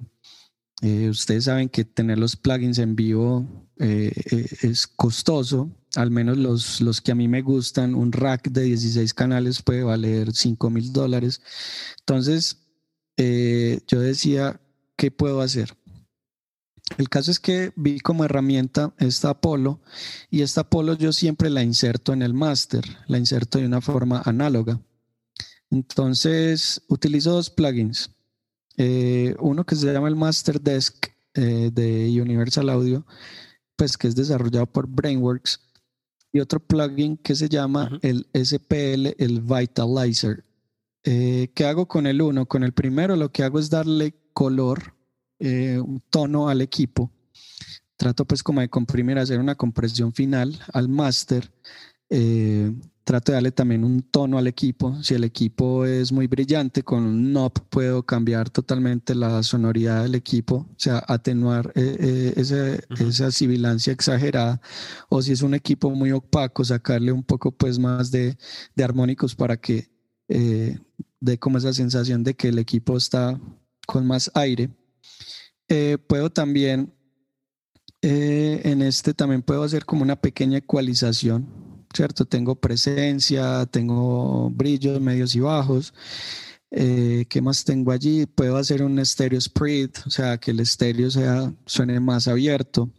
eh, 0.82 1.10
ustedes 1.10 1.46
saben 1.46 1.70
que 1.70 1.84
tener 1.84 2.20
los 2.20 2.36
plugins 2.36 2.78
en 2.78 2.96
vivo 2.96 3.48
eh, 3.80 4.12
eh, 4.32 4.48
es 4.62 4.86
costoso, 4.86 5.72
al 5.96 6.12
menos 6.12 6.38
los, 6.38 6.80
los 6.80 7.02
que 7.02 7.12
a 7.12 7.16
mí 7.16 7.28
me 7.28 7.42
gustan, 7.42 7.96
un 7.96 8.12
rack 8.12 8.50
de 8.50 8.64
16 8.64 9.14
canales 9.16 9.64
puede 9.64 9.84
valer 9.84 10.32
5 10.32 10.70
mil 10.70 10.94
dólares. 10.94 11.42
Entonces, 12.02 12.63
eh, 13.18 13.80
yo 13.88 14.00
decía, 14.00 14.62
¿qué 14.96 15.12
puedo 15.12 15.42
hacer? 15.42 15.78
El 16.98 17.10
caso 17.10 17.32
es 17.32 17.40
que 17.40 17.72
vi 17.76 18.00
como 18.00 18.26
herramienta 18.26 18.94
esta 19.00 19.30
Apollo 19.30 19.80
y 20.30 20.42
esta 20.42 20.62
Apollo 20.62 20.96
yo 20.96 21.14
siempre 21.14 21.50
la 21.50 21.64
inserto 21.64 22.14
en 22.14 22.22
el 22.22 22.34
máster, 22.34 22.84
la 23.08 23.18
inserto 23.18 23.58
de 23.58 23.66
una 23.66 23.82
forma 23.82 24.22
análoga. 24.26 24.80
Entonces 25.72 26.82
utilizo 26.88 27.32
dos 27.32 27.50
plugins. 27.50 28.12
Eh, 28.78 29.36
uno 29.40 29.66
que 29.66 29.76
se 29.76 29.92
llama 29.92 30.08
el 30.08 30.16
Master 30.16 30.60
Desk 30.60 31.08
eh, 31.36 31.70
de 31.74 32.22
Universal 32.22 32.70
Audio, 32.70 33.06
pues 33.76 33.98
que 33.98 34.08
es 34.08 34.16
desarrollado 34.16 34.68
por 34.68 34.88
Brainworks, 34.88 35.60
y 36.32 36.40
otro 36.40 36.60
plugin 36.60 37.18
que 37.18 37.36
se 37.36 37.48
llama 37.48 38.00
el 38.02 38.28
SPL, 38.34 39.16
el 39.18 39.42
Vitalizer. 39.42 40.44
Eh, 41.04 41.52
¿Qué 41.54 41.66
hago 41.66 41.88
con 41.88 42.08
el 42.08 42.22
uno? 42.22 42.46
Con 42.46 42.64
el 42.64 42.74
primero 42.74 43.16
lo 43.16 43.32
que 43.32 43.44
hago 43.44 43.60
es 43.60 43.70
darle 43.70 44.16
color, 44.34 44.96
eh, 45.40 45.80
un 45.80 46.02
tono 46.10 46.50
al 46.50 46.62
equipo. 46.62 47.12
Trato 47.98 48.26
pues 48.26 48.42
como 48.42 48.62
de 48.62 48.70
comprimir, 48.70 49.18
hacer 49.18 49.40
una 49.40 49.56
compresión 49.56 50.14
final 50.14 50.58
al 50.72 50.88
máster. 50.88 51.52
Eh, 52.10 52.74
trato 53.04 53.32
de 53.32 53.36
darle 53.36 53.52
también 53.52 53.84
un 53.84 54.02
tono 54.02 54.38
al 54.38 54.48
equipo. 54.48 55.02
Si 55.04 55.14
el 55.14 55.26
equipo 55.26 55.86
es 55.86 56.12
muy 56.14 56.28
brillante, 56.28 56.84
con 56.84 57.04
un 57.04 57.32
knob 57.32 57.52
puedo 57.70 58.04
cambiar 58.04 58.50
totalmente 58.50 59.14
la 59.14 59.44
sonoridad 59.44 60.04
del 60.04 60.16
equipo, 60.16 60.56
o 60.56 60.76
sea, 60.78 61.04
atenuar 61.06 61.74
esa 61.76 63.32
sibilancia 63.32 63.92
exagerada. 63.92 64.62
O 65.10 65.22
si 65.22 65.34
es 65.34 65.42
un 65.42 65.54
equipo 65.54 65.90
muy 65.92 66.12
opaco, 66.12 66.64
sacarle 66.64 67.12
un 67.12 67.24
poco 67.24 67.52
pues 67.52 67.78
más 67.78 68.10
de, 68.10 68.38
de 68.76 68.84
armónicos 68.84 69.36
para 69.36 69.58
que 69.58 69.93
eh, 70.28 70.80
de 71.20 71.40
como 71.40 71.58
esa 71.58 71.74
sensación 71.74 72.24
de 72.24 72.36
que 72.36 72.50
el 72.50 72.60
equipo 72.60 72.98
está 72.98 73.40
con 73.88 74.06
más 74.06 74.32
aire. 74.34 74.70
Eh, 75.68 75.98
puedo 76.08 76.30
también, 76.30 76.94
eh, 78.02 78.62
en 78.64 78.82
este 78.82 79.14
también 79.14 79.42
puedo 79.42 79.64
hacer 79.64 79.86
como 79.86 80.04
una 80.04 80.20
pequeña 80.20 80.58
ecualización, 80.58 81.48
¿cierto? 81.94 82.26
Tengo 82.26 82.56
presencia, 82.56 83.66
tengo 83.68 84.50
brillos 84.50 85.00
medios 85.02 85.36
y 85.36 85.40
bajos. 85.40 85.94
¿Qué 86.70 87.40
más 87.44 87.64
tengo 87.64 87.92
allí? 87.92 88.26
Puedo 88.26 88.58
hacer 88.58 88.82
un 88.82 88.98
estéreo 88.98 89.40
spread, 89.40 89.92
o 90.08 90.10
sea, 90.10 90.40
que 90.40 90.50
el 90.50 90.60
estéreo 90.60 91.12
sea, 91.12 91.54
suene 91.68 92.00
más 92.00 92.28
abierto. 92.28 92.90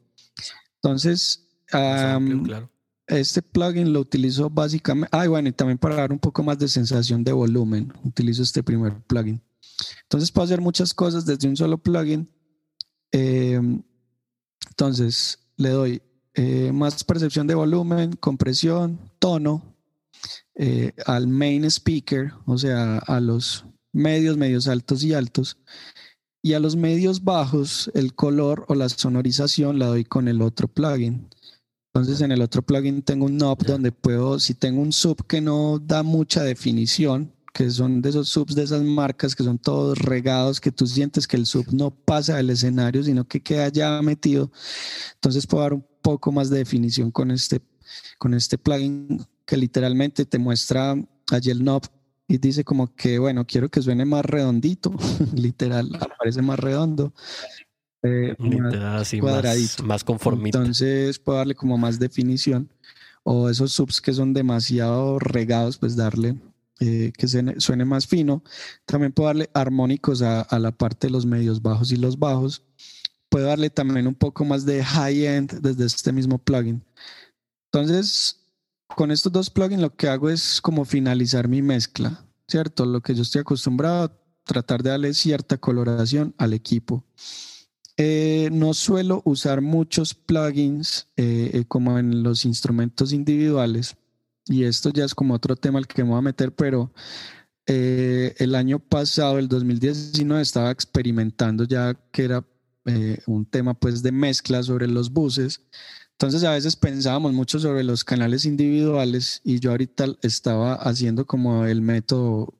Entonces, 0.77 1.45
claro. 1.67 2.71
Este 3.07 3.43
plugin 3.43 3.93
lo 3.93 4.01
utilizo 4.01 4.49
básicamente, 4.49 5.11
ah, 5.13 5.27
bueno, 5.29 5.49
y 5.49 5.53
también 5.53 5.79
para 5.79 5.97
dar 5.97 6.13
un 6.13 6.19
poco 6.19 6.43
más 6.43 6.59
de 6.59 6.69
sensación 6.69 7.23
de 7.23 7.33
volumen, 7.33 7.93
utilizo 8.03 8.43
este 8.43 8.63
primer 8.63 8.99
plugin. 9.03 9.43
Entonces 10.03 10.31
puedo 10.31 10.45
hacer 10.45 10.61
muchas 10.61 10.95
cosas 10.95 11.27
desde 11.27 11.49
un 11.49 11.57
solo 11.57 11.79
plugin. 11.79 12.29
Em, 13.13 13.83
entonces 14.71 15.39
le 15.57 15.69
doy 15.71 16.03
eh, 16.35 16.73
más 16.73 17.05
percepción 17.05 17.47
de 17.47 17.55
volumen, 17.55 18.15
compresión, 18.15 18.99
tono 19.19 19.63
eh, 20.55 20.93
al 21.07 21.27
main 21.27 21.65
speaker, 21.65 22.33
o 22.47 22.59
sea, 22.59 22.99
a 22.99 23.21
los 23.21 23.65
medios, 23.93 24.37
medios 24.37 24.67
altos 24.69 25.05
y 25.05 25.15
altos. 25.15 25.59
Y 26.43 26.53
a 26.53 26.61
los 26.61 26.77
medios 26.77 27.25
bajos, 27.25 27.91
el 27.95 28.15
color 28.15 28.67
o 28.69 28.75
la 28.75 28.89
sonorización 28.89 29.79
la 29.79 29.87
doy 29.87 30.05
con 30.05 30.29
el 30.29 30.43
otro 30.43 30.69
plugin. 30.69 31.29
Entonces 31.95 32.23
en 32.23 32.33
el 32.33 32.43
otro 32.43 32.61
plugin 32.61 33.03
tengo 33.03 33.27
un 33.27 33.39
knob 33.39 33.65
donde 33.65 33.93
puedo, 33.93 34.41
si 34.41 34.55
tengo 34.55 34.83
un 34.83 34.93
sub 34.93 35.25
que 35.29 35.41
no 35.41 35.79
da 35.79 36.03
mucha 36.03 36.43
definición, 36.43 37.33
que 37.53 37.71
son 37.71 38.03
de 38.03 38.09
esos 38.09 38.29
subs 38.29 38.57
de 38.57 38.65
esas 38.65 38.83
marcas 38.83 39.37
que 39.37 39.45
son 39.45 39.59
todos 39.59 39.97
regados, 39.97 40.61
que 40.61 40.73
tú 40.73 40.89
sientes 40.89 41.29
que 41.29 41.37
el 41.37 41.47
sub 41.47 41.67
no 41.73 41.93
pasa 41.93 42.37
del 42.37 42.51
escenario, 42.51 43.05
sino 43.05 43.29
que 43.29 43.41
queda 43.41 43.69
ya 43.69 44.03
metido. 44.03 44.51
Entonces 45.15 45.47
puedo 45.47 45.63
dar 45.63 45.75
un 45.75 45.87
poco 46.03 46.33
más 46.33 46.51
de 46.51 46.59
definición 46.59 47.13
con 47.13 47.31
este, 47.31 47.63
con 48.19 48.35
este 48.35 48.59
plugin 48.59 49.25
que 49.47 49.57
literalmente 49.57 50.25
te 50.25 50.39
muestra 50.41 50.97
allí 51.31 51.51
el 51.51 51.61
knob 51.61 51.85
y 52.27 52.39
dice 52.39 52.65
como 52.65 52.93
que, 52.93 53.21
bueno, 53.21 53.47
quiero 53.47 53.69
que 53.69 53.83
suene 53.83 54.05
más 54.05 54.25
redondito, 54.25 54.93
literal, 55.33 55.95
aparece 55.95 56.43
más 56.43 56.59
redondo. 56.59 57.15
Eh, 58.05 58.37
así 58.83 59.21
más, 59.21 59.83
más 59.83 60.05
conformista. 60.05 60.59
Entonces 60.59 61.19
puedo 61.19 61.39
darle 61.39 61.55
como 61.55 61.79
más 61.79 61.99
definición. 61.99 62.69
o 63.23 63.49
esos 63.49 63.73
subs 63.73 64.03
que 64.03 64.13
son 64.13 64.35
demasiado 64.35 65.19
regados, 65.19 65.79
pues 65.79 65.97
darle 65.97 66.37
eh, 66.81 67.13
que 67.17 67.27
suene, 67.27 67.85
más 67.85 68.07
fino. 68.07 68.43
También 68.85 69.13
puedo 69.13 69.29
darle 69.29 69.49
armónicos 69.55 70.21
a, 70.21 70.43
a, 70.43 70.59
la 70.59 70.73
parte 70.73 71.07
de 71.07 71.13
los 71.13 71.25
medios 71.25 71.63
bajos 71.63 71.91
y 71.93 71.97
los 71.97 72.19
bajos. 72.19 72.63
Puedo 73.31 73.47
darle 73.47 73.71
también 73.71 74.07
un 74.07 74.15
poco 74.15 74.45
más 74.45 74.67
de 74.67 74.85
high-end 74.85 75.61
desde 75.61 75.87
este 75.87 76.13
mismo 76.13 76.37
plugin. 76.39 76.85
Entonces, 77.73 78.45
con 78.95 79.11
estos 79.11 79.33
dos 79.33 79.51
plugins 79.51 79.81
lo 79.81 79.97
que 79.97 80.09
hago 80.09 80.29
es 80.29 80.61
como 80.61 80.85
finalizar 80.85 81.49
mi 81.49 81.63
mezcla, 81.63 82.25
¿cierto? 82.47 82.85
Lo 82.85 83.01
que 83.01 83.15
yo 83.15 83.23
estoy 83.23 83.41
acostumbrado 83.41 84.05
a 84.05 84.13
tratar 84.45 84.83
de 84.83 84.91
darle 84.91 85.15
cierta 85.15 85.57
coloración 85.57 86.35
al 86.37 86.53
equipo. 86.53 87.05
Eh, 87.97 88.49
no 88.53 88.75
suelo 88.75 89.23
usar 89.25 89.61
muchos 89.61 90.15
plugins 90.15 91.09
eh, 91.17 91.65
como 91.69 91.99
en 91.99 92.25
los 92.25 92.45
instrumentos 92.45 93.13
individuales 93.13 93.97
y 94.47 94.65
esto 94.65 94.91
ya 94.91 95.05
es 95.05 95.15
como 95.15 95.35
otro 95.35 95.57
tema 95.57 95.79
al 95.79 95.87
que 95.87 96.03
me 96.03 96.11
voy 96.11 96.19
a 96.19 96.23
meter, 96.23 96.55
pero 96.55 96.93
eh, 97.67 98.35
el 98.39 98.55
año 98.55 98.79
pasado, 98.79 99.39
el 99.39 99.49
2019, 99.49 100.43
estaba 100.43 100.71
experimentando 100.71 101.65
ya 101.65 101.95
que 102.13 102.25
era 102.25 102.45
eh, 102.85 103.19
un 103.27 103.47
tema 103.47 103.75
pues 103.75 104.03
de 104.03 104.13
mezcla 104.13 104.63
sobre 104.63 104.87
los 104.87 105.11
buses. 105.13 105.63
Entonces 106.13 106.45
a 106.45 106.53
veces 106.53 106.77
pensábamos 106.77 107.33
mucho 107.33 107.59
sobre 107.59 107.83
los 107.85 108.05
canales 108.05 108.45
individuales 108.45 109.41
y 109.45 109.59
yo 109.61 109.71
ahorita 109.71 110.07
estaba 110.23 110.75
haciendo 110.75 111.27
como 111.27 111.65
el 111.65 111.81
método 111.81 112.55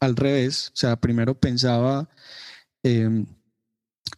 al 0.00 0.16
revés. 0.16 0.70
O 0.74 0.76
sea, 0.76 1.00
primero 1.00 1.38
pensaba 1.38 2.08
em, 2.82 3.26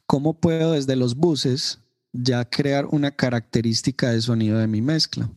cómo 0.07 0.41
puedo 0.41 0.73
desde 0.73 0.97
los 0.97 1.17
buses 1.17 1.81
ya 2.13 2.45
crear 2.45 2.87
una 2.87 3.11
característica 3.11 4.11
de 4.11 4.21
sonido 4.21 4.59
de 4.59 4.67
mi 4.67 4.81
mezcla. 4.81 5.31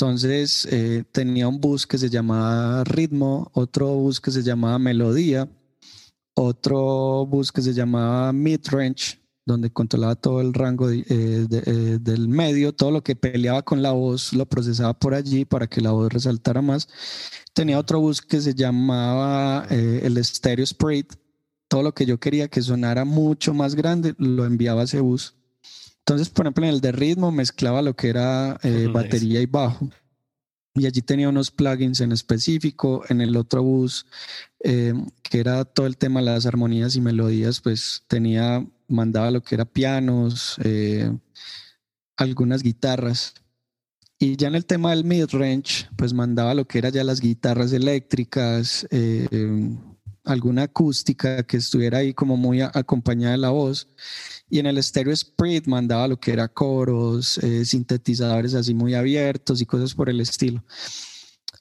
Entonces 0.00 0.66
eh, 0.70 1.04
tenía 1.12 1.46
un 1.46 1.60
bus 1.60 1.86
que 1.86 1.98
se 1.98 2.08
llamaba 2.08 2.84
ritmo, 2.84 3.50
otro 3.52 3.88
bus 3.88 4.20
que 4.20 4.30
se 4.30 4.42
llamaba 4.42 4.78
melodía, 4.78 5.48
otro 6.34 7.26
bus 7.26 7.52
que 7.52 7.60
se 7.60 7.74
llamaba 7.74 8.32
midrange, 8.32 9.18
donde 9.44 9.70
controlaba 9.70 10.14
todo 10.14 10.40
el 10.40 10.54
rango 10.54 10.90
eh, 10.90 11.04
eh, 11.06 11.98
del 12.00 12.28
medio, 12.28 12.72
todo 12.72 12.90
lo 12.92 13.02
que 13.02 13.16
peleaba 13.16 13.62
con 13.62 13.82
la 13.82 13.92
voz 13.92 14.32
lo 14.32 14.46
procesaba 14.46 14.94
por 14.98 15.12
allí 15.12 15.44
para 15.44 15.66
que 15.66 15.82
la 15.82 15.90
voz 15.90 16.10
resaltara 16.10 16.62
más. 16.62 16.88
Tenía 17.52 17.78
otro 17.78 18.00
bus 18.00 18.22
que 18.22 18.40
se 18.40 18.54
llamaba 18.54 19.66
el 19.68 20.24
stereo 20.24 20.64
spread, 20.64 21.06
todo 21.70 21.82
lo 21.82 21.94
que 21.94 22.04
yo 22.04 22.20
quería 22.20 22.48
que 22.48 22.60
sonara 22.60 23.06
mucho 23.06 23.54
más 23.54 23.74
grande 23.76 24.14
lo 24.18 24.44
enviaba 24.44 24.82
a 24.82 24.84
ese 24.84 25.00
bus 25.00 25.34
entonces, 26.00 26.28
por 26.30 26.46
ejemplo, 26.46 26.64
en 26.64 26.70
el 26.74 26.80
de 26.80 26.90
ritmo 26.90 27.30
mezclaba 27.30 27.82
lo 27.82 27.94
que 27.94 28.08
era 28.08 28.58
eh, 28.64 28.88
batería 28.92 29.40
y 29.40 29.46
bajo. 29.46 29.88
Y 30.74 30.86
allí 30.86 31.02
tenía 31.02 31.28
unos 31.28 31.52
plugins 31.52 32.00
en 32.00 32.10
específico. 32.10 33.04
En 33.08 33.20
el 33.20 33.36
otro 33.36 33.62
bus, 33.62 34.06
eh, 34.64 34.92
que 35.22 35.38
era 35.38 35.64
todo 35.64 35.86
el 35.86 35.96
tema 35.96 36.18
de 36.18 36.26
las 36.26 36.46
armonías 36.46 36.96
y 36.96 37.00
melodías, 37.00 37.60
pues 37.60 38.02
tenía, 38.08 38.66
mandaba 38.88 39.30
lo 39.30 39.42
que 39.42 39.54
era 39.54 39.64
pianos, 39.64 40.56
eh, 40.64 41.12
algunas 42.16 42.64
guitarras. 42.64 43.34
Y 44.18 44.36
ya 44.36 44.48
en 44.48 44.56
el 44.56 44.66
tema 44.66 44.90
del 44.90 45.04
mid-range, 45.04 45.88
pues 45.96 46.12
mandaba 46.12 46.54
lo 46.54 46.66
que 46.66 46.78
era 46.78 46.88
ya 46.88 47.04
las 47.04 47.20
guitarras 47.20 47.72
eléctricas, 47.72 48.86
alguna 50.24 50.64
acústica 50.64 51.42
que 51.44 51.56
estuviera 51.56 51.98
ahí 51.98 52.14
como 52.14 52.36
muy 52.36 52.60
acompañada 52.60 53.32
de 53.32 53.38
la 53.38 53.50
voz. 53.50 53.88
Y 54.48 54.58
en 54.58 54.66
el 54.66 54.82
Stereo 54.82 55.14
Spread 55.14 55.66
mandaba 55.66 56.08
lo 56.08 56.18
que 56.18 56.32
era 56.32 56.48
coros, 56.48 57.38
eh, 57.38 57.64
sintetizadores 57.64 58.54
así 58.54 58.74
muy 58.74 58.94
abiertos 58.94 59.60
y 59.60 59.66
cosas 59.66 59.94
por 59.94 60.08
el 60.08 60.20
estilo. 60.20 60.64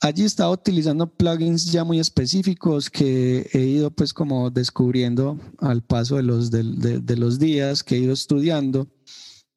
Allí 0.01 0.23
estaba 0.23 0.51
utilizando 0.51 1.07
plugins 1.07 1.71
ya 1.71 1.83
muy 1.83 1.99
específicos 1.99 2.89
que 2.89 3.49
he 3.51 3.59
ido 3.59 3.91
pues 3.91 4.13
como 4.13 4.49
descubriendo 4.49 5.37
al 5.57 5.83
paso 5.83 6.15
de 6.15 6.23
los, 6.23 6.49
de, 6.51 7.17
los 7.17 7.37
días, 7.37 7.83
que 7.83 7.95
he 7.95 7.99
ido 7.99 8.13
estudiando. 8.13 8.87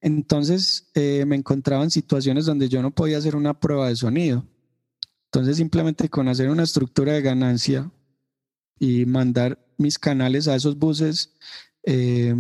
Entonces 0.01 0.89
eh, 0.95 1.25
me 1.27 1.37
encontraba 1.37 1.85
en 1.85 1.93
situaciones 1.93 2.45
donde 2.45 2.69
yo 2.69 2.83
no 2.83 2.91
podía 2.91 3.19
hacer 3.19 3.37
una 3.37 3.59
prueba 3.61 3.89
de 3.89 3.95
sonido. 3.95 4.45
Entonces 5.27 5.59
simplemente 5.59 6.09
con 6.09 6.27
hacer 6.27 6.51
una 6.51 6.65
estructura 6.65 7.13
de 7.13 7.23
ganancia 7.23 7.89
y 8.83 9.07
mandar 9.07 9.65
mis 9.79 9.97
canales 9.97 10.49
a 10.49 10.57
esos 10.57 10.77
buses, 10.77 11.37
eh, 11.85 12.35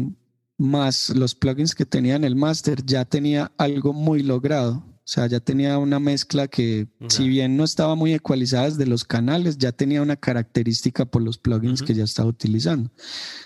más 0.58 1.10
los 1.10 1.36
plugins 1.36 1.72
que 1.72 1.86
tenía 1.86 2.16
en 2.16 2.24
el 2.24 2.34
master, 2.34 2.84
ya 2.84 3.04
tenía 3.04 3.52
algo 3.58 3.92
muy 3.92 4.24
logrado. 4.24 4.84
O 5.04 5.08
sea, 5.12 5.28
ya 5.28 5.38
tenía 5.38 5.78
una 5.78 6.00
mezcla 6.00 6.48
que, 6.48 6.88
si 7.08 7.28
bien 7.28 7.56
no 7.56 7.62
estaba 7.62 7.94
muy 7.94 8.12
ecualizada 8.12 8.64
desde 8.64 8.86
los 8.86 9.04
canales, 9.04 9.56
ya 9.56 9.70
tenía 9.70 10.02
una 10.02 10.16
característica 10.16 11.04
por 11.04 11.22
los 11.22 11.38
plugins 11.38 11.80
que 11.80 11.94
ya 11.94 12.02
estaba 12.02 12.28
utilizando. 12.28 12.90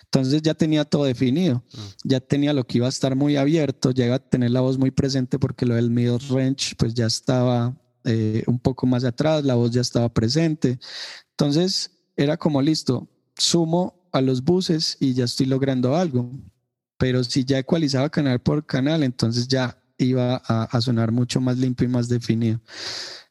Entonces 0.04 0.40
ya 0.40 0.54
tenía 0.54 0.86
todo 0.86 1.04
definido. 1.04 1.64
Mm. 1.74 2.08
Ya 2.08 2.20
tenía 2.20 2.54
lo 2.54 2.64
que 2.64 2.78
iba 2.78 2.86
a 2.86 2.90
estar 2.90 3.14
muy 3.14 3.36
abierto, 3.36 3.90
ya 3.90 4.06
iba 4.06 4.14
a 4.14 4.20
tener 4.20 4.52
la 4.52 4.62
voz 4.62 4.78
muy 4.78 4.90
presente 4.90 5.38
porque 5.38 5.66
lo 5.66 5.74
del 5.74 5.90
mid 5.90 6.12
range 6.30 6.74
pues 6.78 6.94
ya 6.94 7.06
estaba 7.06 7.76
eh, 8.04 8.42
un 8.46 8.58
poco 8.58 8.86
más 8.86 9.04
atrás, 9.04 9.44
la 9.44 9.54
voz 9.54 9.70
ya 9.70 9.82
estaba 9.82 10.08
presente. 10.08 10.78
Entonces 11.32 11.95
era 12.16 12.36
como 12.36 12.62
listo, 12.62 13.08
sumo 13.36 14.08
a 14.12 14.20
los 14.20 14.42
buses 14.42 14.96
y 15.00 15.14
ya 15.14 15.24
estoy 15.24 15.46
logrando 15.46 15.96
algo 15.96 16.30
pero 16.98 17.22
si 17.24 17.44
ya 17.44 17.58
ecualizaba 17.58 18.10
canal 18.10 18.40
por 18.40 18.64
canal, 18.64 19.02
entonces 19.02 19.48
ya 19.48 19.78
iba 19.98 20.36
a, 20.36 20.80
sonar 20.80 21.12
mucho 21.12 21.40
más 21.40 21.58
limpio 21.58 21.86
y 21.86 21.90
más 21.90 22.08
definido. 22.08 22.60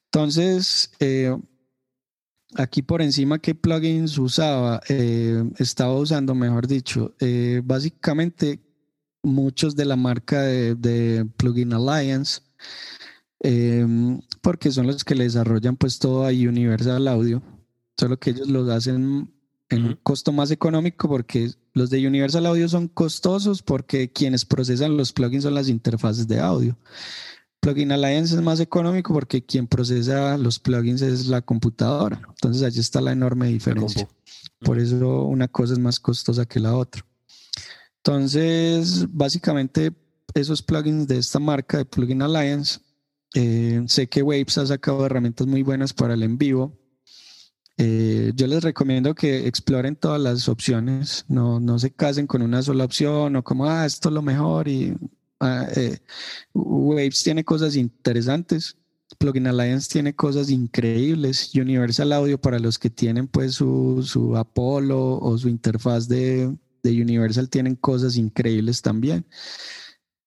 Entonces, 0.05 0.91
eh, 0.99 1.35
aquí 2.55 2.81
por 2.81 3.01
encima, 3.01 3.39
¿qué 3.39 3.55
plugins 3.55 4.17
usaba? 4.17 4.81
Eh, 4.89 5.43
estaba 5.57 5.95
usando, 5.95 6.35
mejor 6.35 6.67
dicho, 6.67 7.15
eh, 7.19 7.61
básicamente 7.63 8.59
muchos 9.23 9.75
de 9.75 9.85
la 9.85 9.95
marca 9.95 10.41
de, 10.41 11.27
Plugin 11.37 11.73
Alliance, 11.73 12.41
porque 14.41 14.71
son 14.71 14.87
los 14.87 15.03
que 15.03 15.15
le 15.15 15.25
desarrollan 15.25 15.75
pues 15.75 15.99
todo 15.99 16.25
a 16.25 16.29
Universal 16.29 17.07
Audio, 17.07 17.41
solo 17.97 18.17
que 18.17 18.31
ellos 18.31 18.47
lo 18.47 18.71
hacen 18.71 19.31
en 19.69 19.85
un 19.85 19.97
costo 20.03 20.31
más 20.31 20.51
económico 20.51 21.07
porque 21.07 21.51
los 21.73 21.89
de 21.89 22.05
Universal 22.05 22.45
Audio 22.45 22.69
son 22.69 22.87
costosos 22.87 23.61
porque 23.61 24.11
quienes 24.11 24.45
procesan 24.45 24.97
los 24.97 25.11
plugins 25.11 25.43
son 25.43 25.55
las 25.55 25.69
interfaces 25.69 26.27
de 26.27 26.39
audio. 26.39 26.77
Plugin 27.59 27.91
Alliance 27.91 28.35
es 28.35 28.41
más 28.41 28.59
económico 28.59 29.11
porque 29.11 29.43
quien 29.43 29.65
procesa 29.65 30.37
los 30.37 30.59
plugins 30.59 31.01
es 31.01 31.25
la 31.25 31.41
computadora. 31.41 32.21
Entonces 32.29 32.61
allí 32.61 32.79
está 32.79 33.01
la 33.01 33.11
enorme 33.11 33.47
diferencia. 33.47 34.07
Por 34.59 34.77
eso 34.77 35.23
una 35.23 35.47
cosa 35.47 35.73
es 35.73 35.79
más 35.79 35.99
costosa 35.99 36.45
que 36.45 36.59
la 36.59 36.75
otra. 36.75 37.03
Entonces, 37.97 39.07
básicamente 39.09 39.91
esos 40.35 40.61
plugins 40.61 41.07
de 41.07 41.17
esta 41.17 41.39
marca 41.39 41.79
de 41.79 41.85
Plugin 41.85 42.21
Alliance, 42.21 42.79
eh, 43.33 43.83
sé 43.87 44.07
que 44.07 44.21
Waves 44.21 44.59
ha 44.59 44.67
sacado 44.67 45.03
herramientas 45.03 45.47
muy 45.47 45.63
buenas 45.63 45.91
para 45.91 46.13
el 46.13 46.21
en 46.21 46.37
vivo 46.37 46.77
eh, 47.77 48.31
yo 48.35 48.47
les 48.47 48.63
recomiendo 48.63 49.13
que 49.15 49.47
exploren 49.47 49.95
todas 49.95 50.21
las 50.21 50.47
opciones, 50.47 51.25
no, 51.27 51.59
no 51.59 51.77
se 51.77 51.91
casen 51.91 52.25
con 52.25 52.41
una 52.41 52.61
sola 52.61 52.85
opción 52.85 53.35
o 53.35 53.43
como, 53.43 53.65
ah, 53.65 53.85
esto 53.85 54.09
es 54.09 54.15
lo 54.15 54.21
mejor 54.21 54.67
y 54.67 54.95
ah, 55.41 55.67
eh, 55.75 55.99
Waves 56.53 57.23
tiene 57.23 57.43
cosas 57.43 57.75
interesantes, 57.75 58.77
Plugin 59.17 59.47
Alliance 59.47 59.89
tiene 59.91 60.15
cosas 60.15 60.49
increíbles, 60.49 61.53
Universal 61.53 62.13
Audio 62.13 62.39
para 62.39 62.59
los 62.59 62.79
que 62.79 62.89
tienen 62.89 63.27
pues 63.27 63.55
su, 63.55 64.01
su 64.03 64.37
Apollo 64.37 65.19
o 65.19 65.37
su 65.37 65.49
interfaz 65.49 66.07
de, 66.07 66.55
de 66.81 67.01
Universal 67.01 67.49
tienen 67.49 67.75
cosas 67.75 68.15
increíbles 68.15 68.81
también. 68.81 69.25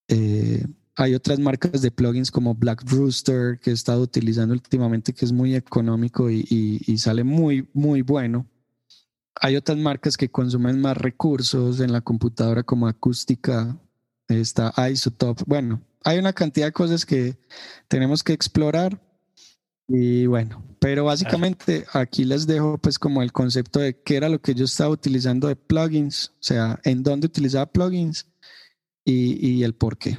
Eh, 0.09 0.65
hay 0.99 1.15
otras 1.15 1.39
marcas 1.39 1.81
de 1.81 1.93
plugins 1.93 2.33
como 2.33 2.57
Black 2.57 2.83
Rooster 2.91 3.61
que 3.61 3.71
he 3.71 3.73
estado 3.73 4.03
utilizando 4.03 4.53
últimamente 4.53 5.13
que 5.13 5.25
es 5.25 5.31
muy 5.31 5.55
económico 5.55 6.29
y, 6.29 6.99
sale 6.99 7.23
muy, 7.23 7.69
muy 7.73 8.03
bueno. 8.03 8.49
Hay 9.41 9.55
otras 9.55 9.79
marcas 9.79 10.17
que 10.17 10.29
consumen 10.29 10.81
más 10.81 10.97
recursos 10.97 11.79
en 11.79 11.93
la 11.93 12.01
computadora 12.01 12.65
como 12.65 12.89
acústica, 12.89 13.79
está 14.27 14.75
Isotope. 14.91 15.45
Bueno, 15.47 15.81
hay 16.03 16.19
una 16.19 16.33
cantidad 16.33 16.67
de 16.67 16.73
cosas 16.73 17.07
que 17.07 17.39
tenemos 17.87 18.25
que 18.25 18.33
explorar. 18.33 19.01
Y 19.87 20.27
bueno, 20.27 20.65
pero 20.81 21.05
básicamente 21.05 21.87
aquí 21.93 22.25
les 22.25 22.49
dejo 22.49 22.77
pues 22.77 22.99
como 22.99 23.23
el 23.23 23.31
concepto 23.31 23.79
de 23.79 24.03
qué 24.03 24.17
era 24.17 24.29
lo 24.29 24.41
que 24.41 24.53
yo 24.53 24.65
estaba 24.65 24.91
utilizando 24.91 25.47
de 25.47 25.55
plugins, 25.55 26.33
o 26.35 26.43
sea, 26.43 26.81
en 26.83 27.05
dónde 27.05 27.29
utilizaba 27.29 27.67
plugins 27.67 28.27
y, 29.05 29.47
y 29.49 29.63
el 29.63 29.75
por 29.75 29.97
qué. 29.97 30.19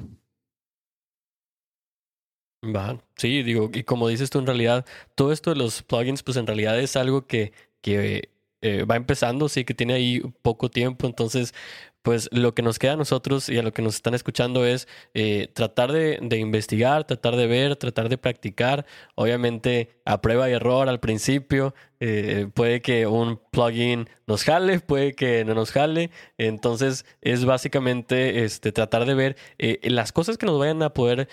Va, 2.61 3.01
sí, 3.15 3.41
digo, 3.43 3.71
y 3.73 3.83
como 3.83 4.09
dices 4.09 4.29
tú, 4.29 4.39
en 4.39 4.45
realidad, 4.45 4.85
todo 5.15 5.31
esto 5.31 5.49
de 5.51 5.55
los 5.55 5.81
plugins, 5.81 6.23
pues 6.23 6.35
en 6.35 6.45
realidad 6.45 6.77
es 6.77 6.97
algo 6.97 7.25
que, 7.25 7.53
que 7.81 8.31
eh, 8.61 8.83
va 8.83 8.95
empezando, 8.95 9.49
sí, 9.49 9.63
que 9.65 9.73
tiene 9.73 9.93
ahí 9.93 10.21
poco 10.41 10.69
tiempo, 10.69 11.07
entonces 11.07 11.53
pues 12.01 12.29
lo 12.31 12.55
que 12.55 12.61
nos 12.61 12.79
queda 12.79 12.93
a 12.93 12.97
nosotros 12.97 13.49
y 13.49 13.57
a 13.57 13.63
lo 13.63 13.73
que 13.73 13.81
nos 13.81 13.95
están 13.95 14.13
escuchando 14.13 14.65
es 14.65 14.87
eh, 15.13 15.49
tratar 15.53 15.91
de, 15.91 16.19
investigar, 16.37 17.03
tratar 17.03 17.35
de 17.35 17.47
ver, 17.47 17.75
tratar 17.75 18.07
de 18.09 18.17
practicar. 18.17 18.85
Obviamente 19.15 20.01
a 20.05 20.21
prueba 20.21 20.49
y 20.49 20.53
error 20.53 20.87
al 20.87 20.99
principio. 20.99 21.75
Eh, 21.99 22.47
puede 22.53 22.81
que 22.81 23.05
un 23.05 23.41
plugin 23.51 24.07
nos 24.27 24.45
jale, 24.45 24.79
puede 24.79 25.13
que 25.13 25.43
no 25.43 25.53
nos 25.55 25.71
jale. 25.71 26.09
Entonces 26.37 27.05
es 27.21 27.43
básicamente 27.43 28.45
este, 28.45 28.71
tratar 28.71 29.05
de 29.05 29.13
ver 29.13 29.37
eh, 29.57 29.79
las 29.83 30.13
cosas 30.13 30.37
que 30.37 30.45
nos 30.45 30.57
vayan 30.57 30.81
a 30.83 30.93
poder 30.93 31.27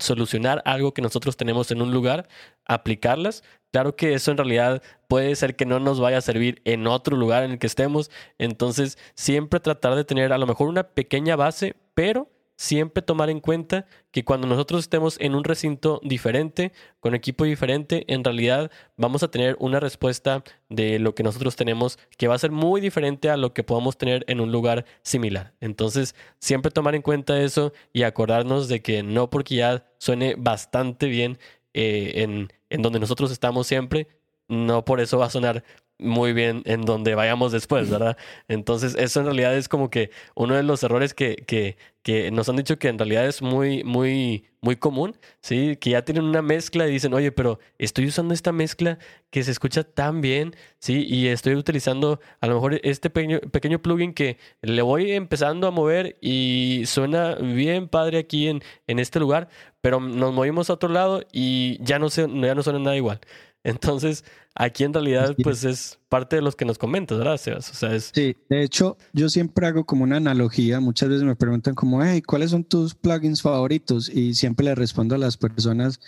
solucionar 0.00 0.62
algo 0.64 0.92
que 0.92 1.02
nosotros 1.02 1.36
tenemos 1.36 1.70
en 1.70 1.80
un 1.80 1.92
lugar, 1.92 2.28
aplicarlas. 2.66 3.44
Claro 3.72 3.96
que 3.96 4.14
eso 4.14 4.30
en 4.30 4.36
realidad 4.36 4.82
puede 5.08 5.34
ser 5.34 5.56
que 5.56 5.66
no 5.66 5.80
nos 5.80 5.98
vaya 5.98 6.18
a 6.18 6.22
servir 6.22 6.60
en 6.64 6.86
otro 6.86 7.16
lugar 7.16 7.42
en 7.42 7.52
el 7.52 7.58
que 7.58 7.66
estemos. 7.66 8.10
Entonces 8.38 8.98
siempre 9.14 9.60
tratar 9.60 9.94
de 9.94 10.04
tener 10.04 10.32
a 10.32 10.38
lo 10.38 10.46
mejor 10.46 10.68
una 10.68 10.84
pequeña 10.84 11.36
base, 11.36 11.74
pero 11.94 12.28
siempre 12.56 13.02
tomar 13.02 13.28
en 13.30 13.40
cuenta 13.40 13.86
que 14.10 14.24
cuando 14.24 14.46
nosotros 14.46 14.82
estemos 14.82 15.16
en 15.20 15.34
un 15.34 15.42
recinto 15.42 16.00
diferente, 16.04 16.72
con 17.00 17.14
equipo 17.14 17.44
diferente, 17.44 18.04
en 18.06 18.22
realidad 18.22 18.70
vamos 18.96 19.22
a 19.22 19.30
tener 19.30 19.56
una 19.58 19.80
respuesta 19.80 20.44
de 20.68 20.98
lo 20.98 21.14
que 21.14 21.22
nosotros 21.22 21.56
tenemos 21.56 21.98
que 22.18 22.28
va 22.28 22.34
a 22.34 22.38
ser 22.38 22.52
muy 22.52 22.80
diferente 22.80 23.30
a 23.30 23.36
lo 23.36 23.52
que 23.52 23.64
podamos 23.64 23.96
tener 23.96 24.24
en 24.28 24.40
un 24.40 24.52
lugar 24.52 24.84
similar. 25.02 25.54
Entonces, 25.60 26.14
siempre 26.38 26.70
tomar 26.70 26.94
en 26.94 27.02
cuenta 27.02 27.40
eso 27.40 27.72
y 27.92 28.04
acordarnos 28.04 28.68
de 28.68 28.80
que 28.80 29.02
no 29.02 29.28
porque 29.30 29.56
ya 29.56 29.86
suene 29.98 30.36
bastante 30.38 31.06
bien 31.06 31.38
eh, 31.74 32.12
en, 32.16 32.52
en 32.70 32.82
donde 32.82 33.00
nosotros 33.00 33.30
estamos 33.30 33.66
siempre, 33.66 34.08
no 34.48 34.84
por 34.84 35.00
eso 35.00 35.18
va 35.18 35.26
a 35.26 35.30
sonar 35.30 35.64
muy 36.02 36.32
bien 36.32 36.62
en 36.66 36.82
donde 36.82 37.14
vayamos 37.14 37.52
después, 37.52 37.88
¿verdad? 37.88 38.16
Entonces, 38.48 38.94
eso 38.98 39.20
en 39.20 39.26
realidad 39.26 39.56
es 39.56 39.68
como 39.68 39.90
que 39.90 40.10
uno 40.34 40.54
de 40.54 40.62
los 40.62 40.82
errores 40.82 41.14
que, 41.14 41.36
que, 41.36 41.76
que, 42.02 42.30
nos 42.30 42.48
han 42.48 42.56
dicho 42.56 42.78
que 42.78 42.88
en 42.88 42.98
realidad 42.98 43.26
es 43.26 43.40
muy, 43.40 43.84
muy, 43.84 44.46
muy 44.60 44.76
común, 44.76 45.16
¿sí? 45.40 45.76
Que 45.76 45.90
ya 45.90 46.04
tienen 46.04 46.24
una 46.24 46.42
mezcla 46.42 46.86
y 46.86 46.92
dicen, 46.92 47.14
oye, 47.14 47.32
pero 47.32 47.60
estoy 47.78 48.06
usando 48.06 48.34
esta 48.34 48.52
mezcla 48.52 48.98
que 49.30 49.44
se 49.44 49.52
escucha 49.52 49.84
tan 49.84 50.20
bien, 50.20 50.54
¿sí? 50.78 51.06
Y 51.08 51.28
estoy 51.28 51.54
utilizando 51.54 52.20
a 52.40 52.46
lo 52.48 52.54
mejor 52.54 52.80
este 52.82 53.08
pequeño, 53.08 53.40
pequeño 53.40 53.80
plugin 53.80 54.12
que 54.12 54.38
le 54.60 54.82
voy 54.82 55.12
empezando 55.12 55.66
a 55.66 55.70
mover 55.70 56.18
y 56.20 56.82
suena 56.86 57.36
bien 57.36 57.88
padre 57.88 58.18
aquí 58.18 58.48
en, 58.48 58.62
en 58.86 58.98
este 58.98 59.20
lugar, 59.20 59.48
pero 59.82 60.00
nos 60.00 60.32
movimos 60.32 60.70
a 60.70 60.74
otro 60.74 60.88
lado 60.88 61.22
y 61.32 61.78
ya 61.84 61.98
no, 61.98 62.08
se, 62.08 62.22
ya 62.22 62.54
no 62.54 62.62
suena 62.62 62.78
nada 62.78 62.96
igual. 62.96 63.20
Entonces, 63.64 64.24
aquí 64.54 64.82
en 64.82 64.92
realidad, 64.92 65.36
pues 65.42 65.62
es 65.64 65.98
parte 66.08 66.36
de 66.36 66.42
los 66.42 66.56
que 66.56 66.64
nos 66.64 66.78
comentas, 66.78 67.18
¿verdad, 67.18 67.36
Sebas? 67.36 67.70
O 67.70 67.74
sea, 67.74 67.94
es... 67.94 68.10
Sí, 68.12 68.36
de 68.48 68.62
hecho, 68.62 68.96
yo 69.12 69.28
siempre 69.28 69.66
hago 69.66 69.84
como 69.84 70.02
una 70.02 70.16
analogía. 70.16 70.80
Muchas 70.80 71.08
veces 71.08 71.24
me 71.24 71.36
preguntan 71.36 71.74
como, 71.74 72.02
hey, 72.02 72.22
¿cuáles 72.22 72.50
son 72.50 72.64
tus 72.64 72.94
plugins 72.94 73.42
favoritos? 73.42 74.08
Y 74.08 74.34
siempre 74.34 74.64
le 74.64 74.74
respondo 74.74 75.14
a 75.14 75.18
las 75.18 75.36
personas 75.36 76.00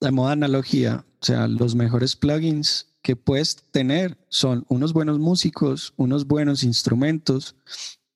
de 0.00 0.10
modo 0.12 0.28
analogía. 0.28 1.04
O 1.20 1.24
sea, 1.24 1.48
los 1.48 1.74
mejores 1.74 2.14
plugins 2.14 2.86
que 3.02 3.16
puedes 3.16 3.56
tener 3.70 4.16
son 4.28 4.64
unos 4.68 4.92
buenos 4.92 5.18
músicos, 5.18 5.92
unos 5.96 6.26
buenos 6.26 6.62
instrumentos, 6.62 7.56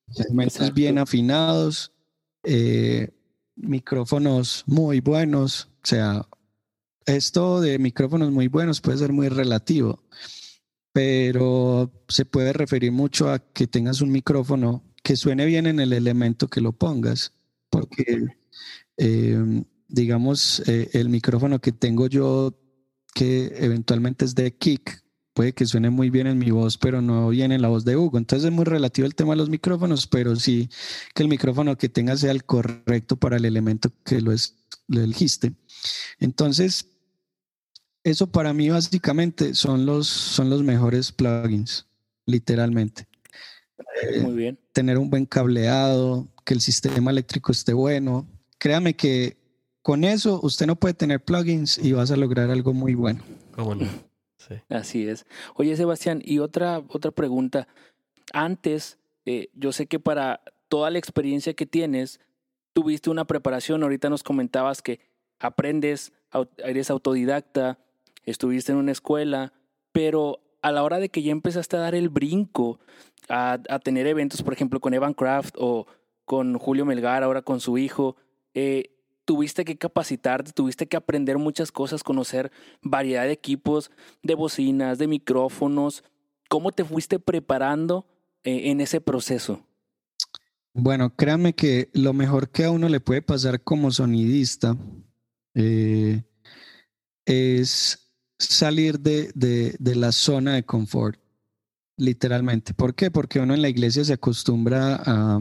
instrumentos 0.09 0.73
bien 0.75 0.99
afinados, 0.99 1.93
eh, 2.45 3.11
micrófonos 3.57 4.65
muy 4.67 5.01
buenos, 5.01 5.69
o 5.83 5.87
sea, 5.87 6.29
esto 7.07 7.61
de 7.61 7.79
micrófonos 7.79 8.31
muy 8.31 8.49
buenos 8.49 8.81
puede 8.81 8.99
ser 8.99 9.13
muy 9.13 9.29
relativo, 9.29 10.03
pero 10.93 11.93
se 12.09 12.25
puede 12.25 12.53
referir 12.53 12.93
mucho 12.93 13.31
a 13.31 13.39
que 13.39 13.67
tengas 13.67 14.01
un 14.01 14.11
micrófono 14.11 14.83
que 15.03 15.17
suene 15.17 15.45
bien 15.47 15.67
en 15.67 15.81
el 15.81 15.93
elemento 15.93 16.49
que 16.49 16.61
lo 16.61 16.73
pongas, 16.73 17.35
porque 17.71 18.27
em, 18.97 19.65
digamos, 19.89 20.63
eh, 20.67 20.91
el 20.95 21.09
micrófono 21.09 21.61
que 21.61 21.73
tengo 21.73 22.07
yo, 22.07 22.59
que 23.15 23.53
eventualmente 23.57 24.25
es 24.25 24.35
de 24.35 24.57
kick, 24.57 25.04
puede 25.35 25.53
que 25.53 25.67
suene 25.67 25.91
muy 25.91 26.09
bien 26.09 26.27
en 26.27 26.39
mi 26.39 26.51
voz, 26.51 26.79
pero 26.79 27.03
no 27.03 27.29
bien 27.29 27.53
en 27.53 27.61
la 27.61 27.69
voz 27.69 27.85
de 27.85 27.97
Hugo. 27.97 28.17
Entonces 28.17 28.47
es 28.47 28.53
muy 28.53 28.65
relativo 28.65 29.07
el 29.07 29.15
tema 29.15 29.33
de 29.33 29.39
los 29.39 29.51
micrófonos, 29.51 30.07
pero 30.07 30.37
sí 30.37 30.71
que 31.15 31.23
el 31.23 31.29
micrófono 31.29 31.77
que 31.77 31.89
tengas 31.89 32.21
sea 32.21 32.31
el 32.31 32.45
correcto 32.45 33.17
para 33.17 33.37
el 33.37 33.45
elemento 33.45 33.91
que 34.05 34.21
lo, 34.21 34.33
es, 34.33 34.55
lo 34.87 35.03
elegiste. 35.03 35.53
Entonces, 36.21 36.87
eso 38.05 38.29
para 38.29 38.53
mí 38.53 38.71
básicamente 38.71 39.55
son 39.55 39.85
los, 39.85 40.07
son 40.07 40.49
los 40.49 40.63
mejores 40.63 41.13
plugins, 41.13 41.87
literalmente. 42.27 43.09
Muy 44.23 44.33
eh, 44.33 44.37
bien. 44.37 44.59
tener 44.73 44.99
un 44.99 45.11
buen 45.11 45.27
cableado, 45.27 46.29
que 46.45 46.55
el 46.55 46.61
sistema 46.61 47.11
eléctrico 47.11 47.51
esté 47.51 47.73
bueno. 47.73 48.29
Créame 48.59 48.95
que 48.95 49.37
con 49.83 50.05
eso 50.05 50.41
usted 50.43 50.67
no 50.67 50.77
puede 50.77 50.95
tener 50.95 51.25
plugins 51.25 51.79
y 51.79 51.93
vas 51.93 52.11
a 52.11 52.17
lograr 52.17 52.51
algo 52.51 52.73
muy 52.73 52.95
bueno. 52.95 53.23
¿Cómo 53.53 53.75
no? 53.75 53.87
Sí. 54.49 54.55
Así 54.69 55.09
es. 55.09 55.27
Oye, 55.55 55.77
Sebastián, 55.77 56.21
y 56.25 56.39
otra, 56.39 56.83
otra 56.89 57.11
pregunta. 57.11 57.69
Antes, 58.33 58.99
eh, 59.27 59.49
yo 59.55 59.73
sé 59.73 59.87
que 59.87 60.01
para 60.01 60.41
toda 60.69 60.91
la 60.91 60.99
experiencia 60.99 61.55
que 61.55 61.67
tienes, 61.67 62.21
tuviste 62.73 63.11
una 63.11 63.25
preparación. 63.25 63.83
Ahorita 63.83 64.11
nos 64.11 64.23
comentabas 64.23 64.83
que 64.83 65.01
aprendes, 65.39 66.13
eres 66.59 66.91
autodidacta, 66.91 67.79
estuviste 68.25 68.73
en 68.73 68.79
una 68.79 68.93
escuela, 68.93 69.53
pero 69.93 70.41
a 70.63 70.73
la 70.73 70.83
hora 70.83 70.99
de 70.99 71.09
que 71.09 71.23
ya 71.23 71.33
empezaste 71.33 71.77
a 71.77 71.81
dar 71.81 71.95
el 71.95 72.09
brinco 72.09 72.81
a, 73.29 73.59
tener 73.83 74.07
eventos, 74.07 74.43
por 74.43 74.53
ejemplo, 74.53 74.81
con 74.81 74.95
Evan 74.95 75.15
Craft 75.15 75.57
o 75.59 75.87
con 76.25 76.59
Julio 76.59 76.85
Melgar, 76.85 77.23
ahora 77.23 77.43
con 77.43 77.61
su 77.61 77.79
hijo, 77.79 78.17
eh, 78.55 78.94
tuviste 79.25 79.65
que 79.65 79.77
capacitarte, 79.77 80.53
tuviste 80.53 80.87
que 80.87 80.97
aprender 80.97 81.39
muchas 81.39 81.73
cosas, 81.73 82.03
conocer 82.03 82.51
variedad 82.83 83.25
de 83.25 83.33
equipos, 83.33 83.91
de 84.23 84.35
bocinas, 84.35 84.99
de 84.99 85.07
micrófonos. 85.07 86.05
¿Cómo 86.49 86.73
te 86.73 86.85
fuiste 86.85 87.19
preparando 87.19 88.07
eh, 88.45 88.71
en 88.71 88.81
ese 88.81 89.01
proceso? 89.01 89.67
Bueno, 90.75 91.15
créame 91.15 91.55
que 91.55 91.89
lo 91.93 92.13
mejor 92.13 92.51
que 92.51 92.65
a 92.65 92.71
uno 92.71 92.89
le 92.89 93.01
puede 93.01 93.23
pasar 93.23 93.63
como 93.63 93.93
sonidista 93.93 94.77
eh, 95.55 96.23
es 97.25 98.13
salir 98.39 98.99
de, 98.99 99.77
la 99.79 100.11
zona 100.11 100.55
de 100.55 100.65
confort, 100.65 101.19
literalmente. 101.97 102.75
¿Por 102.75 102.95
qué? 102.95 103.11
Porque 103.11 103.41
uno 103.41 103.55
en 103.55 103.63
la 103.63 103.69
iglesia 103.69 104.05
se 104.05 104.15
acostumbra 104.15 105.01
a, 105.05 105.39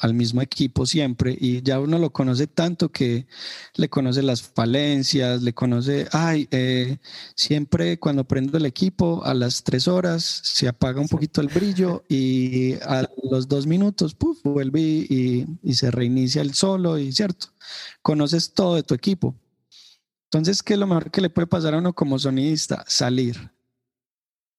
al 0.00 0.14
mismo 0.14 0.40
equipo 0.42 0.86
siempre 0.86 1.36
y 1.38 1.62
ya 1.62 1.80
uno 1.80 1.98
lo 1.98 2.10
conoce 2.10 2.46
tanto 2.46 2.90
que 2.90 3.26
le 3.74 3.88
conoce 3.88 4.22
las 4.22 4.42
falencias, 4.42 5.42
le 5.42 5.52
conoce, 5.52 6.06
ay, 6.12 6.48
eh, 6.50 6.98
siempre 7.34 7.98
cuando 7.98 8.24
prendo 8.24 8.58
el 8.58 8.66
equipo 8.66 9.24
a 9.24 9.34
las 9.34 9.62
tres 9.64 9.88
horas 9.88 10.22
se 10.44 10.68
apaga 10.68 11.00
un 11.00 11.08
poquito 11.08 11.40
el 11.40 11.48
brillo 11.48 12.04
y 12.08 12.74
a 12.74 13.08
los 13.30 13.48
dos 13.48 13.66
minutos, 13.66 14.14
puff, 14.14 14.38
vuelve 14.44 14.80
y, 14.80 15.46
y 15.62 15.74
se 15.74 15.90
reinicia 15.90 16.42
el 16.42 16.54
solo 16.54 16.98
y 16.98 17.12
cierto, 17.12 17.48
conoces 18.02 18.52
todo 18.52 18.76
de 18.76 18.82
tu 18.82 18.94
equipo 18.94 19.34
entonces, 20.30 20.62
¿qué 20.62 20.74
es 20.74 20.78
lo 20.78 20.86
mejor 20.86 21.10
que 21.10 21.22
le 21.22 21.30
puede 21.30 21.46
pasar 21.46 21.72
a 21.72 21.78
uno 21.78 21.94
como 21.94 22.18
sonidista? 22.18 22.84
Salir, 22.86 23.50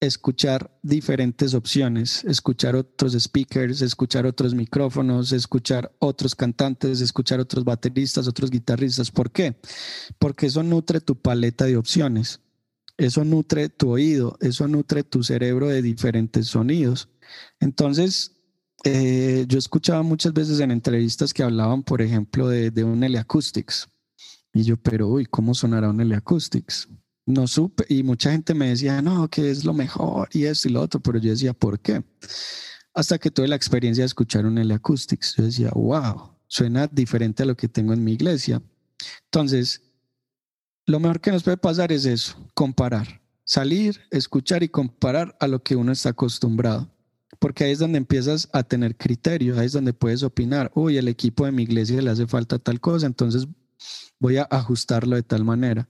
escuchar 0.00 0.76
diferentes 0.82 1.52
opciones, 1.52 2.24
escuchar 2.24 2.74
otros 2.74 3.12
speakers, 3.12 3.82
escuchar 3.82 4.24
otros 4.24 4.54
micrófonos, 4.54 5.32
escuchar 5.32 5.94
otros 5.98 6.34
cantantes, 6.34 7.00
escuchar 7.00 7.38
otros 7.38 7.64
bateristas, 7.64 8.26
otros 8.26 8.50
guitarristas. 8.50 9.10
¿Por 9.10 9.30
qué? 9.30 9.56
Porque 10.18 10.46
eso 10.46 10.62
nutre 10.62 11.00
tu 11.00 11.16
paleta 11.16 11.66
de 11.66 11.76
opciones, 11.76 12.40
eso 12.96 13.24
nutre 13.24 13.68
tu 13.68 13.90
oído, 13.90 14.36
eso 14.40 14.66
nutre 14.66 15.04
tu 15.04 15.22
cerebro 15.22 15.68
de 15.68 15.82
diferentes 15.82 16.46
sonidos. 16.46 17.08
Entonces, 17.60 18.32
eh, 18.84 19.44
yo 19.48 19.58
escuchaba 19.58 20.02
muchas 20.02 20.32
veces 20.32 20.60
en 20.60 20.70
entrevistas 20.70 21.34
que 21.34 21.42
hablaban, 21.42 21.82
por 21.82 22.00
ejemplo, 22.00 22.48
de, 22.48 22.70
de 22.70 22.84
un 22.84 23.04
Acoustics 23.04 23.88
y 24.52 24.64
yo, 24.64 24.76
pero 24.76 25.08
uy, 25.08 25.26
¿cómo 25.26 25.54
sonará 25.54 25.90
un 25.90 26.00
L-Acoustics? 26.00 26.88
No 27.26 27.46
supe, 27.46 27.84
y 27.88 28.02
mucha 28.02 28.32
gente 28.32 28.54
me 28.54 28.70
decía, 28.70 29.02
no, 29.02 29.28
que 29.28 29.50
es 29.50 29.64
lo 29.64 29.72
mejor 29.72 30.28
y 30.32 30.44
esto 30.44 30.68
y 30.68 30.72
lo 30.72 30.80
otro, 30.80 31.00
pero 31.00 31.18
yo 31.18 31.30
decía, 31.30 31.52
¿por 31.52 31.78
qué? 31.78 32.02
Hasta 32.94 33.18
que 33.18 33.30
tuve 33.30 33.46
la 33.46 33.56
experiencia 33.56 34.02
de 34.02 34.06
escuchar 34.06 34.46
un 34.46 34.58
L-Acoustics, 34.58 35.36
yo 35.36 35.44
decía, 35.44 35.70
wow, 35.74 36.32
suena 36.48 36.88
diferente 36.88 37.44
a 37.44 37.46
lo 37.46 37.56
que 37.56 37.68
tengo 37.68 37.92
en 37.92 38.02
mi 38.02 38.12
iglesia. 38.12 38.60
Entonces, 39.26 39.82
lo 40.86 40.98
mejor 40.98 41.20
que 41.20 41.30
nos 41.30 41.44
puede 41.44 41.56
pasar 41.56 41.92
es 41.92 42.04
eso, 42.04 42.36
comparar, 42.54 43.22
salir, 43.44 44.00
escuchar 44.10 44.62
y 44.62 44.68
comparar 44.68 45.36
a 45.38 45.46
lo 45.46 45.62
que 45.62 45.76
uno 45.76 45.92
está 45.92 46.10
acostumbrado. 46.10 46.90
Porque 47.38 47.64
ahí 47.64 47.70
es 47.70 47.78
donde 47.78 47.98
empiezas 47.98 48.48
a 48.52 48.64
tener 48.64 48.96
criterios, 48.96 49.56
ahí 49.56 49.66
es 49.66 49.72
donde 49.72 49.92
puedes 49.92 50.22
opinar, 50.24 50.72
uy, 50.74 50.96
el 50.96 51.06
equipo 51.06 51.44
de 51.44 51.52
mi 51.52 51.62
iglesia 51.62 52.02
le 52.02 52.10
hace 52.10 52.26
falta 52.26 52.58
tal 52.58 52.80
cosa, 52.80 53.06
entonces 53.06 53.46
voy 54.18 54.36
a 54.36 54.42
ajustarlo 54.50 55.16
de 55.16 55.22
tal 55.22 55.44
manera. 55.44 55.88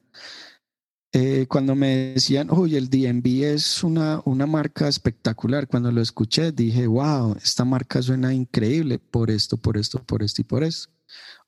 Eh, 1.12 1.46
cuando 1.48 1.74
me 1.74 2.12
decían, 2.14 2.50
uy, 2.52 2.76
el 2.76 2.88
DMV 2.88 3.44
es 3.54 3.82
una, 3.82 4.22
una 4.24 4.46
marca 4.46 4.86
espectacular, 4.86 5.66
cuando 5.66 5.90
lo 5.90 6.00
escuché 6.00 6.52
dije, 6.52 6.86
wow, 6.86 7.36
esta 7.42 7.64
marca 7.64 8.00
suena 8.00 8.32
increíble 8.32 8.98
por 8.98 9.30
esto, 9.30 9.56
por 9.56 9.76
esto, 9.76 10.02
por 10.04 10.22
esto 10.22 10.42
y 10.42 10.44
por 10.44 10.62
eso. 10.62 10.88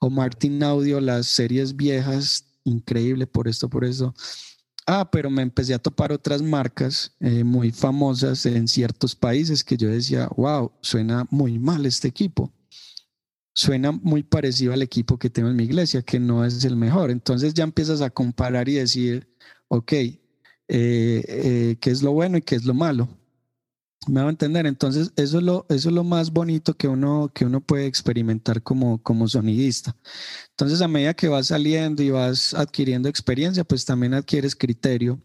O 0.00 0.10
Martin 0.10 0.62
Audio, 0.64 1.00
las 1.00 1.28
series 1.28 1.76
viejas, 1.76 2.44
increíble 2.64 3.28
por 3.28 3.46
esto, 3.46 3.68
por 3.70 3.84
eso. 3.84 4.14
Ah, 4.84 5.08
pero 5.12 5.30
me 5.30 5.42
empecé 5.42 5.74
a 5.74 5.78
topar 5.78 6.10
otras 6.10 6.42
marcas 6.42 7.14
eh, 7.20 7.44
muy 7.44 7.70
famosas 7.70 8.44
en 8.46 8.66
ciertos 8.66 9.14
países 9.14 9.62
que 9.62 9.76
yo 9.76 9.88
decía, 9.88 10.28
wow, 10.36 10.72
suena 10.80 11.24
muy 11.30 11.60
mal 11.60 11.86
este 11.86 12.08
equipo. 12.08 12.52
Suena 13.54 13.92
muy 13.92 14.22
parecido 14.22 14.72
al 14.72 14.82
equipo 14.82 15.18
que 15.18 15.30
tengo 15.30 15.48
en 15.50 15.56
mi 15.56 15.64
iglesia, 15.64 16.02
que 16.02 16.18
no 16.18 16.44
es 16.44 16.64
el 16.64 16.76
mejor. 16.76 17.10
Entonces 17.10 17.54
ya 17.54 17.64
empiezas 17.64 18.00
a 18.00 18.10
comparar 18.10 18.68
y 18.68 18.74
decir, 18.74 19.28
ok, 19.68 19.92
eh, 19.92 20.18
eh, 20.68 21.76
¿qué 21.80 21.90
es 21.90 22.02
lo 22.02 22.12
bueno 22.12 22.38
y 22.38 22.42
qué 22.42 22.56
es 22.56 22.64
lo 22.64 22.74
malo? 22.74 23.08
Me 24.08 24.20
va 24.20 24.28
a 24.28 24.30
entender. 24.30 24.66
Entonces, 24.66 25.12
eso 25.16 25.38
es 25.38 25.44
lo, 25.44 25.66
eso 25.68 25.88
es 25.90 25.94
lo 25.94 26.02
más 26.04 26.32
bonito 26.32 26.74
que 26.74 26.88
uno, 26.88 27.30
que 27.34 27.44
uno 27.44 27.60
puede 27.60 27.86
experimentar 27.86 28.62
como, 28.62 29.02
como 29.02 29.28
sonidista. 29.28 29.96
Entonces, 30.50 30.80
a 30.80 30.88
medida 30.88 31.14
que 31.14 31.28
vas 31.28 31.48
saliendo 31.48 32.02
y 32.02 32.10
vas 32.10 32.54
adquiriendo 32.54 33.08
experiencia, 33.08 33.64
pues 33.64 33.84
también 33.84 34.14
adquieres 34.14 34.56
criterio 34.56 35.20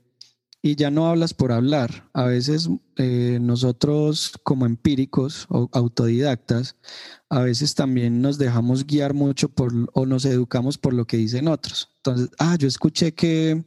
y 0.62 0.76
ya 0.76 0.92
no 0.92 1.08
hablas 1.08 1.34
por 1.34 1.52
hablar. 1.52 2.10
A 2.14 2.26
veces 2.26 2.70
eh, 2.98 3.40
nosotros 3.42 4.34
como 4.44 4.66
empíricos 4.66 5.46
o 5.50 5.70
autodidactas, 5.72 6.76
a 7.30 7.42
veces 7.42 7.76
también 7.76 8.22
nos 8.22 8.38
dejamos 8.38 8.86
guiar 8.86 9.14
mucho 9.14 9.50
por 9.50 9.72
o 9.94 10.06
nos 10.06 10.26
educamos 10.26 10.78
por 10.78 10.94
lo 10.94 11.06
que 11.06 11.18
dicen 11.18 11.48
otros. 11.48 11.90
Entonces, 11.98 12.30
ah, 12.40 12.56
yo 12.58 12.68
escuché 12.68 13.14
que 13.14 13.66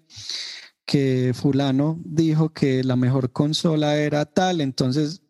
que 0.91 1.33
fulano 1.35 2.01
dijo 2.05 2.53
que 2.53 2.83
la 2.83 2.97
mejor 2.97 3.31
consola 3.31 3.97
era 3.97 4.25
tal, 4.25 4.61
entonces 4.61 5.23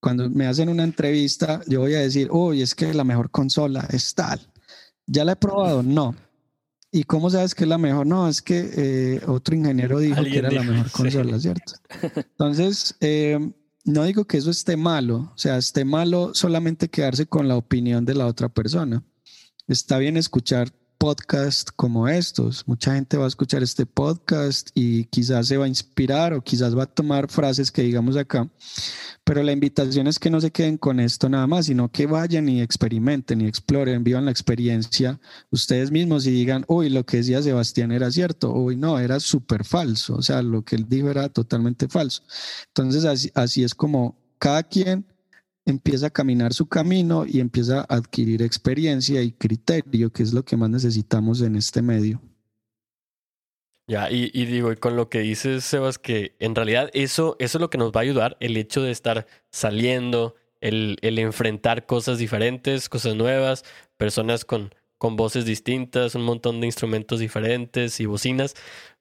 cuando 0.00 0.28
me 0.28 0.48
hacen 0.48 0.68
una 0.68 0.82
entrevista, 0.82 1.62
yo 1.68 1.80
voy 1.80 1.94
a 1.94 2.00
decir, 2.00 2.28
uy, 2.32 2.62
es 2.62 2.74
que 2.74 2.92
la 2.92 3.04
mejor 3.04 3.30
consola 3.30 3.86
es 3.90 4.12
tal. 4.14 4.40
¿Ya 5.06 5.24
la 5.24 5.32
he 5.32 5.36
probado? 5.36 5.84
No. 5.84 6.16
¿Y 6.90 7.04
cómo 7.04 7.30
sabes 7.30 7.54
que 7.54 7.62
es 7.62 7.68
la 7.68 7.78
mejor? 7.78 8.06
No, 8.06 8.28
es 8.28 8.42
que 8.42 8.70
eh, 8.76 9.20
otro 9.28 9.54
ingeniero 9.54 10.00
dijo 10.00 10.22
que 10.24 10.36
era 10.36 10.50
la 10.50 10.64
mejor 10.64 10.90
consola, 10.92 11.38
¿cierto? 11.38 11.74
Entonces, 12.16 12.96
eh, 13.00 13.38
no 13.84 14.04
digo 14.04 14.24
que 14.24 14.38
eso 14.38 14.50
esté 14.50 14.76
malo, 14.76 15.32
o 15.34 15.38
sea, 15.38 15.58
esté 15.58 15.84
malo 15.84 16.34
solamente 16.34 16.88
quedarse 16.88 17.26
con 17.26 17.48
la 17.48 17.56
opinión 17.56 18.04
de 18.04 18.14
la 18.14 18.26
otra 18.26 18.48
persona. 18.48 19.04
Está 19.68 19.98
bien 19.98 20.16
escuchar 20.16 20.72
podcast 21.04 21.68
como 21.76 22.08
estos. 22.08 22.66
Mucha 22.66 22.94
gente 22.94 23.18
va 23.18 23.26
a 23.26 23.28
escuchar 23.28 23.62
este 23.62 23.84
podcast 23.84 24.70
y 24.72 25.04
quizás 25.04 25.46
se 25.48 25.58
va 25.58 25.66
a 25.66 25.68
inspirar 25.68 26.32
o 26.32 26.40
quizás 26.40 26.74
va 26.74 26.84
a 26.84 26.86
tomar 26.86 27.28
frases 27.28 27.70
que 27.70 27.82
digamos 27.82 28.16
acá. 28.16 28.48
Pero 29.22 29.42
la 29.42 29.52
invitación 29.52 30.06
es 30.06 30.18
que 30.18 30.30
no 30.30 30.40
se 30.40 30.50
queden 30.50 30.78
con 30.78 31.00
esto 31.00 31.28
nada 31.28 31.46
más, 31.46 31.66
sino 31.66 31.90
que 31.90 32.06
vayan 32.06 32.48
y 32.48 32.62
experimenten 32.62 33.42
y 33.42 33.46
exploren, 33.46 34.02
vivan 34.02 34.24
la 34.24 34.30
experiencia 34.30 35.20
ustedes 35.50 35.90
mismos 35.90 36.26
y 36.26 36.30
digan, 36.30 36.64
uy, 36.68 36.88
lo 36.88 37.04
que 37.04 37.18
decía 37.18 37.42
Sebastián 37.42 37.92
era 37.92 38.10
cierto, 38.10 38.54
uy, 38.54 38.74
no, 38.74 38.98
era 38.98 39.20
súper 39.20 39.62
falso. 39.62 40.14
O 40.14 40.22
sea, 40.22 40.40
lo 40.40 40.62
que 40.62 40.76
él 40.76 40.86
dijo 40.88 41.10
era 41.10 41.28
totalmente 41.28 41.86
falso. 41.86 42.22
Entonces, 42.68 43.04
así, 43.04 43.30
así 43.34 43.62
es 43.62 43.74
como 43.74 44.16
cada 44.38 44.62
quien 44.62 45.04
empieza 45.66 46.06
a 46.06 46.10
caminar 46.10 46.52
su 46.52 46.66
camino 46.66 47.24
y 47.26 47.40
empieza 47.40 47.80
a 47.80 47.94
adquirir 47.94 48.42
experiencia 48.42 49.22
y 49.22 49.32
criterio, 49.32 50.10
que 50.12 50.22
es 50.22 50.32
lo 50.32 50.44
que 50.44 50.56
más 50.56 50.70
necesitamos 50.70 51.40
en 51.40 51.56
este 51.56 51.82
medio. 51.82 52.20
Ya, 53.86 54.10
y, 54.10 54.30
digo, 54.46 54.72
y 54.72 54.76
con 54.76 54.96
lo 54.96 55.10
que 55.10 55.20
dices, 55.20 55.62
Sebas, 55.62 55.98
que 55.98 56.34
en 56.38 56.54
realidad 56.54 56.90
eso, 56.94 57.36
eso 57.38 57.58
es 57.58 57.60
lo 57.60 57.68
que 57.68 57.76
nos 57.76 57.92
va 57.92 58.00
a 58.00 58.02
ayudar, 58.02 58.38
el 58.40 58.56
hecho 58.56 58.82
de 58.82 58.90
estar 58.90 59.26
saliendo, 59.50 60.36
el, 60.62 60.96
el 61.02 61.18
enfrentar 61.18 61.84
cosas 61.84 62.16
diferentes, 62.16 62.88
cosas 62.88 63.14
nuevas, 63.14 63.62
personas 63.98 64.46
con, 64.46 64.74
con 64.96 65.16
voces 65.16 65.44
distintas, 65.44 66.14
un 66.14 66.22
montón 66.22 66.62
de 66.62 66.66
instrumentos 66.66 67.20
diferentes 67.20 68.00
y 68.00 68.06
bocinas, 68.06 68.54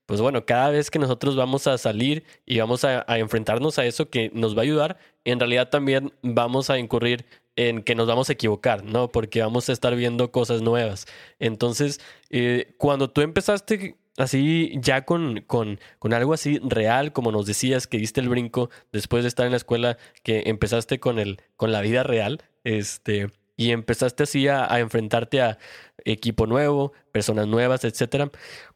pues 0.05 0.19
bueno, 0.21 0.45
cada 0.45 0.69
vez 0.69 0.91
que 0.91 0.99
nosotros 0.99 1.35
vamos 1.35 1.67
a 1.67 1.77
salir 1.77 2.23
y 2.45 2.59
vamos 2.59 2.83
a, 2.83 3.05
enfrentarnos 3.17 3.79
a 3.79 3.85
eso 3.85 4.09
que 4.09 4.31
nos 4.33 4.55
va 4.55 4.61
a 4.61 4.63
ayudar, 4.63 4.97
en 5.23 5.39
realidad 5.39 5.69
también 5.69 6.13
vamos 6.21 6.69
a 6.69 6.77
incurrir 6.77 7.25
en 7.55 7.83
que 7.83 7.95
nos 7.95 8.07
vamos 8.07 8.29
a 8.29 8.33
equivocar, 8.33 8.83
¿no? 8.83 9.11
Porque 9.11 9.41
vamos 9.41 9.69
a 9.69 9.73
estar 9.73 9.95
viendo 9.95 10.31
cosas 10.31 10.61
nuevas. 10.61 11.05
Entonces, 11.39 12.01
eh, 12.29 12.73
cuando 12.77 13.09
tú 13.11 13.21
empezaste 13.21 13.97
así 14.17 14.73
ya 14.75 15.05
con, 15.05 15.41
con, 15.41 15.79
con, 15.99 16.13
algo 16.13 16.33
así 16.33 16.59
real, 16.59 17.13
como 17.13 17.31
nos 17.31 17.45
decías, 17.45 17.87
que 17.87 17.97
diste 17.97 18.21
el 18.21 18.29
brinco 18.29 18.69
después 18.91 19.23
de 19.23 19.29
estar 19.29 19.45
en 19.45 19.51
la 19.51 19.57
escuela, 19.57 19.97
que 20.23 20.43
empezaste 20.47 20.99
con, 20.99 21.19
el, 21.19 21.41
con 21.55 21.71
la 21.71 21.81
vida 21.81 22.03
real, 22.03 22.43
este, 22.63 23.31
y 23.55 23.71
empezaste 23.71 24.23
así 24.23 24.47
a, 24.47 24.71
a 24.71 24.79
enfrentarte 24.79 25.41
a 25.41 25.57
equipo 26.05 26.47
nuevo, 26.47 26.91
personas 27.11 27.47
nuevas, 27.47 27.83
etcétera. 27.85 28.31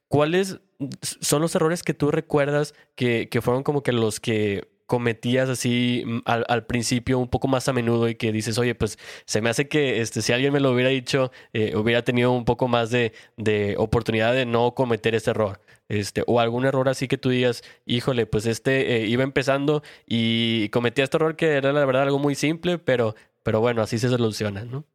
¿Cuáles 0.08 0.60
son 1.02 1.42
los 1.42 1.56
errores 1.56 1.84
que 1.84 1.94
tú 1.94 2.12
recuerdas 2.12 2.74
que, 2.96 3.30
que 3.30 3.42
fueron 3.42 3.64
como 3.64 3.84
que 3.84 3.92
los 3.92 4.20
que 4.20 4.68
cometías 4.88 5.50
así 5.50 6.04
mm, 6.06 6.20
al, 6.26 6.66
principio 6.66 7.20
un 7.20 7.28
poco 7.28 7.48
más 7.48 7.68
a 7.68 7.74
menudo 7.74 8.10
y 8.10 8.16
que 8.16 8.32
dices, 8.32 8.58
oye, 8.58 8.74
pues 8.74 8.98
se 9.26 9.42
me 9.42 9.50
hace 9.50 9.68
que 9.68 10.02
este, 10.02 10.22
si 10.22 10.34
alguien 10.34 10.54
me 10.54 10.60
lo 10.60 10.72
hubiera 10.72 10.90
dicho, 10.90 11.32
eh, 11.54 11.76
hubiera 11.76 12.04
tenido 12.04 12.32
un 12.32 12.46
poco 12.46 12.68
más 12.68 12.90
de, 12.90 13.14
de, 13.36 13.76
oportunidad 13.78 14.34
de 14.34 14.46
no 14.46 14.74
cometer 14.74 15.14
ese 15.14 15.32
error. 15.32 15.62
Este, 15.90 16.24
o 16.28 16.40
algún 16.40 16.66
error 16.66 16.90
así 16.90 17.08
que 17.08 17.18
tú 17.18 17.30
digas, 17.30 17.64
híjole, 17.86 18.26
pues 18.26 18.46
este 18.46 18.98
eh, 18.98 19.06
iba 19.08 19.24
empezando 19.24 19.84
y 20.06 20.70
cometía 20.70 21.04
este 21.04 21.18
error 21.18 21.36
que 21.36 21.54
era 21.54 21.72
la 21.74 21.86
verdad 21.86 22.04
algo 22.04 22.20
muy 22.20 22.36
simple, 22.36 22.78
pero, 22.78 23.16
pero 23.44 23.60
bueno, 23.62 23.82
así 23.82 23.98
se 24.00 24.10
soluciona, 24.10 24.66
¿no? 24.66 24.86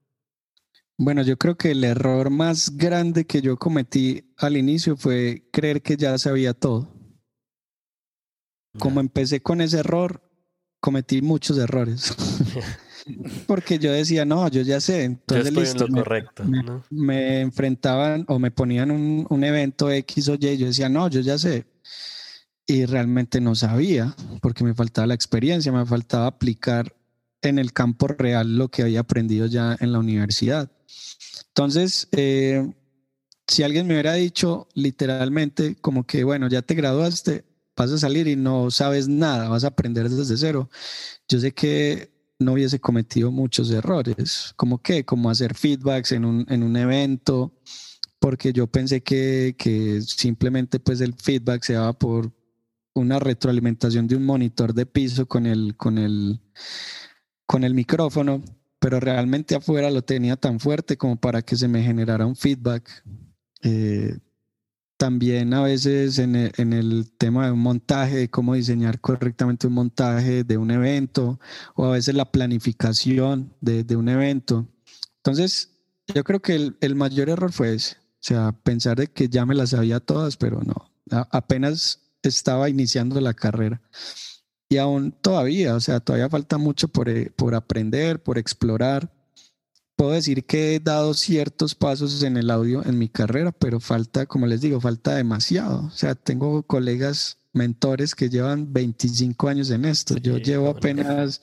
Bueno, 0.99 1.23
yo 1.23 1.37
creo 1.37 1.57
que 1.57 1.73
el 1.73 1.85
error 1.85 2.31
más 2.31 2.77
grande 2.77 3.27
que 3.27 3.43
yo 3.43 3.57
cometí 3.57 4.33
al 4.37 4.57
inicio 4.57 4.97
fue 4.97 5.49
creer 5.53 5.83
que 5.83 5.97
ya 5.97 6.17
sabía 6.19 6.55
todo. 6.55 6.93
Como 8.79 9.01
empecé 9.01 9.43
con 9.43 9.61
ese 9.61 9.79
error, 9.79 10.23
cometí 10.81 11.23
muchos 11.23 11.59
errores. 11.59 12.15
Porque 13.47 13.79
yo 13.79 13.93
decía, 13.93 14.25
no, 14.25 14.49
yo 14.49 14.63
ya 14.63 14.81
sé. 14.81 15.05
Entonces, 15.05 15.53
listo, 15.53 15.89
me, 15.89 16.03
correcto. 16.03 16.45
Me, 16.91 17.41
enfrentaban 17.41 18.25
o 18.29 18.39
me 18.39 18.51
ponían 18.51 18.91
un, 18.91 19.27
un 19.29 19.45
evento 19.45 19.91
X 19.91 20.29
o 20.29 20.35
Y. 20.35 20.57
Yo 20.57 20.67
decía, 20.67 20.89
no, 20.89 21.09
yo 21.09 21.21
ya 21.21 21.39
sé. 21.39 21.67
Y 22.67 22.87
realmente 22.87 23.41
no 23.41 23.55
sabía, 23.55 24.15
porque 24.41 24.63
me 24.65 24.75
faltaba 24.75 25.07
la 25.09 25.15
experiencia, 25.15 25.73
me 25.73 25.85
faltaba 25.85 26.27
aplicar 26.27 26.95
en 27.43 27.59
el 27.59 27.73
campo 27.73 28.07
real 28.07 28.57
lo 28.57 28.69
que 28.69 28.83
había 28.83 29.01
aprendido 29.01 29.47
ya 29.47 29.77
en 29.81 29.93
la 29.93 29.99
universidad. 29.99 30.71
Entonces, 31.55 32.09
eh, 32.13 32.73
si 33.47 33.63
alguien 33.63 33.87
me 33.87 33.93
hubiera 33.95 34.15
dicho 34.15 34.69
literalmente 34.75 35.77
como 35.77 36.07
que, 36.07 36.25
bueno, 36.25 36.49
ya 36.49 36.63
te 36.63 36.75
graduaste, 36.75 37.45
vas 37.77 37.91
a 37.91 37.99
salir 37.99 38.27
y 38.27 38.37
no 38.37 38.71
sabes 38.71 39.07
nada, 39.09 39.49
vas 39.49 39.65
a 39.65 39.69
aprender 39.69 40.09
desde 40.09 40.39
cero, 40.39 40.71
yo 41.29 41.41
sé 41.41 41.53
que 41.53 42.11
no 42.39 42.55
hubiese 42.55 42.81
cometido 42.81 43.31
muchos 43.31 43.71
errores, 43.71 44.55
como 44.57 44.81
que, 44.81 45.05
como 45.05 45.29
hacer 45.29 45.55
feedbacks 45.55 46.13
en 46.13 46.25
un, 46.25 46.47
en 46.49 46.63
un 46.63 46.75
evento, 46.77 47.53
porque 48.19 48.53
yo 48.55 48.67
pensé 48.67 49.03
que, 49.03 49.55
que 49.59 50.01
simplemente 50.01 50.81
pues 50.81 51.03
el 51.03 51.15
feedback 51.15 51.65
se 51.65 51.75
daba 51.75 51.93
por 51.93 52.33
una 52.95 53.19
retroalimentación 53.19 54.07
de 54.07 54.17
un 54.17 54.25
monitor 54.25 54.73
de 54.73 54.87
piso 54.87 55.27
con 55.27 55.45
el, 55.45 55.77
con 55.77 55.99
el, 55.99 56.41
con 57.47 57.65
el 57.65 57.75
micrófono 57.75 58.43
pero 58.83 58.99
realmente 58.99 59.55
afuera 59.55 59.93
lo 59.93 60.03
tenía 60.03 60.35
tan 60.35 60.59
fuerte 60.59 60.97
como 60.97 61.15
para 61.15 61.43
que 61.43 61.55
se 61.55 61.69
me 61.69 61.85
generara 61.85 62.27
un 62.27 62.35
feedback. 62.35 62.91
Eh, 63.63 64.19
también 64.97 65.55
a 65.55 65.63
veces 65.63 66.19
en 66.19 66.35
el, 66.35 67.13
tema 67.17 67.47
de 67.47 67.53
un 67.53 67.61
montaje, 67.61 68.17
de 68.17 68.29
cómo 68.29 68.55
diseñar 68.55 69.01
correctamente 69.01 69.69
un 69.69 69.75
montaje 69.75 70.43
de 70.43 70.57
un 70.57 70.73
evento, 70.73 71.39
o 71.77 71.85
a 71.85 71.93
veces 71.93 72.17
la 72.17 72.33
planificación 72.33 73.55
de, 73.61 73.85
un 73.95 74.09
evento. 74.09 74.67
Entonces, 75.19 75.71
yo 76.13 76.25
creo 76.25 76.43
que 76.43 76.57
el, 76.57 76.77
el, 76.81 76.97
mayor 76.97 77.29
error 77.29 77.53
fue 77.53 77.75
ese, 77.75 77.99
o 77.99 78.19
sea, 78.19 78.51
pensar 78.51 78.97
de 78.97 79.07
que 79.07 79.29
ya 79.29 79.47
me 79.47 79.55
las 79.55 79.71
sabía 79.71 80.01
todas, 80.01 80.37
pero 80.37 80.61
no, 80.61 80.75
apenas 81.31 82.01
estaba 82.25 82.69
iniciando 82.69 83.21
la 83.21 83.35
carrera 83.35 83.81
y 84.73 84.79
aún 84.79 85.13
todavía, 85.13 85.75
o 85.75 85.81
sea, 85.81 86.01
todavía 86.01 86.31
falta 86.31 86.57
mucho 86.57 86.89
por, 86.89 87.11
eh, 87.11 87.31
por 87.37 87.55
aprender, 87.55 88.23
por 88.23 88.39
explorar. 88.39 89.13
Puedo 89.97 90.13
decir 90.13 90.47
que 90.47 90.75
he 90.75 90.81
dado 90.81 91.13
ciertos 91.13 91.75
pasos 91.75 92.23
en 92.23 92.39
el 92.39 92.51
audio 92.51 92.83
en 92.87 92.99
mi 92.99 93.11
carrera, 93.11 93.53
pero 93.53 93.81
falta, 93.81 94.25
como 94.25 94.47
les 94.47 94.63
digo, 94.63 94.81
falta 94.81 95.15
demasiado. 95.15 95.85
O 95.85 95.91
sea, 95.91 96.15
tengo 96.15 96.63
colegas, 96.63 97.37
mentores 97.53 98.15
que 98.15 98.31
llevan 98.31 98.73
25 98.73 99.47
años 99.47 99.69
en 99.69 99.85
esto. 99.85 100.17
Yo 100.17 100.39
llevo 100.39 100.71
apenas, 100.71 101.43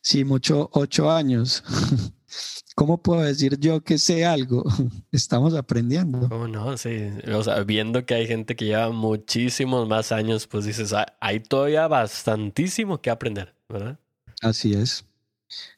sí, 0.00 0.24
mucho, 0.24 0.68
ocho 0.72 1.12
años. 1.12 1.62
¿Cómo 2.74 3.00
puedo 3.02 3.20
decir 3.22 3.58
yo 3.60 3.82
que 3.82 3.98
sé 3.98 4.24
algo? 4.24 4.64
Estamos 5.12 5.54
aprendiendo. 5.54 6.28
¿Cómo 6.28 6.48
no? 6.48 6.76
Sí. 6.76 7.08
O 7.32 7.42
sea, 7.44 7.62
viendo 7.62 8.04
que 8.04 8.14
hay 8.14 8.26
gente 8.26 8.56
que 8.56 8.64
lleva 8.66 8.90
muchísimos 8.90 9.88
más 9.88 10.10
años, 10.10 10.46
pues 10.48 10.64
dices, 10.64 10.92
"Ah, 10.92 11.06
hay 11.20 11.40
todavía 11.40 11.86
bastantísimo 11.86 13.00
que 13.00 13.10
aprender, 13.10 13.54
¿verdad? 13.68 13.98
Así 14.42 14.74
es. 14.74 15.04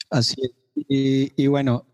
Así 0.09 0.37
es. 0.43 0.51
Y, 0.89 1.33
y 1.43 1.47
bueno, 1.49 1.87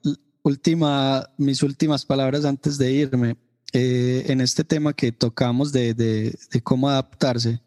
última, 0.43 1.29
mis 1.37 1.63
últimas 1.63 2.05
palabras 2.07 2.45
antes 2.45 2.79
de 2.79 2.93
irme. 2.93 3.37
Eh, 3.75 4.25
en 4.29 4.41
este 4.43 4.65
tema 4.65 4.93
que 4.93 5.13
tocamos 5.13 5.73
de, 5.73 5.95
de- 5.95 6.39
de 6.53 6.61
cómo 6.63 6.91
adaptarse, 6.91 7.61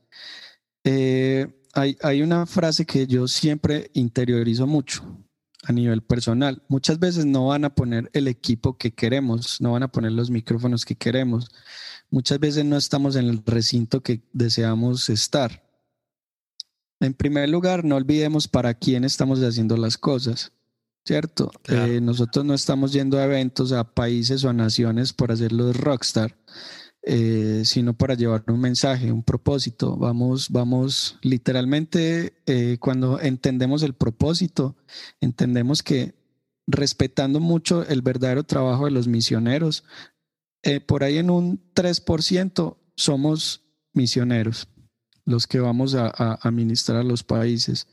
eh, 0.83 1.47
hay, 1.73 1.97
hay 2.01 2.21
una 2.21 2.45
frase 2.45 2.85
que 2.85 3.07
yo 3.07 3.27
siempre 3.27 3.89
interiorizo 3.93 4.67
mucho 4.67 5.03
a 5.65 5.73
nivel 5.73 6.01
personal. 6.01 6.61
Muchas 6.67 6.99
veces 6.99 7.25
no 7.25 7.47
van 7.47 7.65
a 7.65 7.73
poner 7.73 8.09
el 8.13 8.27
equipo 8.27 8.77
que 8.77 8.93
queremos, 8.93 9.59
no 9.59 9.71
van 9.71 9.83
a 9.83 9.91
poner 9.91 10.11
los 10.11 10.29
micrófonos 10.29 10.85
que 10.85 10.95
queremos. 10.95 11.49
Muchas 12.09 12.39
veces 12.39 12.65
no 12.65 12.77
estamos 12.77 13.15
en 13.15 13.27
el 13.27 13.41
recinto 13.45 14.01
que 14.01 14.21
deseamos 14.31 15.09
estar. 15.09 15.63
En 16.99 17.13
primer 17.13 17.49
lugar, 17.49 17.83
no 17.83 17.95
olvidemos 17.95 18.47
para 18.47 18.73
quién 18.75 19.03
estamos 19.03 19.39
haciendo 19.41 19.75
las 19.75 19.97
cosas, 19.97 20.51
¿cierto? 21.05 21.51
Claro. 21.63 21.91
Eh, 21.91 21.99
nosotros 21.99 22.45
no 22.45 22.53
estamos 22.53 22.93
yendo 22.93 23.17
a 23.17 23.25
eventos, 23.25 23.71
a 23.71 23.83
países 23.83 24.43
o 24.43 24.49
a 24.49 24.53
naciones 24.53 25.13
por 25.13 25.31
hacerlos 25.31 25.75
rockstar, 25.75 26.37
eh, 27.07 27.61
sino 27.65 27.93
para 27.93 28.15
llevar 28.15 28.43
un 28.47 28.59
mensaje, 28.59 29.11
un 29.11 29.21
propósito. 29.21 29.95
Vamos, 29.95 30.49
vamos, 30.49 31.19
literalmente, 31.21 32.33
eh, 32.47 32.77
cuando 32.79 33.19
entendemos 33.21 33.83
el 33.83 33.93
propósito, 33.93 34.75
entendemos 35.21 35.83
que 35.83 36.15
respetando 36.65 37.39
mucho 37.39 37.87
el 37.87 38.01
verdadero 38.01 38.43
trabajo 38.43 38.85
de 38.85 38.91
los 38.91 39.07
misioneros, 39.07 39.83
eh, 40.63 40.79
por 40.79 41.03
ahí 41.03 41.19
en 41.19 41.29
un 41.29 41.61
3% 41.75 42.77
somos 42.95 43.61
misioneros, 43.93 44.67
los 45.25 45.45
que 45.45 45.59
vamos 45.59 45.93
a, 45.93 46.07
a, 46.07 46.39
a 46.41 46.49
ministrar 46.49 46.97
a 46.97 47.03
los 47.03 47.23
países. 47.23 47.87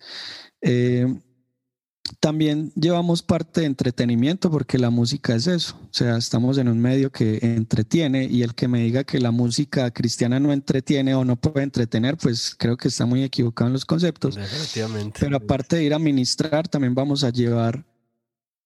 También 2.18 2.72
llevamos 2.74 3.22
parte 3.22 3.60
de 3.60 3.66
entretenimiento 3.66 4.50
porque 4.50 4.78
la 4.78 4.90
música 4.90 5.34
es 5.34 5.46
eso, 5.46 5.78
o 5.84 5.94
sea, 5.94 6.16
estamos 6.16 6.58
en 6.58 6.68
un 6.68 6.78
medio 6.80 7.12
que 7.12 7.38
entretiene 7.42 8.24
y 8.24 8.42
el 8.42 8.54
que 8.54 8.66
me 8.66 8.80
diga 8.80 9.04
que 9.04 9.20
la 9.20 9.30
música 9.30 9.90
cristiana 9.92 10.40
no 10.40 10.52
entretiene 10.52 11.14
o 11.14 11.24
no 11.24 11.36
puede 11.36 11.62
entretener, 11.62 12.16
pues 12.16 12.56
creo 12.58 12.76
que 12.76 12.88
está 12.88 13.06
muy 13.06 13.22
equivocado 13.22 13.68
en 13.68 13.74
los 13.74 13.84
conceptos. 13.84 14.36
Pero 15.18 15.36
aparte 15.36 15.76
de 15.76 15.84
ir 15.84 15.94
a 15.94 15.98
ministrar, 15.98 16.66
también 16.68 16.94
vamos 16.94 17.22
a 17.22 17.30
llevar 17.30 17.84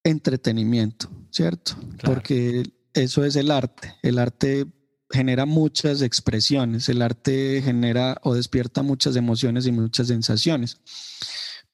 entretenimiento, 0.03 1.11
¿cierto? 1.31 1.77
Claro. 1.99 2.15
Porque 2.15 2.63
eso 2.95 3.25
es 3.25 3.37
el 3.37 3.51
arte. 3.51 3.95
El 4.03 4.19
arte 4.19 4.67
genera 5.11 5.45
muchas 5.47 6.03
expresiones, 6.03 6.89
el 6.89 7.03
arte 7.03 7.61
genera 7.63 8.19
o 8.23 8.35
despierta 8.35 8.83
muchas 8.83 9.17
emociones 9.17 9.67
y 9.67 9.73
muchas 9.73 10.09
sensaciones. 10.09 10.79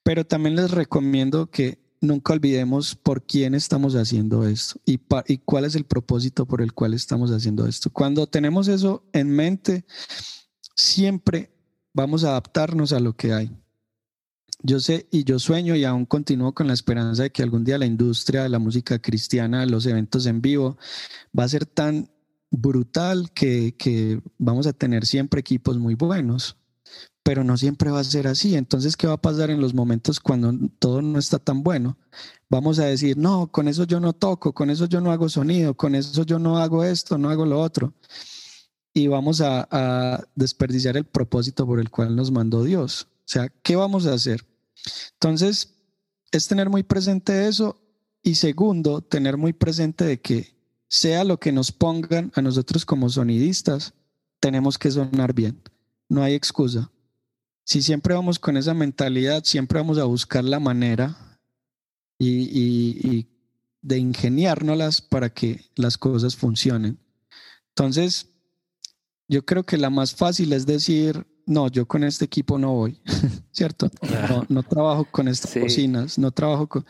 Pero 0.03 0.27
también 0.27 0.57
les 0.57 0.71
recomiendo 0.71 1.51
que 1.51 1.79
nunca 2.01 2.33
olvidemos 2.33 2.97
por 2.97 3.25
quién 3.25 3.55
estamos 3.55 3.95
haciendo 3.95 4.47
esto 4.47 4.81
y, 4.85 5.01
y 5.29 5.39
cuál 5.39 5.65
es 5.65 5.77
el 5.77 5.85
propósito 5.85 6.47
por 6.47 6.61
el 6.61 6.73
cual 6.73 6.95
estamos 6.95 7.31
haciendo 7.31 7.67
esto. 7.67 7.91
Cuando 7.91 8.27
tenemos 8.27 8.69
eso 8.69 9.05
en 9.13 9.31
mente, 9.31 9.85
siempre 10.75 11.53
vamos 11.95 12.25
a 12.25 12.31
adaptarnos 12.31 12.93
a 12.93 13.01
lo 13.01 13.17
que 13.17 13.33
hay. 13.33 13.51
Yo 14.65 14.79
sé 14.79 15.09
y 15.11 15.25
yo 15.25 15.39
sueño 15.39 15.75
y 15.75 15.85
aún 15.85 16.07
continúo 16.07 16.55
con 16.55 16.69
la 16.69 16.73
esperanza 16.73 17.25
de 17.25 17.31
que 17.31 17.43
algún 17.43 17.65
día 17.65 17.79
la 17.79 17.87
industria 17.87 18.45
de 18.45 18.49
la 18.49 18.61
música 18.61 19.01
cristiana, 19.01 19.67
los 19.67 19.87
eventos 19.87 20.27
en 20.27 20.41
vivo, 20.41 20.79
va 21.37 21.45
a 21.45 21.49
ser 21.49 21.67
tan 21.67 22.11
brutal 22.51 23.33
que, 23.33 23.75
que 23.77 24.21
vamos 24.39 24.67
a 24.67 24.73
tener 24.73 25.07
siempre 25.07 25.41
equipos 25.41 25.79
muy 25.79 25.95
buenos, 25.95 26.59
pero 27.23 27.45
no 27.45 27.57
siempre 27.57 27.91
va 27.91 28.01
a 28.01 28.05
ser 28.05 28.27
así. 28.27 28.57
Entonces, 28.57 28.97
¿qué 28.97 29.07
va 29.07 29.15
a 29.15 29.21
pasar 29.21 29.51
en 29.51 29.61
los 29.61 29.75
momentos 29.75 30.21
cuando 30.21 30.53
todo 30.79 31.03
no 31.03 31.19
está 31.19 31.39
tan 31.39 31.63
bueno? 31.63 31.97
Vamos 32.49 32.79
a 32.79 32.85
decir, 32.85 33.17
no, 33.17 33.51
con 33.51 33.69
eso 33.69 33.85
yo 33.85 34.01
no 34.01 34.13
toco, 34.13 34.53
con 34.53 34.71
eso 34.71 34.87
yo 34.87 35.01
no 35.01 35.13
hago 35.13 35.29
sonido, 35.29 35.75
con 35.75 35.95
eso 35.95 36.25
yo 36.25 36.39
no 36.39 36.59
hago 36.59 36.85
esto, 36.85 37.19
no 37.19 37.31
hago 37.31 37.47
lo 37.47 37.61
otro. 37.61 37.95
Y 38.93 39.07
vamos 39.07 39.41
a, 39.41 40.27
desperdiciar 40.35 40.97
el 40.97 41.05
propósito 41.05 41.67
por 41.67 41.81
el 41.81 41.91
cual 41.91 42.15
nos 42.15 42.31
mandó 42.31 42.65
Dios. 42.65 43.09
O 43.19 43.25
sea, 43.33 43.49
¿qué 43.63 43.77
vamos 43.77 44.07
a 44.07 44.15
hacer? 44.15 44.45
Entonces, 45.15 45.75
es 46.33 46.49
tener 46.49 46.69
muy 46.69 46.83
presente 46.83 47.47
eso 47.47 47.81
y 48.23 48.35
segundo, 48.35 49.01
tener 49.01 49.37
muy 49.37 49.53
presente 49.53 50.05
de 50.05 50.21
que 50.21 50.55
sea 50.89 51.25
lo 51.25 51.39
que 51.39 51.53
nos 51.53 51.73
pongan 51.73 52.33
a 52.35 52.43
nosotros 52.43 52.85
como 52.85 53.09
sonidistas, 53.09 53.95
tenemos 54.41 54.77
que 54.77 54.91
sonar 54.91 55.33
bien. 55.33 55.63
No 56.09 56.23
hay 56.23 56.35
excusa. 56.35 56.91
Si 57.65 57.83
siempre 57.83 58.15
vamos 58.15 58.39
con 58.39 58.57
esa 58.57 58.75
mentalidad, 58.75 59.45
siempre 59.45 59.79
vamos 59.79 59.99
a 59.99 60.05
buscar 60.05 60.45
la 60.45 60.59
manera 60.61 61.39
y, 62.19 62.29
y- 62.29 63.09
y 63.09 63.29
de 63.83 63.99
ingeniárnoslas 63.99 65.01
para 65.01 65.31
que 65.33 65.61
las 65.77 65.97
cosas 65.99 66.37
funcionen. 66.37 66.99
Entonces, 67.69 68.29
yo 69.29 69.45
creo 69.45 69.65
que 69.65 69.77
la 69.79 69.91
más 69.91 70.15
fácil 70.15 70.53
es 70.53 70.67
decir, 70.67 71.27
no, 71.47 71.69
yo 71.69 71.87
con 71.87 72.05
este 72.05 72.25
equipo 72.25 72.59
no 72.59 72.73
voy, 72.75 73.01
¿cierto? 73.53 73.91
No, 74.29 74.45
no 74.49 74.63
trabajo 74.63 75.05
con 75.11 75.27
estas 75.29 75.51
Sí. 75.53 75.61
bocinas, 75.61 76.19
no 76.19 76.31
trabajo 76.31 76.69
con... 76.69 76.85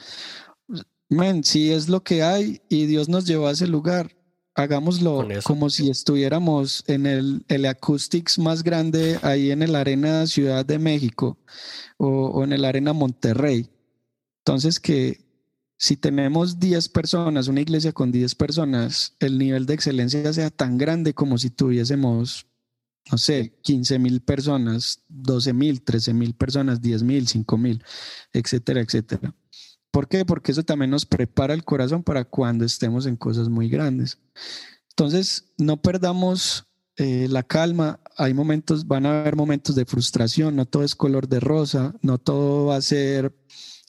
Men, 1.09 1.45
si 1.45 1.71
es 1.71 1.89
lo 1.89 2.03
que 2.03 2.23
hay 2.23 2.63
y 2.69 2.87
Dios 2.87 3.09
nos 3.09 3.27
llevó 3.27 3.47
a 3.49 3.53
ese 3.53 3.67
lugar, 3.67 4.11
hagámoslo 4.55 5.27
como 5.45 5.71
si 5.71 5.91
estuviéramos 5.91 6.85
en 6.87 7.07
el, 7.07 7.45
el 7.49 7.67
Acoustics 7.67 8.39
más 8.39 8.63
grande 8.63 9.19
ahí 9.23 9.51
en 9.51 9.63
el 9.63 9.75
Arena 9.75 10.27
Ciudad 10.27 10.65
de 10.65 10.79
México 10.79 11.39
o, 11.97 12.27
o 12.27 12.45
en 12.45 12.53
el 12.53 12.65
Arena 12.65 12.93
Monterrey. 12.93 13.69
Entonces 14.45 14.81
que 14.81 15.23
si 15.83 15.97
tenemos 15.97 16.61
10 16.61 16.91
personas, 16.91 17.49
una 17.49 17.61
iglesia 17.61 17.91
con 17.93 18.13
10 18.13 18.37
personas, 18.37 19.17
el 19.19 19.37
nivel 19.37 19.67
de 19.67 19.75
excelencia 19.75 20.33
sea 20.33 20.49
tan 20.49 20.79
grande 20.79 21.13
como 21.13 21.39
si 21.39 21.51
tuviésemos, 21.51 22.47
no 23.11 23.19
sé, 23.19 23.59
15 23.63 23.99
mil 23.99 24.21
personas, 24.21 25.03
12 25.09 25.53
mil, 25.53 25.83
13 25.83 26.15
mil 26.15 26.35
personas, 26.35 26.81
10 26.81 27.03
mil, 27.03 27.27
5 27.27 27.59
mil, 27.59 27.83
etcétera, 28.33 28.81
etcétera. 28.81 29.35
¿Por 29.93 30.09
qué? 30.09 30.25
Porque 30.25 30.53
eso 30.53 30.65
también 30.65 30.91
nos 30.91 31.05
prepara 31.05 31.53
el 31.53 31.65
corazón 31.65 32.03
para 32.03 32.25
cuando 32.25 32.65
estemos 32.65 33.05
en 33.05 33.17
cosas 33.17 33.51
muy 33.51 33.69
grandes. 33.69 34.19
Entonces, 34.89 35.45
no 35.59 35.83
perdamos 35.83 36.67
eh, 36.97 37.29
la 37.29 37.43
calma. 37.43 38.01
Hay 38.17 38.33
momentos, 38.33 38.87
van 38.87 39.05
a 39.05 39.21
haber 39.21 39.37
momentos 39.37 39.77
de 39.77 39.85
frustración, 39.85 40.57
no 40.57 40.65
todo 40.65 40.83
es 40.83 40.95
color 40.95 41.29
de 41.29 41.41
rosa, 41.41 41.95
no 42.01 42.17
todo 42.17 42.67
va 42.67 42.77
a 42.77 42.83
ser 42.83 43.35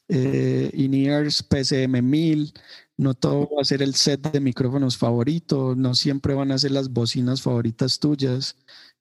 eh, 0.09 0.71
in-ears 0.73 1.41
PCM 1.41 2.01
1000, 2.01 2.53
no 2.97 3.13
todo 3.13 3.49
va 3.55 3.61
a 3.61 3.65
ser 3.65 3.81
el 3.81 3.95
set 3.95 4.29
de 4.29 4.41
micrófonos 4.41 4.97
favorito, 4.97 5.73
no 5.75 5.95
siempre 5.95 6.33
van 6.33 6.51
a 6.51 6.57
ser 6.57 6.71
las 6.71 6.89
bocinas 6.89 7.41
favoritas 7.41 7.99
tuyas, 7.99 8.57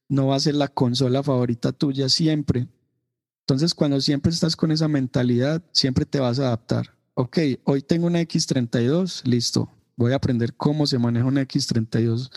no 0.09 0.29
va 0.29 0.37
a 0.37 0.41
ser 0.41 0.55
la 0.55 0.69
consola 0.69 1.23
favorita 1.25 1.73
tuya 1.73 2.09
siempre. 2.09 2.69
Entonces, 3.43 3.75
cuando 3.75 4.01
siempre 4.01 4.33
estás 4.33 4.55
con 4.55 4.71
esa 4.71 4.89
mentalidad, 4.89 5.63
siempre 5.73 6.07
te 6.07 6.21
vas 6.21 6.39
a 6.39 6.47
adaptar. 6.47 6.97
Ok, 7.15 7.39
hoy 7.65 7.83
tengo 7.83 8.07
una 8.07 8.21
X32, 8.21 9.25
listo. 9.25 9.71
Voy 9.97 10.13
a 10.13 10.17
aprender 10.17 10.55
cómo 10.55 10.87
se 10.87 10.99
maneja 10.99 11.27
una 11.27 11.43
X32 11.43 12.31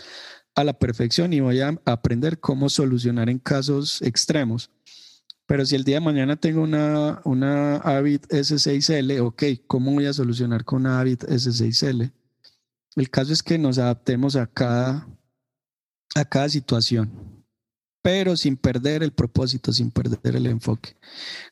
a 0.56 0.64
la 0.64 0.78
perfección 0.78 1.32
y 1.32 1.40
voy 1.40 1.60
a 1.60 1.80
aprender 1.84 2.40
cómo 2.40 2.68
solucionar 2.68 3.30
en 3.30 3.38
casos 3.38 4.02
extremos. 4.02 4.70
Pero 5.46 5.64
si 5.64 5.76
el 5.76 5.84
día 5.84 5.96
de 5.96 6.00
mañana 6.00 6.36
tengo 6.36 6.62
una, 6.62 7.20
una 7.24 7.76
Avid 7.76 8.22
S6L, 8.28 9.20
ok, 9.20 9.66
¿cómo 9.68 9.92
voy 9.92 10.06
a 10.06 10.12
solucionar 10.12 10.64
con 10.64 10.80
una 10.80 10.98
Avid 10.98 11.20
S6L? 11.20 12.12
El 12.96 13.10
caso 13.10 13.32
es 13.32 13.42
que 13.42 13.58
nos 13.58 13.78
adaptemos 13.78 14.34
a 14.34 14.46
cada, 14.46 15.08
a 16.16 16.24
cada 16.24 16.48
situación 16.48 17.35
pero 18.06 18.36
sin 18.36 18.56
perder 18.56 19.02
el 19.02 19.10
propósito, 19.10 19.72
sin 19.72 19.90
perder 19.90 20.36
el 20.36 20.46
enfoque. 20.46 20.96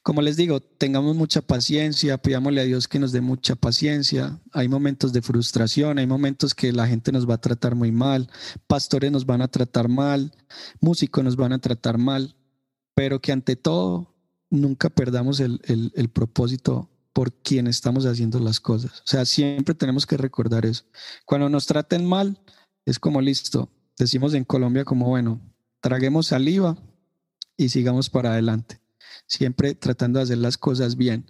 Como 0.04 0.22
les 0.22 0.36
digo, 0.36 0.60
tengamos 0.60 1.16
mucha 1.16 1.42
paciencia, 1.42 2.16
pidámosle 2.18 2.60
a 2.60 2.64
Dios 2.64 2.86
que 2.86 3.00
nos 3.00 3.10
dé 3.10 3.20
mucha 3.20 3.56
paciencia. 3.56 4.40
Hay 4.52 4.68
momentos 4.68 5.12
de 5.12 5.20
frustración, 5.20 5.98
hay 5.98 6.06
momentos 6.06 6.54
que 6.54 6.72
la 6.72 6.86
gente 6.86 7.10
nos 7.10 7.28
va 7.28 7.34
a 7.34 7.40
tratar 7.40 7.74
muy 7.74 7.90
mal, 7.90 8.30
pastores 8.68 9.10
nos 9.10 9.26
van 9.26 9.42
a 9.42 9.48
tratar 9.48 9.88
mal, 9.88 10.32
músicos 10.80 11.24
nos 11.24 11.34
van 11.34 11.52
a 11.52 11.58
tratar 11.58 11.98
mal, 11.98 12.36
pero 12.94 13.20
que 13.20 13.32
ante 13.32 13.56
todo 13.56 14.14
nunca 14.48 14.90
perdamos 14.90 15.40
el, 15.40 15.60
el, 15.64 15.90
el 15.96 16.08
propósito 16.08 16.88
por 17.12 17.32
quien 17.32 17.66
estamos 17.66 18.06
haciendo 18.06 18.38
las 18.38 18.60
cosas. 18.60 19.00
O 19.00 19.06
sea, 19.08 19.24
siempre 19.24 19.74
tenemos 19.74 20.06
que 20.06 20.16
recordar 20.16 20.66
eso. 20.66 20.84
Cuando 21.26 21.48
nos 21.48 21.66
traten 21.66 22.06
mal, 22.06 22.38
es 22.86 23.00
como 23.00 23.20
listo. 23.20 23.72
Decimos 23.98 24.34
en 24.34 24.44
Colombia 24.44 24.84
como, 24.84 25.08
bueno, 25.08 25.40
traguemos 25.84 26.28
saliva 26.28 26.78
y 27.58 27.68
sigamos 27.68 28.08
para 28.08 28.32
adelante, 28.32 28.80
siempre 29.26 29.74
tratando 29.74 30.18
de 30.18 30.22
hacer 30.22 30.38
las 30.38 30.56
cosas 30.56 30.96
bien. 30.96 31.26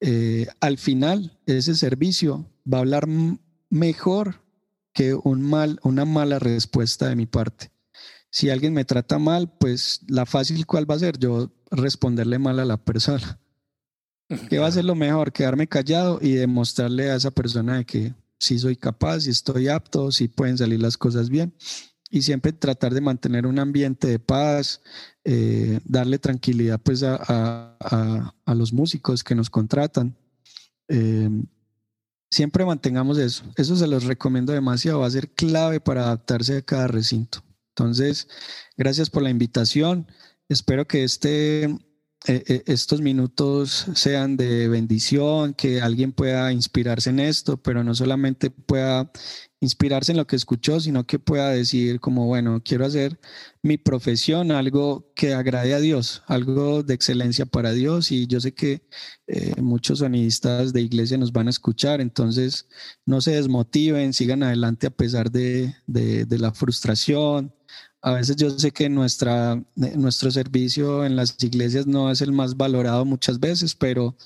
Eh, 0.00 0.46
al 0.60 0.76
final, 0.76 1.40
ese 1.46 1.74
servicio 1.74 2.44
va 2.70 2.76
a 2.76 2.80
hablar 2.82 3.08
mejor 3.70 4.42
que 4.92 5.14
un 5.14 5.40
mal, 5.40 5.80
una 5.82 6.04
mala 6.04 6.38
respuesta 6.38 7.08
de 7.08 7.16
mi 7.16 7.24
parte. 7.24 7.70
Si 8.28 8.50
alguien 8.50 8.74
me 8.74 8.84
trata 8.84 9.18
mal, 9.18 9.56
pues 9.56 10.02
la 10.08 10.26
fácil 10.26 10.66
cuál 10.66 10.88
va 10.88 10.96
a 10.96 10.98
ser 10.98 11.18
yo 11.18 11.50
responderle 11.70 12.38
mal 12.38 12.60
a 12.60 12.66
la 12.66 12.76
persona. 12.76 13.40
¿Qué 14.50 14.58
va 14.58 14.66
a 14.66 14.72
ser 14.72 14.84
lo 14.84 14.94
mejor? 14.94 15.32
Quedarme 15.32 15.68
callado 15.68 16.18
y 16.20 16.32
demostrarle 16.32 17.10
a 17.10 17.16
esa 17.16 17.30
persona 17.30 17.78
de 17.78 17.86
que 17.86 18.14
sí 18.38 18.58
soy 18.58 18.76
capaz, 18.76 19.20
si 19.20 19.30
estoy 19.30 19.68
apto, 19.68 20.12
si 20.12 20.28
pueden 20.28 20.58
salir 20.58 20.82
las 20.82 20.98
cosas 20.98 21.30
bien. 21.30 21.54
Y 22.10 22.22
siempre 22.22 22.52
tratar 22.52 22.94
de 22.94 23.00
mantener 23.00 23.46
un 23.46 23.58
ambiente 23.58 24.06
de 24.06 24.18
paz, 24.18 24.80
eh, 25.24 25.80
darle 25.84 26.18
tranquilidad 26.18 26.80
pues 26.80 27.02
a, 27.02 27.16
a, 27.78 28.54
los 28.54 28.72
músicos 28.72 29.24
que 29.24 29.34
nos 29.34 29.50
contratan. 29.50 30.16
Eh, 30.88 31.28
siempre 32.30 32.64
mantengamos 32.64 33.18
eso. 33.18 33.44
Eso 33.56 33.76
se 33.76 33.88
los 33.88 34.04
recomiendo 34.04 34.52
demasiado. 34.52 35.00
Va 35.00 35.06
a 35.06 35.10
ser 35.10 35.30
clave 35.30 35.80
para 35.80 36.04
adaptarse 36.04 36.58
a 36.58 36.62
cada 36.62 36.86
recinto. 36.86 37.42
Entonces, 37.70 38.28
gracias 38.76 39.10
por 39.10 39.22
la 39.22 39.30
invitación. 39.30 40.06
Espero 40.48 40.86
que 40.86 41.02
este 41.02 41.76
eh, 42.28 42.42
eh, 42.48 42.62
estos 42.66 43.00
minutos 43.00 43.86
sean 43.94 44.36
de 44.36 44.66
bendición, 44.68 45.54
que 45.54 45.80
alguien 45.80 46.12
pueda 46.12 46.52
inspirarse 46.52 47.10
en 47.10 47.20
esto, 47.20 47.56
pero 47.56 47.84
no 47.84 47.94
solamente 47.94 48.50
pueda 48.50 49.12
inspirarse 49.60 50.10
en 50.12 50.18
lo 50.18 50.26
que 50.26 50.34
escuchó, 50.34 50.80
sino 50.80 51.06
que 51.06 51.20
pueda 51.20 51.50
decir 51.50 52.00
como, 52.00 52.26
bueno, 52.26 52.60
quiero 52.64 52.84
hacer 52.84 53.20
mi 53.62 53.78
profesión 53.78 54.50
algo 54.50 55.12
que 55.14 55.34
agrade 55.34 55.74
a 55.74 55.78
Dios, 55.78 56.22
algo 56.26 56.82
de 56.82 56.94
excelencia 56.94 57.46
para 57.46 57.72
Dios. 57.72 58.10
Y 58.10 58.26
yo 58.26 58.40
sé 58.40 58.54
que 58.54 58.82
eh, 59.28 59.54
muchos 59.60 60.00
sonidistas 60.00 60.72
de 60.72 60.82
iglesia 60.82 61.18
nos 61.18 61.32
van 61.32 61.46
a 61.46 61.50
escuchar, 61.50 62.00
entonces 62.00 62.66
no 63.04 63.20
se 63.20 63.36
desmotiven, 63.36 64.12
sigan 64.12 64.42
adelante 64.42 64.88
a 64.88 64.90
pesar 64.90 65.30
de, 65.30 65.74
de 65.86 66.38
la 66.38 66.52
frustración, 66.52 67.55
a 68.06 68.12
veces 68.12 68.36
yo 68.36 68.50
sé 68.50 68.70
que 68.70 68.84
eh, 68.84 68.88
nuestro 68.88 70.30
servicio 70.30 71.04
en 71.04 71.16
las 71.16 71.42
iglesias 71.42 71.88
no 71.88 72.08
es 72.08 72.20
el 72.20 72.30
más 72.30 72.56
valorado 72.56 73.04
muchas 73.04 73.40
veces, 73.40 73.74
pero 73.74 74.16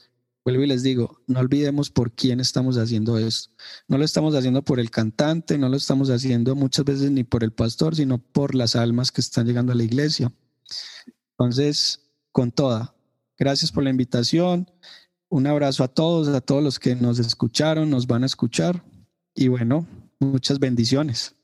vuelvo 0.45 0.65
y 0.65 0.67
les 0.67 0.83
digo, 0.83 1.23
no 1.27 1.41
olvidemos 1.41 1.89
por 1.89 2.13
quién 2.13 2.41
estamos 2.41 2.77
haciendo 2.77 3.17
esto. 3.17 3.51
No 3.89 3.97
lo 3.97 4.05
estamos 4.05 4.35
haciendo 4.35 4.63
por 4.63 4.81
el 4.81 4.91
cantante, 4.91 5.57
no 5.57 5.71
lo 5.71 5.79
estamos 5.79 6.11
haciendo 6.11 6.55
muchas 6.55 6.85
veces 6.85 7.11
ni 7.11 7.25
por 7.25 7.43
el 7.43 7.53
pastor, 7.53 7.97
sino 7.97 8.19
por 8.19 8.55
las 8.55 8.77
almas 8.77 9.11
que 9.11 9.23
están 9.23 9.47
llegando 9.47 9.73
a 9.73 9.77
la 9.77 9.85
iglesia. 9.85 10.31
Entonces, 11.39 12.03
con 12.33 12.53
toda, 12.53 12.95
gracias 13.39 13.73
por 13.73 13.83
la 13.83 13.89
invitación. 13.89 14.71
Un 15.31 15.47
abrazo 15.47 15.85
a 15.85 15.89
todos, 15.89 16.29
a 16.29 16.43
todos 16.43 16.63
los 16.63 16.79
que 16.79 16.97
nos 16.97 17.19
escucharon, 17.19 17.89
nos 17.89 18.07
van 18.07 18.25
a 18.25 18.27
escuchar. 18.27 18.85
Y 19.35 19.49
bueno, 19.49 19.87
muchas 20.19 20.59
bendiciones. 20.59 21.35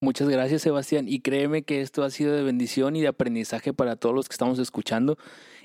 Muchas 0.00 0.28
gracias, 0.28 0.62
Sebastián. 0.62 1.06
Y 1.08 1.20
créeme 1.20 1.62
que 1.62 1.82
esto 1.82 2.02
ha 2.04 2.10
sido 2.10 2.34
de 2.34 2.42
bendición 2.42 2.96
y 2.96 3.02
de 3.02 3.08
aprendizaje 3.08 3.72
para 3.74 3.96
todos 3.96 4.14
los 4.14 4.28
que 4.28 4.32
estamos 4.32 4.58
escuchando. 4.58 5.18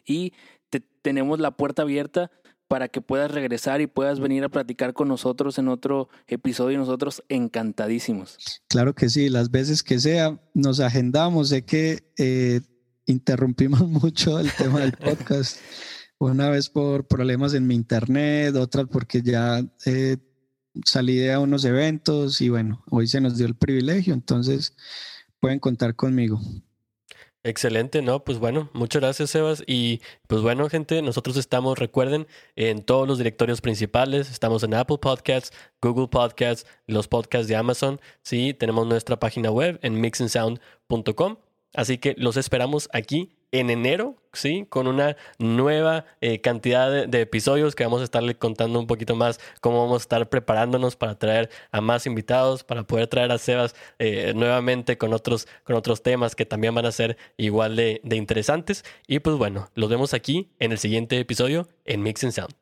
Y 0.06 0.34
te, 0.70 0.82
tenemos 1.02 1.40
la 1.40 1.52
puerta 1.52 1.84
abierta 1.84 2.32
para 2.68 2.88
que 2.88 3.02
puedas 3.02 3.32
regresar 3.32 3.82
y 3.82 3.88
puedas 3.88 4.20
venir 4.20 4.44
a 4.44 4.50
platicar 4.50 4.94
con 4.94 5.08
nosotros 5.08 5.58
en 5.60 5.68
otro 5.68 6.10
episodio 6.28 6.78
nosotros 6.78 7.24
encantadísimos. 7.30 8.38
Claro 8.68 8.94
que 8.96 9.10
sí, 9.10 9.30
las 9.30 9.52
veces 9.52 9.84
que 9.84 10.00
sea, 10.00 10.40
nos 10.54 10.80
agendamos. 10.80 11.50
Sé 11.50 11.64
que 11.64 12.12
eh, 12.18 12.62
interrumpimos 13.06 13.82
mucho 13.88 14.40
el 14.40 14.52
tema 14.52 14.82
del 14.82 14.94
podcast. 14.94 15.60
Una 16.18 16.50
vez 16.50 16.70
por 16.70 17.08
problemas 17.08 17.54
en 17.54 17.68
mi 17.68 17.76
internet, 17.76 18.56
otra 18.56 18.86
porque 18.86 19.22
ya 19.22 19.64
eh, 19.86 20.18
salí 20.84 21.30
a 21.30 21.40
unos 21.40 21.64
eventos 21.66 22.42
y 22.42 22.50
bueno, 22.50 22.84
hoy 22.90 23.08
se 23.08 23.22
nos 23.22 23.38
dio 23.38 23.46
el 23.46 23.56
privilegio, 23.56 24.14
entonces 24.14 24.76
pueden 25.40 25.60
contar 25.60 25.96
conmigo. 25.96 26.40
Excelente, 27.44 28.02
¿no? 28.02 28.24
Pues 28.24 28.40
bueno, 28.40 28.72
muchas 28.74 29.04
gracias, 29.04 29.30
Sebas. 29.30 29.64
Y 29.68 30.02
pues 30.28 30.42
bueno, 30.42 30.68
gente, 30.68 31.04
nosotros 31.04 31.38
estamos, 31.38 31.78
recuerden, 31.78 32.26
en 32.56 32.82
todos 32.82 33.08
los 33.08 33.20
directorios 33.20 33.62
principales. 33.62 34.32
Estamos 34.32 34.64
en 34.64 34.74
Apple 34.74 34.98
Podcasts, 34.98 35.56
Google 35.80 36.08
Podcasts, 36.08 36.66
los 36.88 37.08
podcasts 37.08 37.48
de 37.48 37.56
Amazon. 37.56 38.02
Sí, 38.24 38.56
tenemos 38.56 38.88
nuestra 38.88 39.20
página 39.20 39.52
web 39.52 39.80
en 39.84 40.02
mixandsound.com. 40.02 41.38
Así 41.76 42.00
que 42.00 42.16
los 42.18 42.36
esperamos 42.36 42.90
aquí 42.94 43.36
en 43.60 43.70
enero, 43.70 44.16
¿sí? 44.34 44.66
Con 44.70 44.88
una 44.88 45.16
nueva 45.40 46.06
eh, 46.22 46.42
cantidad 46.42 47.08
de, 47.08 47.22
episodios 47.22 47.76
que 47.76 47.84
vamos 47.84 48.02
a 48.02 48.04
estarle 48.04 48.38
contando 48.38 48.80
un 48.80 48.88
poquito 48.88 49.16
más 49.16 49.40
cómo 49.62 49.82
vamos 49.82 50.02
a 50.02 50.04
estar 50.04 50.30
preparándonos 50.30 50.96
para 50.96 51.18
traer 51.18 51.50
a 51.72 51.82
más 51.82 52.06
invitados, 52.06 52.64
para 52.64 52.84
poder 52.84 53.08
traer 53.08 53.32
a 53.32 53.38
Sebas 53.38 53.76
eh, 54.00 54.34
nuevamente 54.36 54.98
con 54.98 55.14
otros, 55.14 55.48
con 55.64 55.76
otros 55.76 56.04
temas 56.04 56.36
que 56.36 56.46
también 56.46 56.76
van 56.76 56.86
a 56.86 56.92
ser 56.92 57.18
igual 57.38 57.76
de, 57.76 58.02
de 58.04 58.16
interesantes. 58.16 58.84
Y 59.08 59.20
pues 59.20 59.38
bueno, 59.38 59.70
los 59.76 59.90
vemos 59.90 60.14
aquí 60.14 60.52
en 60.60 60.72
el 60.72 60.78
siguiente 60.78 61.20
episodio 61.20 61.68
en 61.86 62.04
Mix 62.04 62.24
and 62.24 62.34
Sound. 62.34 62.56